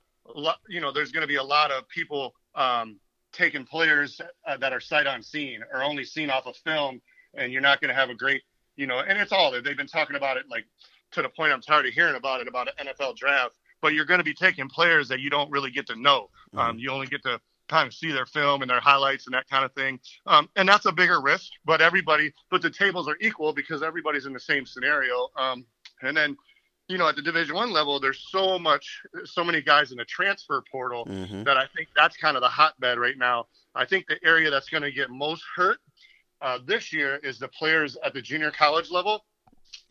you 0.69 0.81
know, 0.81 0.93
there's 0.93 1.13
going 1.13 1.23
to 1.23 1.29
be 1.29 1.37
a 1.37 1.43
lot 1.43 1.71
of 1.71 1.89
people 1.89 2.35
um, 2.55 2.99
taking 3.33 3.65
players 3.65 4.21
uh, 4.47 4.57
that 4.59 4.73
are 4.73 4.81
sight 4.81 5.07
unseen 5.07 5.61
or 5.73 5.83
only 5.83 6.05
seen 6.05 6.31
off 6.31 6.47
of 6.47 6.57
film, 6.57 7.01
and 7.35 7.53
you're 7.53 7.63
not 7.63 7.81
going 7.81 7.89
to 7.89 7.95
have 7.95 8.11
a 8.11 8.15
great, 8.15 8.43
you 8.77 8.87
know, 8.87 9.01
and 9.01 9.19
it's 9.19 9.33
all 9.33 9.51
they've 9.51 9.77
been 9.77 9.87
talking 9.87 10.17
about 10.17 10.37
it 10.37 10.45
like 10.51 10.65
to 11.13 11.23
the 11.23 11.29
point 11.29 11.53
I'm 11.53 11.61
tired 11.61 11.87
of 11.87 11.93
hearing 11.93 12.17
about 12.17 12.41
it 12.41 12.49
about 12.49 12.69
an 12.69 12.87
NFL 12.87 13.17
draft. 13.17 13.59
But 13.81 13.95
you're 13.95 14.05
going 14.05 14.19
to 14.19 14.25
be 14.25 14.35
taking 14.35 14.69
players 14.69 15.09
that 15.09 15.21
you 15.21 15.29
don't 15.29 15.51
really 15.51 15.71
get 15.71 15.89
to 15.89 15.97
know. 15.97 16.31
Mm-hmm. 16.55 16.59
Um, 16.59 16.79
you 16.79 16.91
only 16.91 17.09
get 17.09 17.23
to 17.25 17.41
kind 17.69 17.87
of 17.87 17.95
see 17.95 18.13
their 18.13 18.27
film 18.27 18.63
and 18.63 18.71
their 18.71 18.81
highlights 18.81 19.27
and 19.27 19.35
that 19.35 19.49
kind 19.49 19.65
of 19.65 19.73
thing. 19.73 19.99
Um, 20.27 20.49
and 20.57 20.69
that's 20.69 20.87
a 20.87 20.93
bigger 20.93 21.21
risk, 21.21 21.51
but 21.65 21.81
everybody, 21.81 22.33
but 22.51 22.63
the 22.63 22.71
tables 22.71 23.09
are 23.09 23.17
equal 23.21 23.53
because 23.53 23.83
everybody's 23.83 24.27
in 24.27 24.33
the 24.33 24.41
same 24.41 24.67
scenario. 24.67 25.29
Um, 25.37 25.65
and 26.03 26.17
then, 26.17 26.37
you 26.89 26.99
know, 26.99 27.09
at 27.09 27.17
the 27.17 27.23
Division 27.23 27.55
One 27.55 27.73
level, 27.73 28.01
there's 28.01 28.27
so 28.29 28.59
much, 28.59 29.03
so 29.25 29.45
many 29.45 29.63
guys 29.63 29.93
in 29.93 29.99
the 29.99 30.05
transfer 30.05 30.63
portal 30.71 31.07
Mhm. 31.07 31.45
that 31.45 31.57
I 31.57 31.67
think 31.75 31.89
that's 31.95 32.17
kind 32.17 32.37
of 32.37 32.43
the 32.43 32.49
hotbed 32.49 32.99
right 32.99 33.17
now. 33.17 33.47
I 33.75 33.85
think 33.87 34.07
the 34.07 34.23
area 34.25 34.51
that's 34.51 34.69
going 34.69 34.83
to 34.83 34.93
get 34.93 35.11
most 35.11 35.45
hurt 35.55 35.79
uh, 36.41 36.59
this 36.65 36.93
year 36.93 37.17
is 37.23 37.39
the 37.39 37.49
players 37.49 37.97
at 38.05 38.13
the 38.13 38.21
junior 38.21 38.51
college 38.51 38.91
level, 38.91 39.25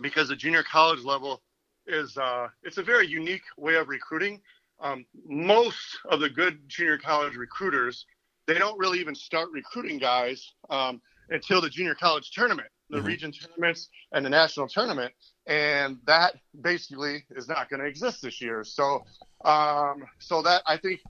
because 0.02 0.28
the 0.28 0.36
junior 0.36 0.64
college 0.64 1.04
level 1.04 1.42
is 1.88 2.18
uh, 2.18 2.48
it's 2.64 2.78
a 2.78 2.84
very 2.84 3.08
unique 3.08 3.44
way 3.58 3.76
of 3.76 3.88
recruiting. 3.88 4.42
Um, 4.80 5.06
most 5.26 6.00
of 6.10 6.20
the 6.20 6.30
good 6.30 6.68
junior 6.68 6.98
college 6.98 7.36
recruiters, 7.36 8.06
they 8.48 8.58
don't 8.58 8.78
really 8.78 9.00
even 9.00 9.16
start 9.16 9.50
recruiting 9.52 9.98
guys 9.98 10.54
um, 10.70 11.02
until 11.30 11.62
the 11.62 11.70
junior 11.70 11.96
college 11.96 12.32
tournament, 12.32 12.68
the 12.92 13.02
Mhm. 13.02 13.06
region 13.06 13.32
tournaments, 13.32 13.90
and 14.14 14.26
the 14.26 14.30
national 14.30 14.68
tournament, 14.68 15.14
and 15.48 16.00
that 16.06 16.36
basically 16.62 17.26
is 17.32 17.48
not 17.50 17.70
going 17.70 17.82
to 17.82 17.88
exist 17.88 18.22
this 18.22 18.42
year. 18.42 18.64
So 18.64 19.06
Um, 19.46 20.06
so 20.20 20.42
that 20.44 20.64
I 20.68 20.78
think 20.78 21.02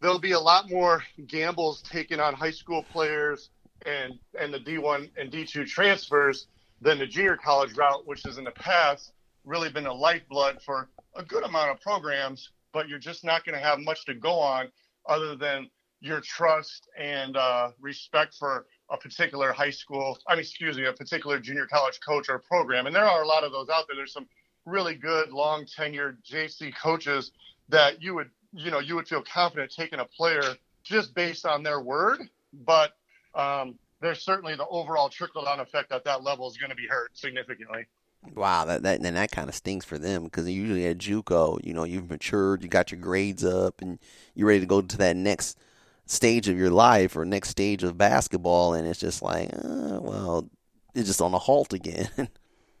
there'll 0.00 0.20
be 0.20 0.32
a 0.32 0.40
lot 0.40 0.70
more 0.70 1.04
gambles 1.26 1.82
taken 1.82 2.20
on 2.20 2.34
high 2.34 2.50
school 2.52 2.84
players 2.84 3.50
and 3.86 4.18
and 4.40 4.54
the 4.54 4.60
D1 4.60 5.10
and 5.16 5.30
D2 5.32 5.66
transfers 5.66 6.48
than 6.80 6.98
the 6.98 7.06
junior 7.06 7.36
college 7.36 7.74
route, 7.74 8.06
which 8.06 8.24
has 8.24 8.38
in 8.38 8.44
the 8.44 8.52
past 8.52 9.12
really 9.44 9.70
been 9.70 9.86
a 9.86 9.94
lifeblood 9.94 10.62
for 10.62 10.90
a 11.16 11.24
good 11.24 11.44
amount 11.44 11.70
of 11.70 11.80
programs. 11.80 12.50
But 12.72 12.88
you're 12.88 12.98
just 12.98 13.24
not 13.24 13.44
going 13.44 13.58
to 13.58 13.64
have 13.64 13.80
much 13.80 14.04
to 14.06 14.14
go 14.14 14.38
on 14.38 14.68
other 15.08 15.36
than 15.36 15.70
your 16.00 16.20
trust 16.20 16.88
and 16.98 17.36
uh, 17.36 17.70
respect 17.80 18.34
for 18.38 18.66
a 18.90 18.96
particular 18.96 19.52
high 19.52 19.70
school, 19.70 20.18
I 20.26 20.34
mean, 20.34 20.40
excuse 20.40 20.76
me, 20.76 20.84
a 20.84 20.92
particular 20.92 21.38
junior 21.38 21.66
college 21.66 21.98
coach 22.06 22.28
or 22.28 22.38
program. 22.38 22.86
And 22.86 22.94
there 22.94 23.04
are 23.04 23.22
a 23.22 23.26
lot 23.26 23.44
of 23.44 23.52
those 23.52 23.68
out 23.68 23.86
there. 23.88 23.96
There's 23.96 24.12
some 24.12 24.26
really 24.66 24.94
good, 24.94 25.30
long 25.30 25.64
tenured 25.64 26.18
JC 26.24 26.72
coaches 26.76 27.32
that 27.68 28.02
you 28.02 28.14
would, 28.14 28.30
you 28.52 28.70
know, 28.70 28.80
you 28.80 28.94
would 28.94 29.08
feel 29.08 29.22
confident 29.22 29.72
taking 29.74 30.00
a 30.00 30.04
player 30.04 30.42
just 30.82 31.14
based 31.14 31.46
on 31.46 31.62
their 31.62 31.80
word. 31.80 32.20
But 32.52 32.92
um, 33.34 33.76
there's 34.00 34.22
certainly 34.22 34.54
the 34.54 34.66
overall 34.66 35.08
trickle 35.08 35.44
down 35.44 35.60
effect 35.60 35.90
at 35.90 36.04
that 36.04 36.22
level 36.22 36.48
is 36.48 36.56
going 36.56 36.70
to 36.70 36.76
be 36.76 36.86
hurt 36.86 37.16
significantly. 37.16 37.86
Wow, 38.34 38.64
that 38.64 38.82
that 38.84 39.00
and 39.04 39.16
that 39.16 39.30
kind 39.32 39.50
of 39.50 39.54
stings 39.54 39.84
for 39.84 39.98
them 39.98 40.24
because 40.24 40.48
usually 40.48 40.86
at 40.86 40.96
JUCO, 40.96 41.62
you 41.62 41.74
know, 41.74 41.84
you've 41.84 42.08
matured, 42.08 42.62
you 42.62 42.68
got 42.68 42.90
your 42.90 43.00
grades 43.00 43.44
up, 43.44 43.82
and 43.82 43.98
you're 44.34 44.48
ready 44.48 44.60
to 44.60 44.66
go 44.66 44.80
to 44.80 44.96
that 44.98 45.16
next 45.16 45.58
stage 46.06 46.48
of 46.48 46.58
your 46.58 46.70
life 46.70 47.16
or 47.16 47.24
next 47.24 47.50
stage 47.50 47.82
of 47.82 47.98
basketball, 47.98 48.74
and 48.74 48.86
it's 48.86 49.00
just 49.00 49.22
like, 49.22 49.50
uh, 49.52 49.98
well, 50.00 50.48
it's 50.94 51.08
just 51.08 51.20
on 51.20 51.34
a 51.34 51.38
halt 51.38 51.72
again. 51.72 52.08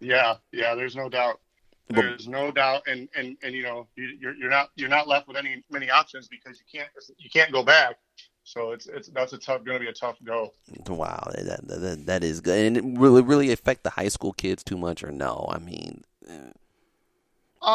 yeah, 0.00 0.36
yeah, 0.52 0.74
there's 0.74 0.96
no 0.96 1.08
doubt. 1.08 1.40
There's 1.88 2.26
no 2.26 2.50
doubt, 2.50 2.82
and 2.86 3.08
and 3.14 3.36
and 3.42 3.54
you 3.54 3.62
know, 3.62 3.86
you, 3.94 4.16
you're 4.18 4.34
you're 4.34 4.50
not 4.50 4.70
you're 4.74 4.88
not 4.88 5.06
left 5.06 5.28
with 5.28 5.36
any 5.36 5.62
many 5.70 5.90
options 5.90 6.28
because 6.28 6.58
you 6.58 6.80
can't 6.80 6.90
you 7.18 7.28
can't 7.28 7.52
go 7.52 7.62
back. 7.62 7.96
So 8.44 8.72
it's 8.72 8.86
it's 8.86 9.08
that's 9.08 9.32
a 9.32 9.38
tough 9.38 9.64
going 9.64 9.78
to 9.78 9.84
be 9.84 9.90
a 9.90 9.92
tough 9.92 10.16
go. 10.24 10.52
Wow, 10.88 11.28
that, 11.34 11.66
that 11.66 12.06
that 12.06 12.24
is 12.24 12.40
good. 12.40 12.66
And 12.66 12.76
it 12.76 12.98
really 12.98 13.22
really 13.22 13.52
affect 13.52 13.84
the 13.84 13.90
high 13.90 14.08
school 14.08 14.32
kids 14.32 14.64
too 14.64 14.78
much 14.78 15.04
or 15.04 15.10
no? 15.10 15.46
I 15.50 15.58
mean, 15.58 16.04
um, 16.26 16.52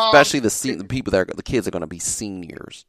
especially 0.07 0.39
the 0.39 0.75
the 0.77 0.85
people 0.85 1.11
that 1.11 1.19
are 1.19 1.25
the 1.25 1.43
kids 1.43 1.67
are 1.67 1.71
going 1.71 1.81
to 1.81 1.87
be 1.87 1.99
seniors. 1.99 2.85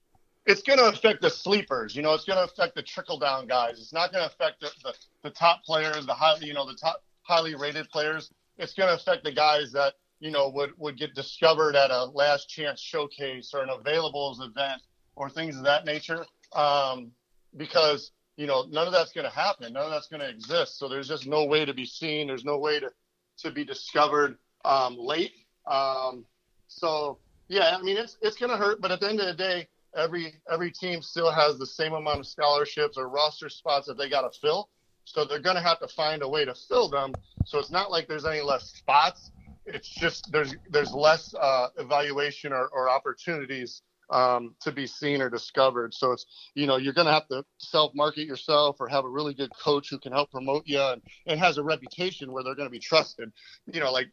It's 0.50 0.62
going 0.62 0.78
to 0.80 0.86
affect 0.86 1.22
the 1.22 1.30
sleepers. 1.30 1.94
You 1.94 2.02
know, 2.02 2.12
it's 2.12 2.24
going 2.24 2.36
to 2.36 2.52
affect 2.52 2.74
the 2.74 2.82
trickle 2.82 3.18
down 3.20 3.46
guys. 3.46 3.78
It's 3.78 3.92
not 3.92 4.12
going 4.12 4.28
to 4.28 4.34
affect 4.34 4.60
the, 4.60 4.70
the, 4.82 4.94
the 5.22 5.30
top 5.30 5.62
players, 5.64 6.06
the 6.06 6.14
high 6.14 6.36
you 6.40 6.54
know 6.54 6.66
the 6.66 6.74
top 6.74 7.04
highly 7.22 7.54
rated 7.54 7.88
players. 7.88 8.30
It's 8.58 8.74
going 8.74 8.88
to 8.88 8.94
affect 8.94 9.22
the 9.22 9.32
guys 9.32 9.70
that 9.72 9.94
you 10.18 10.32
know 10.32 10.48
would 10.50 10.72
would 10.76 10.98
get 10.98 11.14
discovered 11.14 11.76
at 11.76 11.90
a 11.90 12.06
last 12.06 12.48
chance 12.48 12.80
showcase 12.80 13.52
or 13.54 13.62
an 13.62 13.68
availables 13.68 14.40
event 14.40 14.82
or 15.14 15.30
things 15.30 15.56
of 15.56 15.64
that 15.64 15.84
nature. 15.84 16.26
Um, 16.52 17.12
because 17.56 18.10
you 18.36 18.46
know 18.46 18.64
none 18.70 18.86
of 18.86 18.92
that's 18.92 19.12
going 19.12 19.24
to 19.24 19.34
happen 19.34 19.72
none 19.72 19.84
of 19.84 19.90
that's 19.90 20.08
going 20.08 20.20
to 20.20 20.28
exist 20.28 20.78
so 20.78 20.88
there's 20.88 21.08
just 21.08 21.26
no 21.26 21.44
way 21.44 21.64
to 21.64 21.74
be 21.74 21.84
seen 21.84 22.26
there's 22.26 22.44
no 22.44 22.58
way 22.58 22.80
to 22.80 22.90
to 23.36 23.50
be 23.50 23.64
discovered 23.64 24.38
um, 24.64 24.96
late 24.96 25.32
um, 25.66 26.24
so 26.68 27.18
yeah 27.48 27.76
i 27.76 27.82
mean 27.82 27.96
it's 27.96 28.16
it's 28.22 28.36
going 28.36 28.50
to 28.50 28.56
hurt 28.56 28.80
but 28.80 28.90
at 28.90 29.00
the 29.00 29.08
end 29.08 29.20
of 29.20 29.26
the 29.26 29.34
day 29.34 29.68
every 29.96 30.34
every 30.50 30.70
team 30.70 31.02
still 31.02 31.30
has 31.30 31.58
the 31.58 31.66
same 31.66 31.92
amount 31.92 32.20
of 32.20 32.26
scholarships 32.26 32.96
or 32.96 33.08
roster 33.08 33.48
spots 33.48 33.86
that 33.86 33.98
they 33.98 34.08
got 34.08 34.22
to 34.22 34.40
fill 34.40 34.68
so 35.04 35.24
they're 35.24 35.40
going 35.40 35.56
to 35.56 35.62
have 35.62 35.80
to 35.80 35.88
find 35.88 36.22
a 36.22 36.28
way 36.28 36.44
to 36.44 36.54
fill 36.68 36.88
them 36.88 37.16
so 37.44 37.58
it's 37.58 37.70
not 37.70 37.90
like 37.90 38.06
there's 38.06 38.26
any 38.26 38.40
less 38.40 38.64
spots 38.64 39.30
it's 39.66 39.88
just 39.88 40.30
there's 40.32 40.54
there's 40.70 40.92
less 40.92 41.34
uh, 41.40 41.68
evaluation 41.78 42.52
or, 42.52 42.68
or 42.68 42.88
opportunities 42.88 43.82
um, 44.10 44.54
to 44.60 44.72
be 44.72 44.86
seen 44.86 45.22
or 45.22 45.30
discovered. 45.30 45.94
So 45.94 46.12
it's 46.12 46.26
you 46.54 46.66
know 46.66 46.76
you're 46.76 46.92
going 46.92 47.06
to 47.06 47.12
have 47.12 47.28
to 47.28 47.44
self 47.58 47.94
market 47.94 48.26
yourself 48.26 48.76
or 48.80 48.88
have 48.88 49.04
a 49.04 49.08
really 49.08 49.34
good 49.34 49.50
coach 49.62 49.90
who 49.90 49.98
can 49.98 50.12
help 50.12 50.30
promote 50.30 50.64
you 50.66 50.80
and, 50.80 51.02
and 51.26 51.38
has 51.38 51.58
a 51.58 51.62
reputation 51.62 52.32
where 52.32 52.42
they're 52.42 52.54
going 52.54 52.68
to 52.68 52.72
be 52.72 52.80
trusted. 52.80 53.32
You 53.66 53.80
know, 53.80 53.92
like 53.92 54.08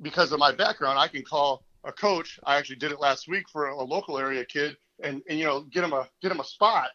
because 0.00 0.32
of 0.32 0.38
my 0.38 0.52
background, 0.52 0.98
I 0.98 1.08
can 1.08 1.22
call 1.22 1.64
a 1.84 1.92
coach. 1.92 2.38
I 2.44 2.56
actually 2.56 2.76
did 2.76 2.92
it 2.92 3.00
last 3.00 3.28
week 3.28 3.48
for 3.52 3.68
a, 3.68 3.74
a 3.74 3.84
local 3.84 4.18
area 4.18 4.44
kid 4.44 4.76
and, 5.02 5.22
and 5.28 5.38
you 5.38 5.44
know 5.44 5.62
get 5.62 5.84
him 5.84 5.92
a 5.92 6.08
get 6.20 6.32
him 6.32 6.40
a 6.40 6.44
spot 6.44 6.88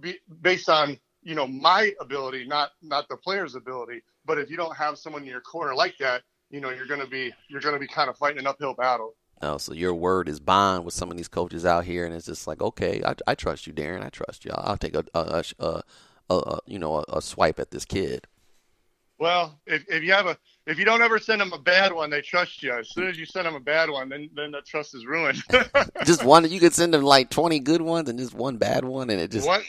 be, 0.00 0.18
based 0.40 0.68
on 0.68 0.98
you 1.22 1.34
know 1.34 1.46
my 1.46 1.92
ability, 2.00 2.46
not 2.46 2.70
not 2.82 3.08
the 3.08 3.16
player's 3.16 3.54
ability. 3.54 4.02
But 4.24 4.38
if 4.38 4.50
you 4.50 4.56
don't 4.56 4.76
have 4.76 4.98
someone 4.98 5.22
in 5.22 5.28
your 5.28 5.40
corner 5.40 5.74
like 5.74 5.96
that, 5.98 6.22
you 6.50 6.60
know 6.60 6.70
you're 6.70 6.86
going 6.86 7.00
to 7.00 7.06
be 7.06 7.32
you're 7.48 7.60
going 7.60 7.74
to 7.74 7.80
be 7.80 7.88
kind 7.88 8.10
of 8.10 8.16
fighting 8.16 8.38
an 8.38 8.46
uphill 8.46 8.74
battle. 8.74 9.14
Oh, 9.40 9.56
so 9.56 9.72
your 9.72 9.94
word 9.94 10.28
is 10.28 10.40
bond 10.40 10.84
with 10.84 10.94
some 10.94 11.10
of 11.10 11.16
these 11.16 11.28
coaches 11.28 11.64
out 11.64 11.84
here, 11.84 12.04
and 12.04 12.12
it's 12.12 12.26
just 12.26 12.48
like, 12.48 12.60
okay, 12.60 13.02
I, 13.06 13.14
I 13.28 13.34
trust 13.36 13.68
you, 13.68 13.72
Darren. 13.72 14.04
I 14.04 14.08
trust 14.08 14.44
you. 14.44 14.50
I'll 14.52 14.76
take 14.76 14.96
a, 14.96 15.04
a, 15.14 15.44
a, 15.60 15.82
a, 16.28 16.58
you 16.66 16.78
know 16.78 16.96
a, 16.96 17.04
a, 17.08 17.22
swipe 17.22 17.60
at 17.60 17.70
this 17.70 17.84
kid. 17.84 18.26
Well, 19.20 19.60
if, 19.66 19.84
if 19.88 20.02
you 20.02 20.12
have 20.12 20.26
a 20.26 20.36
if 20.68 20.78
you 20.78 20.84
don't 20.84 21.00
ever 21.00 21.18
send 21.18 21.40
them 21.40 21.52
a 21.52 21.58
bad 21.58 21.92
one, 21.92 22.10
they 22.10 22.20
trust 22.20 22.62
you. 22.62 22.72
As 22.72 22.90
soon 22.90 23.08
as 23.08 23.18
you 23.18 23.24
send 23.24 23.46
them 23.46 23.54
a 23.54 23.60
bad 23.60 23.88
one, 23.88 24.10
then 24.10 24.28
then 24.36 24.50
that 24.52 24.66
trust 24.66 24.94
is 24.94 25.06
ruined. 25.06 25.42
just 26.04 26.22
one, 26.24 26.48
you 26.50 26.60
could 26.60 26.74
send 26.74 26.92
them 26.92 27.02
like 27.02 27.30
twenty 27.30 27.58
good 27.58 27.80
ones 27.80 28.08
and 28.08 28.18
just 28.18 28.34
one 28.34 28.58
bad 28.58 28.84
one, 28.84 29.08
and 29.08 29.20
it 29.20 29.30
just 29.30 29.46
one 29.46 29.62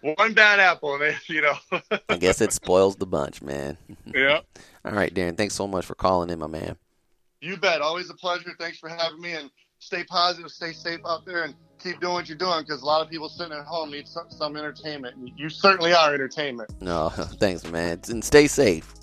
one 0.00 0.32
bad 0.32 0.60
apple, 0.60 1.00
and 1.02 1.16
you 1.28 1.42
know. 1.42 1.54
I 2.08 2.16
guess 2.16 2.40
it 2.40 2.52
spoils 2.52 2.96
the 2.96 3.06
bunch, 3.06 3.42
man. 3.42 3.76
Yeah. 4.14 4.40
All 4.84 4.92
right, 4.92 5.12
Darren. 5.12 5.36
Thanks 5.36 5.54
so 5.54 5.66
much 5.66 5.84
for 5.84 5.94
calling 5.94 6.30
in, 6.30 6.38
my 6.38 6.46
man. 6.46 6.76
You 7.40 7.56
bet. 7.56 7.80
Always 7.80 8.08
a 8.10 8.14
pleasure. 8.14 8.52
Thanks 8.58 8.78
for 8.78 8.88
having 8.88 9.20
me. 9.20 9.32
And 9.32 9.50
stay 9.80 10.04
positive, 10.04 10.50
stay 10.50 10.72
safe 10.72 11.00
out 11.04 11.26
there, 11.26 11.42
and 11.42 11.54
keep 11.82 12.00
doing 12.00 12.14
what 12.14 12.28
you're 12.28 12.38
doing 12.38 12.60
because 12.60 12.82
a 12.82 12.86
lot 12.86 13.02
of 13.02 13.10
people 13.10 13.28
sitting 13.28 13.52
at 13.52 13.64
home 13.64 13.90
need 13.90 14.06
some, 14.06 14.30
some 14.30 14.56
entertainment. 14.56 15.32
You 15.36 15.48
certainly 15.48 15.92
are 15.92 16.14
entertainment. 16.14 16.70
No, 16.80 17.08
thanks, 17.10 17.64
man. 17.70 18.00
And 18.08 18.24
stay 18.24 18.46
safe. 18.46 18.94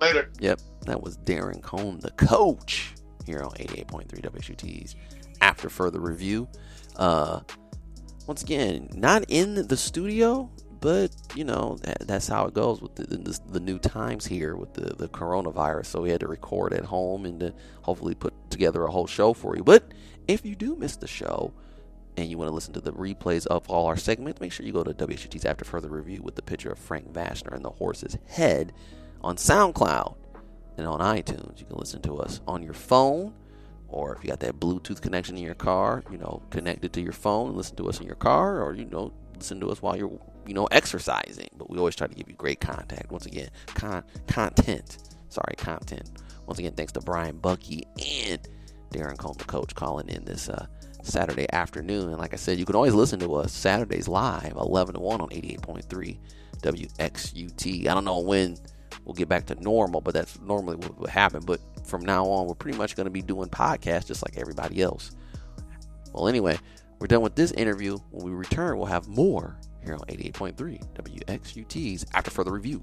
Later. 0.00 0.30
Yep. 0.40 0.60
That 0.86 1.02
was 1.02 1.18
Darren 1.18 1.62
Cohn, 1.62 1.98
the 2.00 2.10
coach, 2.12 2.94
here 3.24 3.42
on 3.42 3.50
88.3 3.52 4.06
WXUT's 4.20 4.94
After 5.40 5.68
Further 5.68 6.00
Review. 6.00 6.48
Uh, 6.96 7.40
once 8.26 8.42
again, 8.42 8.88
not 8.94 9.24
in 9.28 9.66
the 9.66 9.76
studio, 9.76 10.50
but 10.80 11.10
you 11.34 11.44
know 11.44 11.76
that, 11.82 12.06
that's 12.06 12.28
how 12.28 12.46
it 12.46 12.54
goes 12.54 12.80
with 12.80 12.94
the, 12.94 13.04
the, 13.04 13.40
the, 13.48 13.60
new 13.60 13.78
times 13.78 14.26
here 14.26 14.56
with 14.56 14.74
the, 14.74 14.94
the 14.94 15.08
coronavirus. 15.08 15.86
So 15.86 16.02
we 16.02 16.10
had 16.10 16.20
to 16.20 16.28
record 16.28 16.72
at 16.72 16.84
home 16.84 17.26
and 17.26 17.40
to 17.40 17.54
hopefully 17.82 18.14
put 18.14 18.34
together 18.50 18.84
a 18.84 18.90
whole 18.90 19.06
show 19.06 19.32
for 19.32 19.56
you. 19.56 19.64
But 19.64 19.92
if 20.28 20.44
you 20.44 20.54
do 20.54 20.76
miss 20.76 20.96
the 20.96 21.06
show 21.06 21.52
and 22.16 22.28
you 22.28 22.38
want 22.38 22.48
to 22.48 22.54
listen 22.54 22.72
to 22.74 22.80
the 22.80 22.92
replays 22.92 23.46
of 23.46 23.68
all 23.68 23.86
our 23.86 23.96
segments, 23.96 24.40
make 24.40 24.52
sure 24.52 24.66
you 24.66 24.72
go 24.72 24.84
to 24.84 24.92
WXUT's 24.94 25.44
After 25.44 25.64
Further 25.64 25.88
Review 25.88 26.22
with 26.22 26.34
the 26.34 26.42
picture 26.42 26.70
of 26.70 26.78
Frank 26.78 27.12
Vashner 27.12 27.54
and 27.54 27.64
the 27.64 27.70
horse's 27.70 28.16
head 28.26 28.72
on 29.26 29.36
SoundCloud 29.36 30.16
and 30.78 30.86
on 30.86 31.00
iTunes. 31.00 31.58
You 31.60 31.66
can 31.66 31.76
listen 31.76 32.00
to 32.02 32.18
us 32.18 32.40
on 32.46 32.62
your 32.62 32.74
phone 32.74 33.34
or 33.88 34.14
if 34.16 34.24
you 34.24 34.30
got 34.30 34.40
that 34.40 34.58
Bluetooth 34.58 35.00
connection 35.00 35.36
in 35.36 35.42
your 35.44 35.54
car, 35.54 36.02
you 36.10 36.18
know, 36.18 36.42
connect 36.50 36.84
it 36.84 36.92
to 36.94 37.00
your 37.00 37.12
phone 37.12 37.48
and 37.48 37.56
listen 37.56 37.76
to 37.76 37.88
us 37.88 38.00
in 38.00 38.06
your 38.06 38.16
car, 38.16 38.60
or 38.62 38.74
you 38.74 38.84
know, 38.86 39.12
listen 39.36 39.60
to 39.60 39.70
us 39.70 39.80
while 39.80 39.96
you're 39.96 40.18
you 40.46 40.54
know, 40.54 40.66
exercising. 40.66 41.48
But 41.56 41.70
we 41.70 41.78
always 41.78 41.96
try 41.96 42.06
to 42.06 42.14
give 42.14 42.28
you 42.28 42.34
great 42.34 42.60
contact. 42.60 43.10
Once 43.10 43.26
again, 43.26 43.48
con- 43.74 44.04
content. 44.26 44.98
Sorry, 45.28 45.54
content. 45.56 46.10
Once 46.46 46.58
again, 46.58 46.72
thanks 46.72 46.92
to 46.92 47.00
Brian 47.00 47.38
Buckey 47.38 47.86
and 47.98 48.40
Darren 48.92 49.18
Cone, 49.18 49.34
the 49.38 49.44
coach, 49.44 49.74
calling 49.74 50.08
in 50.08 50.24
this 50.24 50.48
uh, 50.48 50.66
Saturday 51.02 51.46
afternoon. 51.52 52.08
And 52.10 52.18
like 52.18 52.32
I 52.32 52.36
said, 52.36 52.58
you 52.58 52.64
can 52.64 52.76
always 52.76 52.94
listen 52.94 53.18
to 53.20 53.34
us 53.34 53.52
Saturdays 53.52 54.08
live, 54.08 54.54
11 54.56 54.94
to 54.94 55.00
1 55.00 55.20
on 55.20 55.28
88.3 55.28 56.18
WXUT. 56.62 57.86
I 57.88 57.94
don't 57.94 58.04
know 58.04 58.20
when 58.20 58.56
we'll 59.06 59.14
get 59.14 59.28
back 59.28 59.46
to 59.46 59.54
normal, 59.62 60.00
but 60.00 60.12
that's 60.12 60.38
normally 60.40 60.76
what 60.76 60.98
would 60.98 61.10
happen. 61.10 61.40
But 61.44 61.60
from 61.84 62.04
now 62.04 62.26
on, 62.26 62.46
we're 62.46 62.54
pretty 62.54 62.76
much 62.76 62.96
going 62.96 63.06
to 63.06 63.10
be 63.10 63.22
doing 63.22 63.48
podcasts 63.48 64.06
just 64.06 64.22
like 64.22 64.36
everybody 64.36 64.82
else. 64.82 65.12
Well, 66.12 66.28
anyway, 66.28 66.58
we're 66.98 67.06
done 67.06 67.22
with 67.22 67.36
this 67.36 67.52
interview. 67.52 67.98
When 68.10 68.26
we 68.26 68.32
return, 68.32 68.76
we'll 68.76 68.86
have 68.86 69.08
more 69.08 69.56
here 69.84 69.94
on 69.94 70.00
88.3 70.00 70.56
WXUT's 70.94 72.04
After 72.12 72.30
Further 72.30 72.52
Review. 72.52 72.82